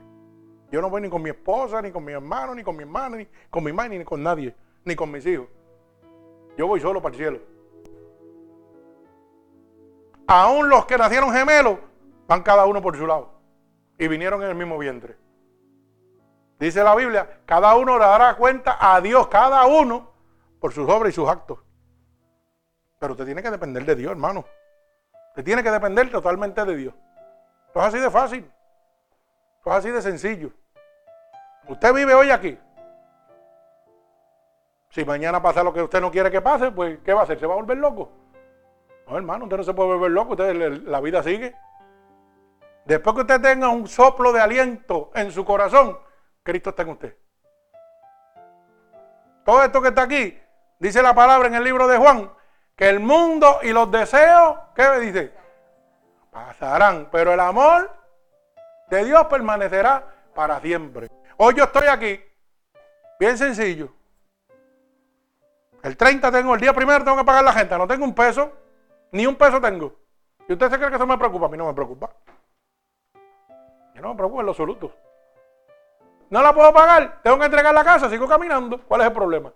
[0.70, 3.16] Yo no voy ni con mi esposa, ni con mi hermano, ni con mi hermana,
[3.16, 4.54] ni con mi madre, ni con nadie,
[4.88, 5.46] ni con mis hijos.
[6.56, 7.40] Yo voy solo para el cielo.
[10.26, 11.78] Aún los que nacieron gemelos
[12.26, 13.30] van cada uno por su lado
[13.96, 15.16] y vinieron en el mismo vientre.
[16.58, 20.10] Dice la Biblia, cada uno le dará cuenta a Dios, cada uno,
[20.60, 21.60] por sus obras y sus actos.
[22.98, 24.44] Pero usted tiene que depender de Dios, hermano.
[25.28, 26.94] Usted tiene que depender totalmente de Dios.
[27.68, 28.52] Esto es así de fácil.
[29.58, 30.50] Esto es así de sencillo.
[31.68, 32.58] Usted vive hoy aquí.
[34.90, 37.38] Si mañana pasa lo que usted no quiere que pase, pues ¿qué va a hacer?
[37.38, 38.10] ¿Se va a volver loco?
[39.06, 40.54] No, hermano, usted no se puede volver loco, usted,
[40.84, 41.54] la vida sigue.
[42.84, 45.98] Después que usted tenga un soplo de aliento en su corazón,
[46.42, 47.16] Cristo está en usted.
[49.44, 50.38] Todo esto que está aquí,
[50.78, 52.30] dice la palabra en el libro de Juan,
[52.74, 55.34] que el mundo y los deseos, ¿qué dice?
[56.30, 57.90] Pasarán, pero el amor
[58.88, 60.02] de Dios permanecerá
[60.34, 61.08] para siempre.
[61.36, 62.22] Hoy yo estoy aquí,
[63.18, 63.97] bien sencillo.
[65.88, 68.52] El 30 tengo, el día primero tengo que pagar la gente, no tengo un peso,
[69.12, 69.94] ni un peso tengo.
[70.48, 71.46] ¿Y usted se cree que eso me preocupa?
[71.46, 72.10] A mí no me preocupa
[74.00, 74.92] no me preocupa en lo absoluto.
[76.30, 78.80] No la puedo pagar, tengo que entregar la casa, sigo caminando.
[78.82, 79.52] ¿Cuál es el problema?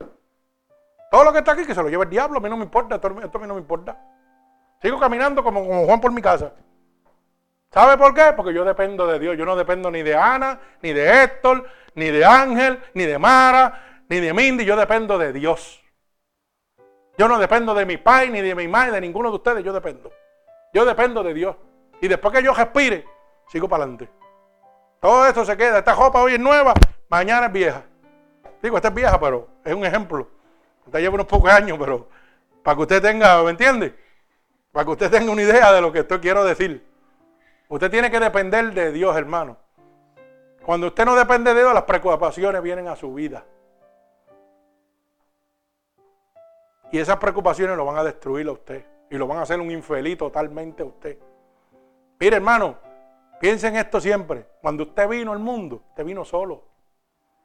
[1.10, 2.64] Todo lo que está aquí, que se lo lleve el diablo, a mí no me
[2.64, 3.98] importa, esto, a mí no me importa.
[4.80, 6.52] Sigo caminando como, como Juan por mi casa.
[7.70, 8.32] ¿Sabe por qué?
[8.36, 9.36] Porque yo dependo de Dios.
[9.36, 14.04] Yo no dependo ni de Ana, ni de Héctor, ni de Ángel, ni de Mara,
[14.08, 14.64] ni de Mindy.
[14.64, 15.81] Yo dependo de Dios.
[17.18, 19.64] Yo no dependo de mi padre, ni de mi madre, de ninguno de ustedes.
[19.64, 20.10] Yo dependo.
[20.72, 21.56] Yo dependo de Dios.
[22.00, 23.04] Y después que yo respire,
[23.48, 24.08] sigo para adelante.
[25.00, 25.78] Todo esto se queda.
[25.78, 26.74] Esta ropa hoy es nueva,
[27.08, 27.84] mañana es vieja.
[28.62, 30.28] Digo, esta es vieja, pero es un ejemplo.
[30.86, 32.08] Esta lleva unos pocos años, pero
[32.62, 33.94] para que usted tenga, ¿me entiende?
[34.70, 36.86] Para que usted tenga una idea de lo que esto quiero decir.
[37.68, 39.56] Usted tiene que depender de Dios, hermano.
[40.64, 43.44] Cuando usted no depende de Dios, las preocupaciones vienen a su vida.
[46.92, 48.86] Y esas preocupaciones lo van a destruir a usted.
[49.10, 51.18] y lo van a hacer un infeliz totalmente a usted.
[52.18, 52.78] Mire, hermano,
[53.38, 54.46] piense en esto siempre.
[54.62, 56.64] Cuando usted vino al mundo, usted vino solo.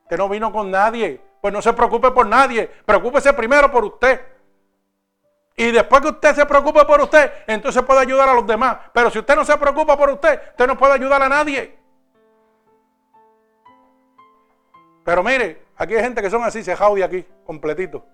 [0.04, 1.20] Usted no vino con nadie.
[1.42, 2.68] Pues no se preocupe por nadie.
[2.86, 4.22] Preocúpese primero por usted.
[5.58, 8.78] Y después que usted se preocupe por usted, entonces puede ayudar a los demás.
[8.94, 11.78] Pero si usted no se preocupa por usted, usted no puede ayudar a nadie.
[15.04, 18.06] Pero mire, aquí hay gente que son así, cejados de aquí, completito.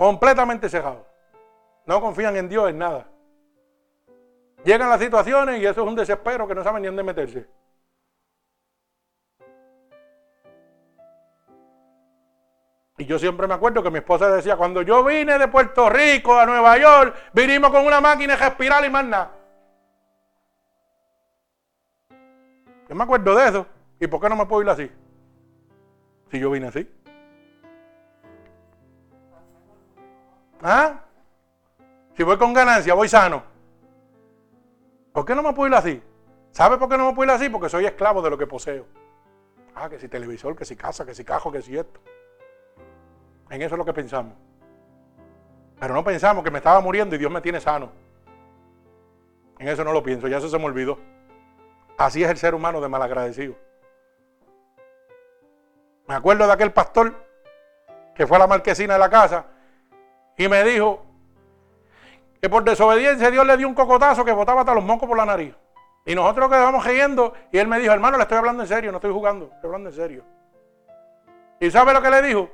[0.00, 1.06] Completamente cejados.
[1.84, 3.06] No confían en Dios en nada.
[4.64, 7.46] Llegan las situaciones y eso es un desespero que no saben ni dónde meterse.
[12.96, 16.34] Y yo siempre me acuerdo que mi esposa decía, cuando yo vine de Puerto Rico
[16.34, 19.32] a Nueva York, vinimos con una máquina de respirar y más nada.
[22.88, 23.66] Yo me acuerdo de eso.
[24.00, 24.90] ¿Y por qué no me puedo ir así?
[26.30, 26.90] Si yo vine así.
[30.62, 31.00] ¿Ah?
[32.16, 33.42] Si voy con ganancia, voy sano.
[35.12, 36.02] ¿Por qué no me puedo ir así?
[36.50, 37.48] ¿Sabe por qué no me puedo ir así?
[37.48, 38.86] Porque soy esclavo de lo que poseo.
[39.74, 42.00] Ah, que si televisor, que si casa, que si cajo, que si esto.
[43.48, 44.34] En eso es lo que pensamos.
[45.78, 47.90] Pero no pensamos que me estaba muriendo y Dios me tiene sano.
[49.58, 50.98] En eso no lo pienso, ya eso se me olvidó.
[51.96, 53.56] Así es el ser humano de malagradecido.
[56.06, 57.14] Me acuerdo de aquel pastor
[58.14, 59.46] que fue a la marquesina de la casa
[60.40, 61.04] y me dijo
[62.40, 65.26] que por desobediencia Dios le dio un cocotazo que botaba hasta los mocos por la
[65.26, 65.54] nariz.
[66.06, 68.96] Y nosotros quedamos riendo y él me dijo, hermano, le estoy hablando en serio, no
[68.96, 70.24] estoy jugando, estoy hablando en serio.
[71.60, 72.48] ¿Y sabe lo que le dijo?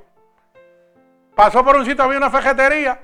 [1.33, 2.99] Pasó por un sitio, había una fajetería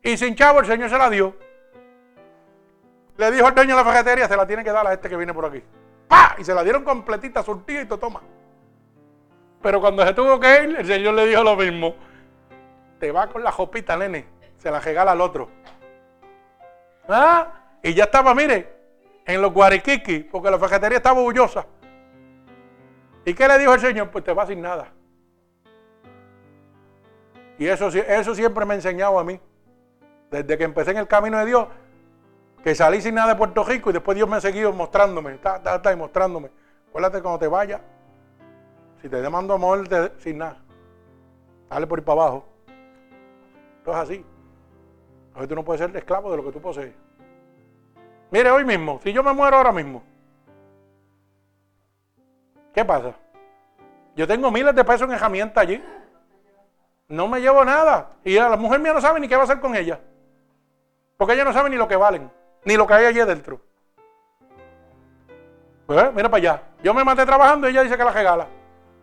[0.00, 1.34] y sin chavo el Señor se la dio.
[3.16, 5.16] Le dijo al dueño de la fajetería, se la tiene que dar a este que
[5.16, 5.64] viene por aquí.
[6.06, 6.36] ¡Pah!
[6.38, 8.22] Y se la dieron completita, surtida y toma.
[9.60, 12.05] Pero cuando se tuvo que ir, el Señor le dijo lo mismo.
[12.98, 14.26] Te va con la jopita, nene.
[14.58, 15.48] Se la regala al otro.
[17.08, 17.52] ¿Ah?
[17.82, 18.76] Y ya estaba, mire,
[19.24, 21.66] en los guariquiqui, porque la fajetería estaba orgullosa.
[23.24, 24.10] ¿Y qué le dijo el Señor?
[24.10, 24.92] Pues te va sin nada.
[27.58, 29.40] Y eso, eso siempre me ha enseñado a mí.
[30.30, 31.68] Desde que empecé en el camino de Dios,
[32.62, 35.56] que salí sin nada de Puerto Rico y después Dios me ha seguido mostrándome, está,
[35.56, 36.50] está, está mostrándome.
[36.88, 37.80] Acuérdate cuando te vayas,
[39.00, 39.84] si te demando amor
[40.18, 40.58] sin nada,
[41.70, 42.55] dale por ir para abajo.
[43.86, 44.24] Es así.
[45.36, 46.94] Hoy tú no puedes ser esclavo de lo que tú posees.
[48.30, 50.02] Mire, hoy mismo, si yo me muero ahora mismo,
[52.74, 53.14] ¿qué pasa?
[54.16, 55.82] Yo tengo miles de pesos en herramienta allí.
[57.08, 58.16] No me llevo nada.
[58.24, 60.00] Y la mujer mía no sabe ni qué va a hacer con ella.
[61.16, 62.30] Porque ella no sabe ni lo que valen,
[62.64, 63.60] ni lo que hay allí dentro.
[65.86, 66.62] Pues, mira para allá.
[66.82, 68.48] Yo me maté trabajando y ella dice que la regala.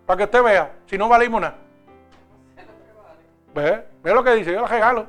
[0.05, 1.57] Para que usted vea, si no valimos nada.
[3.55, 3.93] ¿Ves?
[4.04, 5.06] Mira lo que dice, yo la regalo.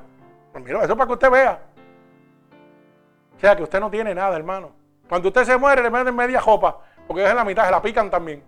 [0.53, 1.61] Pues mira, eso es para que usted vea.
[3.37, 4.71] O sea, que usted no tiene nada, hermano.
[5.09, 7.83] Cuando usted se muere, le meten media jopa, porque es en la mitad, se la
[7.83, 8.43] pican también.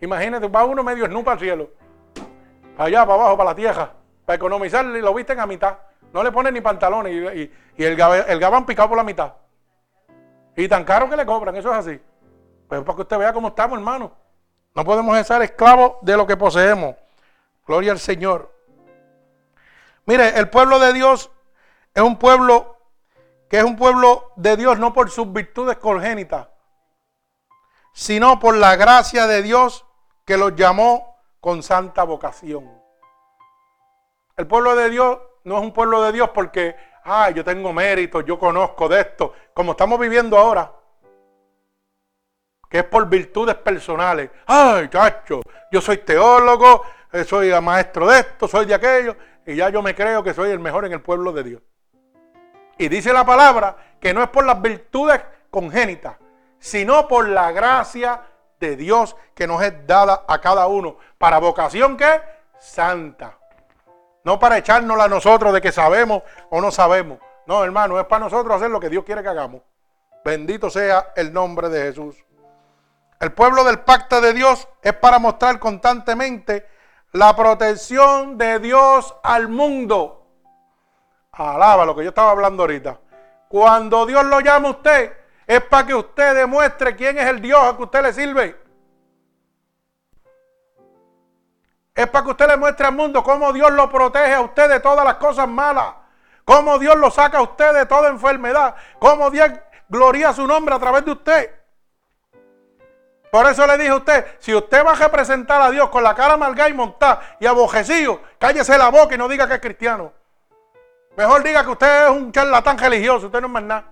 [0.00, 1.70] Imagínate, va uno medio snupa al cielo
[2.76, 3.90] allá para abajo, para la tierra,
[4.24, 5.78] para economizar, lo visten a mitad.
[6.12, 7.50] No le ponen ni pantalones y,
[7.82, 9.34] el, el, gabán picado por la mitad.
[10.56, 12.00] Y tan caro que le cobran, eso es así.
[12.68, 14.12] Pues para que usted vea cómo estamos, hermano.
[14.74, 16.96] No podemos ser esclavos de lo que poseemos.
[17.66, 18.55] Gloria al Señor.
[20.06, 21.30] Mire, el pueblo de Dios
[21.92, 22.76] es un pueblo
[23.48, 26.48] que es un pueblo de Dios no por sus virtudes congénitas,
[27.92, 29.86] sino por la gracia de Dios
[30.24, 32.70] que los llamó con santa vocación.
[34.36, 38.20] El pueblo de Dios no es un pueblo de Dios porque, ah, yo tengo mérito,
[38.20, 40.72] yo conozco de esto, como estamos viviendo ahora,
[42.68, 44.30] que es por virtudes personales.
[44.46, 49.16] Ay, chacho, yo soy teólogo, eh, soy maestro de esto, soy de aquello,
[49.46, 51.62] y ya yo me creo que soy el mejor en el pueblo de Dios.
[52.78, 55.20] Y dice la palabra que no es por las virtudes
[55.50, 56.16] congénitas,
[56.58, 58.22] sino por la gracia
[58.58, 60.98] de Dios que nos es dada a cada uno.
[61.16, 62.20] ¿Para vocación qué?
[62.58, 63.38] Santa.
[64.24, 67.18] No para echárnosla a nosotros de que sabemos o no sabemos.
[67.46, 69.62] No, hermano, es para nosotros hacer lo que Dios quiere que hagamos.
[70.24, 72.16] Bendito sea el nombre de Jesús.
[73.20, 76.66] El pueblo del pacto de Dios es para mostrar constantemente
[77.12, 80.26] la protección de Dios al mundo.
[81.32, 82.98] Alaba lo que yo estaba hablando ahorita.
[83.48, 85.16] Cuando Dios lo llama a usted,
[85.46, 88.60] es para que usted demuestre quién es el Dios a que usted le sirve.
[91.94, 94.80] Es para que usted le muestre al mundo cómo Dios lo protege a usted de
[94.80, 95.94] todas las cosas malas.
[96.44, 98.74] Cómo Dios lo saca a usted de toda enfermedad.
[98.98, 99.50] Cómo Dios
[99.88, 101.65] gloria su nombre a través de usted.
[103.30, 106.14] Por eso le dije a usted, si usted va a representar a Dios con la
[106.14, 110.12] cara amargada y montada y abojecido, cállese la boca y no diga que es cristiano.
[111.16, 113.84] Mejor diga que usted es un charlatán religioso, usted no es más nada.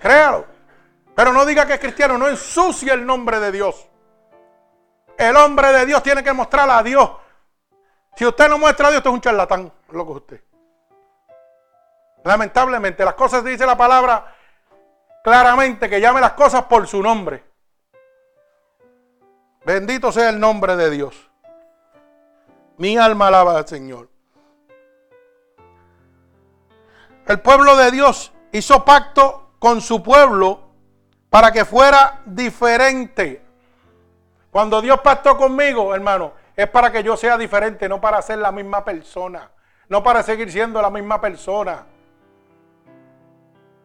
[0.00, 0.46] Créalo.
[1.14, 3.88] Pero no diga que es cristiano, no ensucie el nombre de Dios.
[5.18, 7.10] El hombre de Dios tiene que mostrar a Dios.
[8.16, 10.44] Si usted no muestra a Dios, usted es un charlatán, lo que usted.
[12.24, 14.31] Lamentablemente, las cosas dice la palabra
[15.22, 17.44] claramente que llame las cosas por su nombre.
[19.64, 21.30] Bendito sea el nombre de Dios.
[22.78, 24.08] Mi alma alaba al Señor.
[27.26, 30.60] El pueblo de Dios hizo pacto con su pueblo
[31.30, 33.42] para que fuera diferente.
[34.50, 38.50] Cuando Dios pactó conmigo, hermano, es para que yo sea diferente, no para ser la
[38.52, 39.50] misma persona,
[39.88, 41.86] no para seguir siendo la misma persona.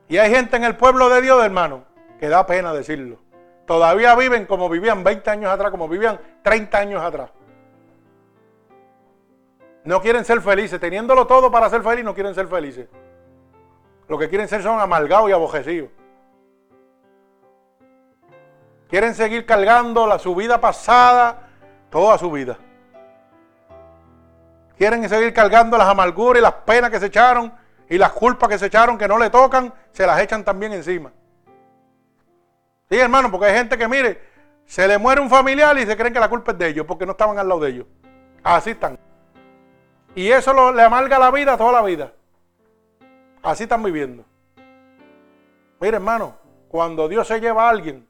[0.09, 1.83] Y hay gente en el pueblo de Dios, hermano,
[2.19, 3.19] que da pena decirlo.
[3.65, 7.31] Todavía viven como vivían 20 años atrás, como vivían 30 años atrás.
[9.83, 12.87] No quieren ser felices, teniéndolo todo para ser feliz, no quieren ser felices.
[14.07, 15.89] Lo que quieren ser son amargados y abojecidos.
[18.89, 21.49] Quieren seguir cargando la, su vida pasada,
[21.89, 22.57] toda su vida.
[24.77, 27.51] Quieren seguir cargando las amarguras y las penas que se echaron
[27.89, 31.11] y las culpas que se echaron que no le tocan, se las echan también encima.
[32.89, 34.21] Sí, hermano, porque hay gente que, mire,
[34.65, 37.05] se le muere un familiar y se creen que la culpa es de ellos porque
[37.05, 37.87] no estaban al lado de ellos.
[38.43, 38.99] Así están.
[40.15, 42.13] Y eso le amarga la vida toda la vida.
[43.43, 44.25] Así están viviendo.
[45.79, 46.35] Mire, hermano,
[46.67, 48.07] cuando Dios se lleva a alguien,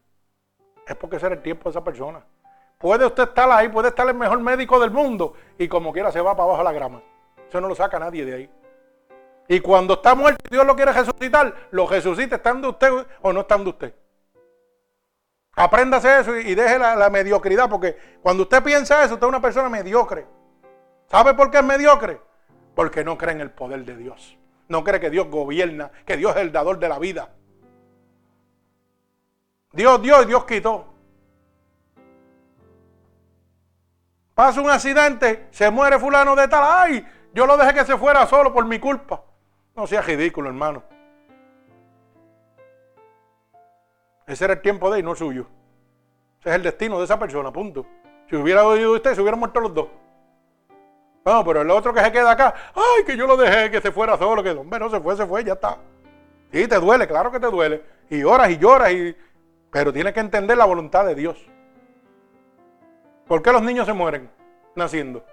[0.87, 2.23] es porque será el tiempo de esa persona.
[2.77, 6.21] Puede usted estar ahí, puede estar el mejor médico del mundo y como quiera se
[6.21, 7.01] va para abajo la grama.
[7.47, 8.49] Eso no lo saca nadie de ahí.
[9.47, 12.89] Y cuando está muerto y Dios lo quiere resucitar, lo resucita estando usted
[13.21, 13.93] o no estando usted.
[15.55, 19.69] Apréndase eso y deje la, mediocridad, porque cuando usted piensa eso, usted es una persona
[19.69, 20.27] mediocre.
[21.07, 22.21] ¿Sabe por qué es mediocre?
[22.75, 24.37] Porque no cree en el poder de Dios.
[24.67, 27.29] No cree que Dios gobierna, que Dios es el dador de la vida.
[29.71, 30.93] Dios dio y Dios quitó.
[34.35, 36.63] Pasa un accidente, se muere fulano de tal.
[36.63, 37.07] ¡Ay!
[37.33, 39.23] Yo lo dejé que se fuera solo por mi culpa.
[39.77, 40.81] No sea ridículo, hermano.
[44.25, 45.45] Ese era el tiempo de él, no suyo.
[46.39, 47.85] Ese es el destino de esa persona, punto.
[48.27, 49.87] Si hubiera oído usted, se hubieran muerto los dos.
[51.23, 53.91] No, pero el otro que se queda acá, ay, que yo lo dejé, que se
[53.91, 55.77] fuera solo, que hombre, no se fue, se fue, ya está.
[56.51, 57.83] Sí, te duele, claro que te duele.
[58.09, 59.15] Y lloras y lloras, y...
[59.69, 61.37] pero tienes que entender la voluntad de Dios.
[63.27, 64.27] ¿Por qué los niños se mueren
[64.75, 65.23] naciendo?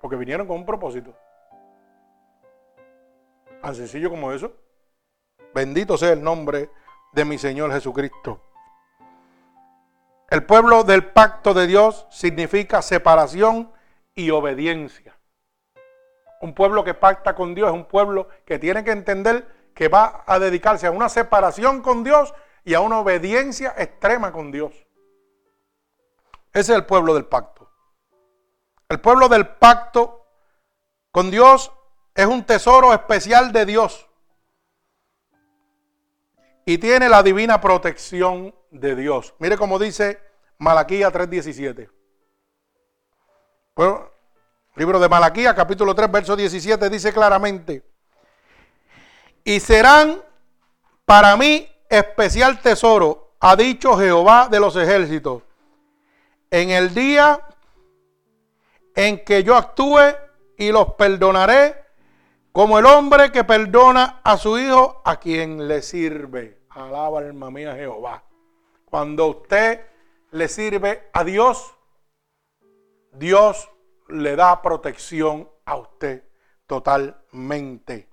[0.00, 1.14] Porque vinieron con un propósito.
[3.62, 4.52] Tan sencillo como eso.
[5.54, 6.70] Bendito sea el nombre
[7.12, 8.42] de mi Señor Jesucristo.
[10.28, 13.72] El pueblo del pacto de Dios significa separación
[14.14, 15.16] y obediencia.
[16.40, 20.24] Un pueblo que pacta con Dios es un pueblo que tiene que entender que va
[20.26, 22.34] a dedicarse a una separación con Dios
[22.64, 24.72] y a una obediencia extrema con Dios.
[26.52, 27.70] Ese es el pueblo del pacto.
[28.88, 30.26] El pueblo del pacto
[31.12, 31.70] con Dios
[32.14, 34.08] es un tesoro especial de Dios.
[36.64, 39.34] Y tiene la divina protección de Dios.
[39.38, 40.20] Mire cómo dice
[40.58, 41.90] Malaquía 3:17.
[43.74, 44.10] Bueno,
[44.76, 47.82] libro de Malaquía, capítulo 3, verso 17, dice claramente,
[49.44, 50.22] y serán
[51.04, 55.42] para mí especial tesoro, ha dicho Jehová de los ejércitos,
[56.50, 57.40] en el día
[58.94, 60.14] en que yo actúe
[60.58, 61.81] y los perdonaré
[62.52, 66.60] como el hombre que perdona a su hijo a quien le sirve.
[66.68, 68.22] Alaba alma mía Jehová.
[68.84, 69.86] Cuando usted
[70.32, 71.74] le sirve a Dios,
[73.12, 73.70] Dios
[74.08, 76.24] le da protección a usted
[76.66, 78.10] totalmente.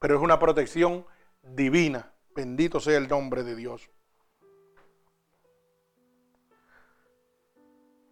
[0.00, 1.06] Pero es una protección
[1.42, 2.12] divina.
[2.34, 3.88] Bendito sea el nombre de Dios.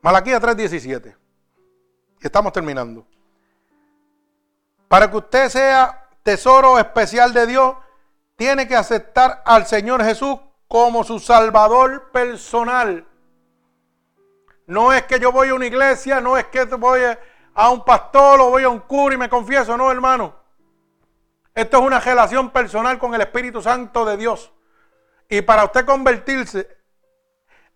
[0.00, 1.16] Malaquía 3:17.
[2.20, 3.06] Y estamos terminando.
[4.94, 7.74] Para que usted sea tesoro especial de Dios,
[8.36, 10.38] tiene que aceptar al Señor Jesús
[10.68, 13.04] como su Salvador personal.
[14.68, 17.00] No es que yo voy a una iglesia, no es que voy
[17.54, 20.32] a un pastor o voy a un cura y me confieso, no, hermano.
[21.56, 24.52] Esto es una relación personal con el Espíritu Santo de Dios.
[25.28, 26.68] Y para usted convertirse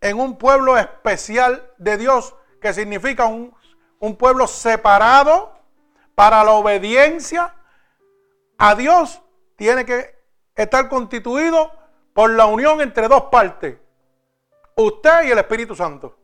[0.00, 3.52] en un pueblo especial de Dios, que significa un,
[3.98, 5.57] un pueblo separado
[6.18, 7.54] para la obediencia
[8.58, 9.22] a Dios
[9.54, 10.18] tiene que
[10.56, 11.70] estar constituido
[12.12, 13.76] por la unión entre dos partes,
[14.74, 16.18] usted y el Espíritu Santo.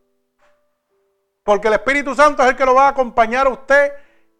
[1.44, 3.92] Porque el Espíritu Santo es el que lo va a acompañar a usted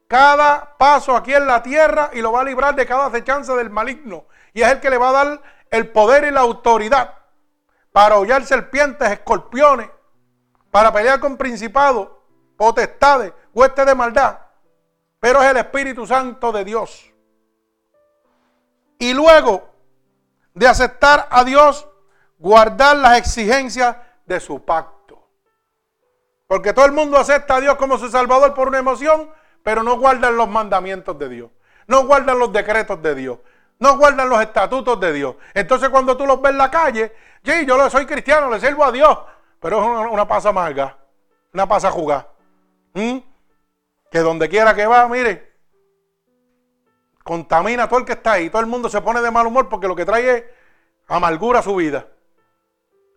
[0.09, 3.71] cada paso aquí en la tierra y lo va a librar de cada acechanza del
[3.71, 4.25] maligno.
[4.55, 7.15] Y es el que le va a dar el poder y la autoridad
[7.93, 9.89] para hollar serpientes, escorpiones,
[10.73, 12.09] para pelear con principados,
[12.57, 14.44] potestades, huestes de maldad.
[15.25, 17.11] Pero es el Espíritu Santo de Dios.
[18.99, 19.71] Y luego
[20.53, 21.89] de aceptar a Dios,
[22.37, 23.97] guardar las exigencias
[24.27, 25.27] de su pacto.
[26.47, 29.31] Porque todo el mundo acepta a Dios como su Salvador por una emoción,
[29.63, 31.51] pero no guardan los mandamientos de Dios.
[31.87, 33.39] No guardan los decretos de Dios.
[33.79, 35.37] No guardan los estatutos de Dios.
[35.55, 38.93] Entonces cuando tú los ves en la calle, sí, yo soy cristiano, le sirvo a
[38.93, 39.19] Dios,
[39.59, 40.99] pero es una, pasa amarga,
[41.55, 42.29] una pasa jugar.
[42.93, 43.34] ¿Mm?
[44.15, 45.55] Que donde quiera que va, mire,
[47.25, 48.49] contamina a todo el que está ahí.
[48.49, 50.45] Todo el mundo se pone de mal humor porque lo que trae es
[51.09, 52.07] amargura su vida.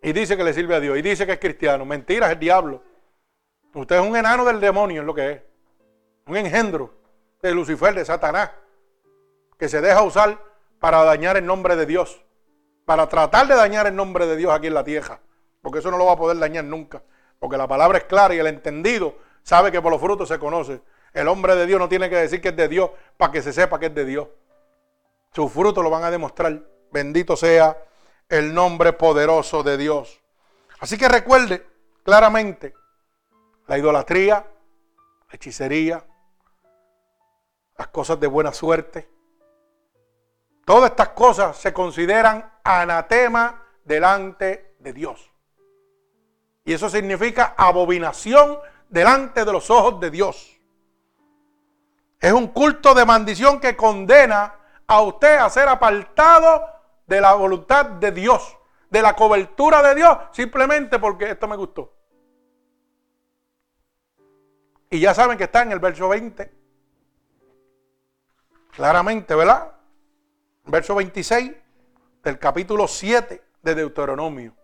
[0.02, 0.98] Y dice que le sirve a Dios.
[0.98, 1.86] Y dice que es cristiano.
[1.86, 2.82] Mentira, es el diablo.
[3.76, 5.42] Usted es un enano del demonio, es lo que es.
[6.26, 6.92] Un engendro
[7.44, 8.50] de Lucifer, de Satanás.
[9.60, 10.40] Que se deja usar
[10.80, 12.26] para dañar el nombre de Dios.
[12.86, 15.20] Para tratar de dañar el nombre de Dios aquí en la tierra.
[15.62, 17.04] Porque eso no lo va a poder dañar nunca.
[17.38, 20.82] Porque la palabra es clara y el entendido sabe que por los frutos se conoce.
[21.14, 23.54] El hombre de Dios no tiene que decir que es de Dios para que se
[23.54, 24.28] sepa que es de Dios.
[25.34, 26.62] Sus frutos lo van a demostrar.
[26.92, 27.82] Bendito sea
[28.28, 30.20] el nombre poderoso de Dios.
[30.82, 31.66] Así que recuerde
[32.04, 32.74] claramente
[33.68, 34.46] la idolatría,
[35.30, 36.06] la hechicería,
[37.78, 39.08] las cosas de buena suerte.
[40.66, 45.32] Todas estas cosas se consideran anatema delante de Dios.
[46.66, 50.58] Y eso significa abominación delante de los ojos de Dios.
[52.20, 54.56] Es un culto de maldición que condena
[54.88, 56.66] a usted a ser apartado
[57.06, 58.58] de la voluntad de Dios,
[58.90, 61.94] de la cobertura de Dios, simplemente porque esto me gustó.
[64.90, 66.54] Y ya saben que está en el verso 20.
[68.72, 69.74] Claramente, ¿verdad?
[70.66, 71.52] Verso 26
[72.24, 74.56] del capítulo 7 de Deuteronomio.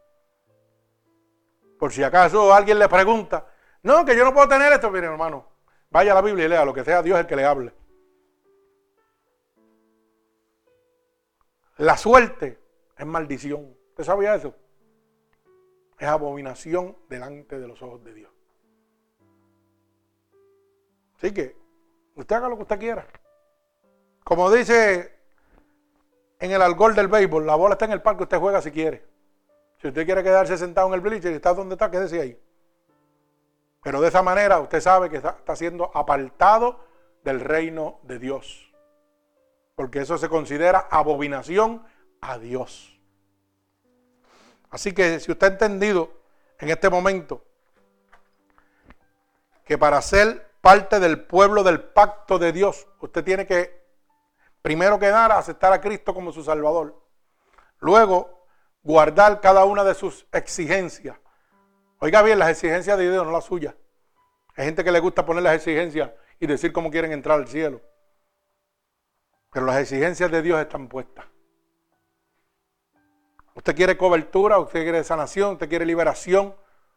[1.78, 3.46] Por si acaso alguien le pregunta,
[3.84, 5.46] no, que yo no puedo tener esto, miren hermano,
[5.90, 7.74] vaya a la Biblia y lea lo que sea Dios el que le hable.
[11.78, 12.60] La suerte
[12.98, 13.76] es maldición.
[13.90, 14.56] ¿Usted sabía eso?
[15.98, 18.32] Es abominación delante de los ojos de Dios.
[21.18, 21.56] Así que
[22.16, 23.06] usted haga lo que usted quiera.
[24.24, 25.20] Como dice
[26.40, 29.06] en el algol del béisbol, la bola está en el parque, usted juega si quiere.
[29.82, 32.40] Si usted quiere quedarse sentado en el bleacher y está donde está, quédese ahí.
[33.84, 36.86] Pero de esa manera usted sabe que está, siendo apartado
[37.24, 38.74] del reino de Dios
[39.76, 41.86] porque eso se considera abominación
[42.22, 43.00] a Dios.
[44.70, 46.12] Así que si usted ha entendido
[46.60, 47.44] en este momento
[49.66, 53.84] que para ser parte del pueblo del pacto de Dios, usted tiene que,
[54.62, 57.02] primero que aceptar a Cristo como su Salvador.
[57.80, 58.48] Luego,
[58.82, 61.18] guardar cada una de sus exigencias.
[62.04, 63.74] Oiga bien, las exigencias de Dios, no las suyas.
[64.58, 67.80] Hay gente que le gusta poner las exigencias y decir cómo quieren entrar al cielo.
[69.50, 71.26] Pero las exigencias de Dios están puestas.
[73.56, 76.54] Usted quiere cobertura, usted quiere sanación, usted quiere liberación,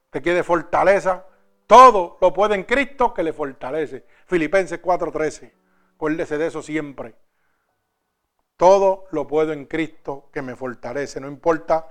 [0.07, 1.24] usted quiere fortaleza.
[1.69, 4.05] Todo lo puede en Cristo que le fortalece.
[4.27, 5.53] Filipenses 4:13.
[5.95, 7.15] Acuérdese de eso siempre.
[8.57, 11.20] Todo lo puedo en Cristo que me fortalece.
[11.20, 11.89] No importa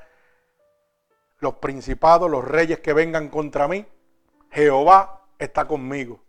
[1.45, 3.85] los principados, los reyes que vengan contra mí.
[4.49, 6.19] Jehová está conmigo.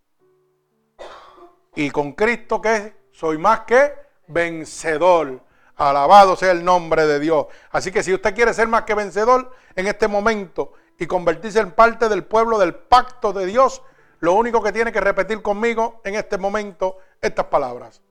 [1.74, 3.94] Y con Cristo que soy más que
[4.26, 5.40] vencedor.
[5.76, 7.46] Alabado sea el nombre de Dios.
[7.70, 11.72] Así que si usted quiere ser más que vencedor en este momento y convertirse en
[11.72, 13.82] parte del pueblo del pacto de Dios,
[14.20, 18.02] lo único que tiene que repetir conmigo en este momento estas palabras.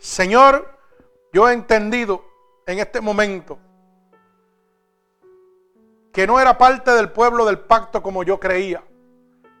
[0.00, 0.76] Señor,
[1.32, 2.24] yo he entendido
[2.66, 3.58] en este momento
[6.18, 8.82] que no era parte del pueblo del pacto como yo creía,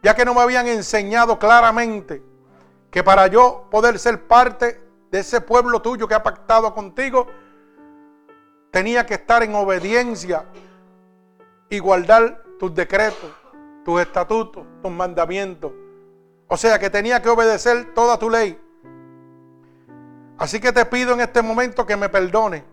[0.02, 2.20] ya que no me habían enseñado claramente
[2.90, 7.28] que para yo poder ser parte de ese pueblo tuyo que ha pactado contigo,
[8.72, 10.46] tenía que estar en obediencia
[11.70, 13.30] y guardar tus decretos,
[13.84, 15.70] tus estatutos, tus mandamientos.
[16.48, 18.60] O sea que tenía que obedecer toda tu ley.
[20.36, 22.64] Así que te pido en este momento que me perdone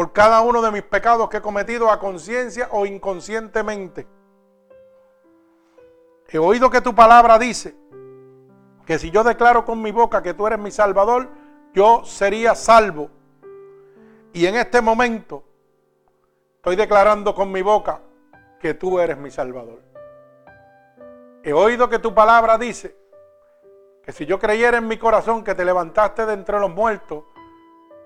[0.00, 4.06] por cada uno de mis pecados que he cometido a conciencia o inconscientemente.
[6.26, 7.76] He oído que tu palabra dice
[8.86, 11.28] que si yo declaro con mi boca que tú eres mi Salvador,
[11.74, 13.10] yo sería salvo.
[14.32, 15.44] Y en este momento
[16.56, 18.00] estoy declarando con mi boca
[18.58, 19.82] que tú eres mi Salvador.
[21.42, 22.96] He oído que tu palabra dice
[24.02, 27.24] que si yo creyera en mi corazón que te levantaste de entre los muertos,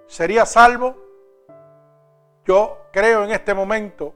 [0.09, 1.04] sería salvo.
[2.45, 4.15] Yo creo en este momento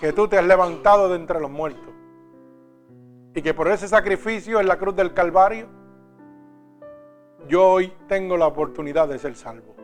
[0.00, 1.92] que tú te has levantado de entre los muertos
[3.34, 5.68] y que por ese sacrificio en la cruz del Calvario,
[7.48, 9.74] yo hoy tengo la oportunidad de ser salvo.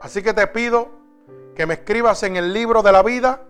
[0.00, 0.88] Así que te pido
[1.54, 3.42] que me escribas en el libro de la vida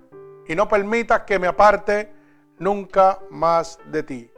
[0.46, 2.12] y no permitas que me aparte
[2.58, 4.30] nunca más de ti.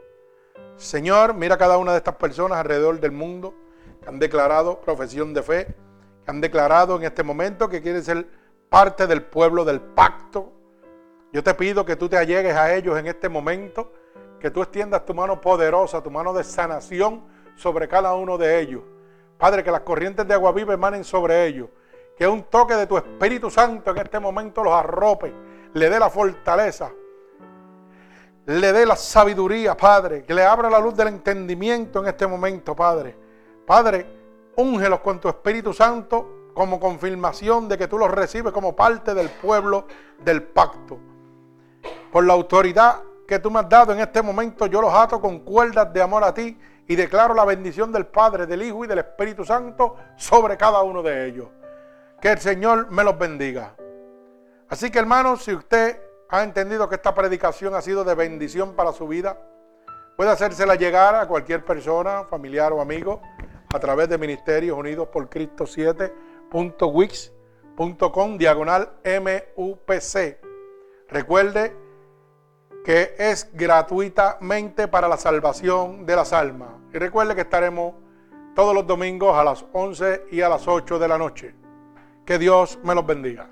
[0.77, 3.53] Señor, mira cada una de estas personas alrededor del mundo
[4.01, 5.75] que han declarado profesión de fe,
[6.29, 8.27] han declarado en este momento que quieren ser
[8.69, 10.51] parte del pueblo del pacto.
[11.33, 13.91] Yo te pido que tú te allegues a ellos en este momento,
[14.39, 17.23] que tú extiendas tu mano poderosa, tu mano de sanación
[17.55, 18.81] sobre cada uno de ellos.
[19.37, 21.69] Padre, que las corrientes de agua viva emanen sobre ellos
[22.19, 25.33] que un toque de tu Espíritu Santo en este momento los arrope,
[25.73, 26.91] le dé la fortaleza,
[28.45, 32.75] le dé la sabiduría, Padre, que le abra la luz del entendimiento en este momento,
[32.75, 33.15] Padre.
[33.65, 34.18] Padre,
[34.59, 39.29] úngelos con tu Espíritu Santo como confirmación de que tú los recibes como parte del
[39.29, 39.85] pueblo
[40.19, 40.99] del pacto.
[42.11, 45.39] Por la autoridad que tú me has dado en este momento, yo los ato con
[45.39, 48.99] cuerdas de amor a ti y declaro la bendición del Padre, del Hijo y del
[48.99, 51.47] Espíritu Santo sobre cada uno de ellos.
[52.19, 53.75] Que el Señor me los bendiga.
[54.67, 58.91] Así que hermanos, si usted ha entendido que esta predicación ha sido de bendición para
[58.91, 59.37] su vida,
[60.17, 63.21] puede hacérsela llegar a cualquier persona, familiar o amigo,
[63.73, 70.37] a través de Ministerios Unidos por Cristo 7.wix.com diagonal MUPC.
[71.07, 71.73] Recuerde
[72.83, 76.69] que es gratuitamente para la salvación de las almas.
[76.93, 77.93] Y recuerde que estaremos
[78.55, 81.53] todos los domingos a las 11 y a las 8 de la noche.
[82.25, 83.49] Que Dios me los bendiga.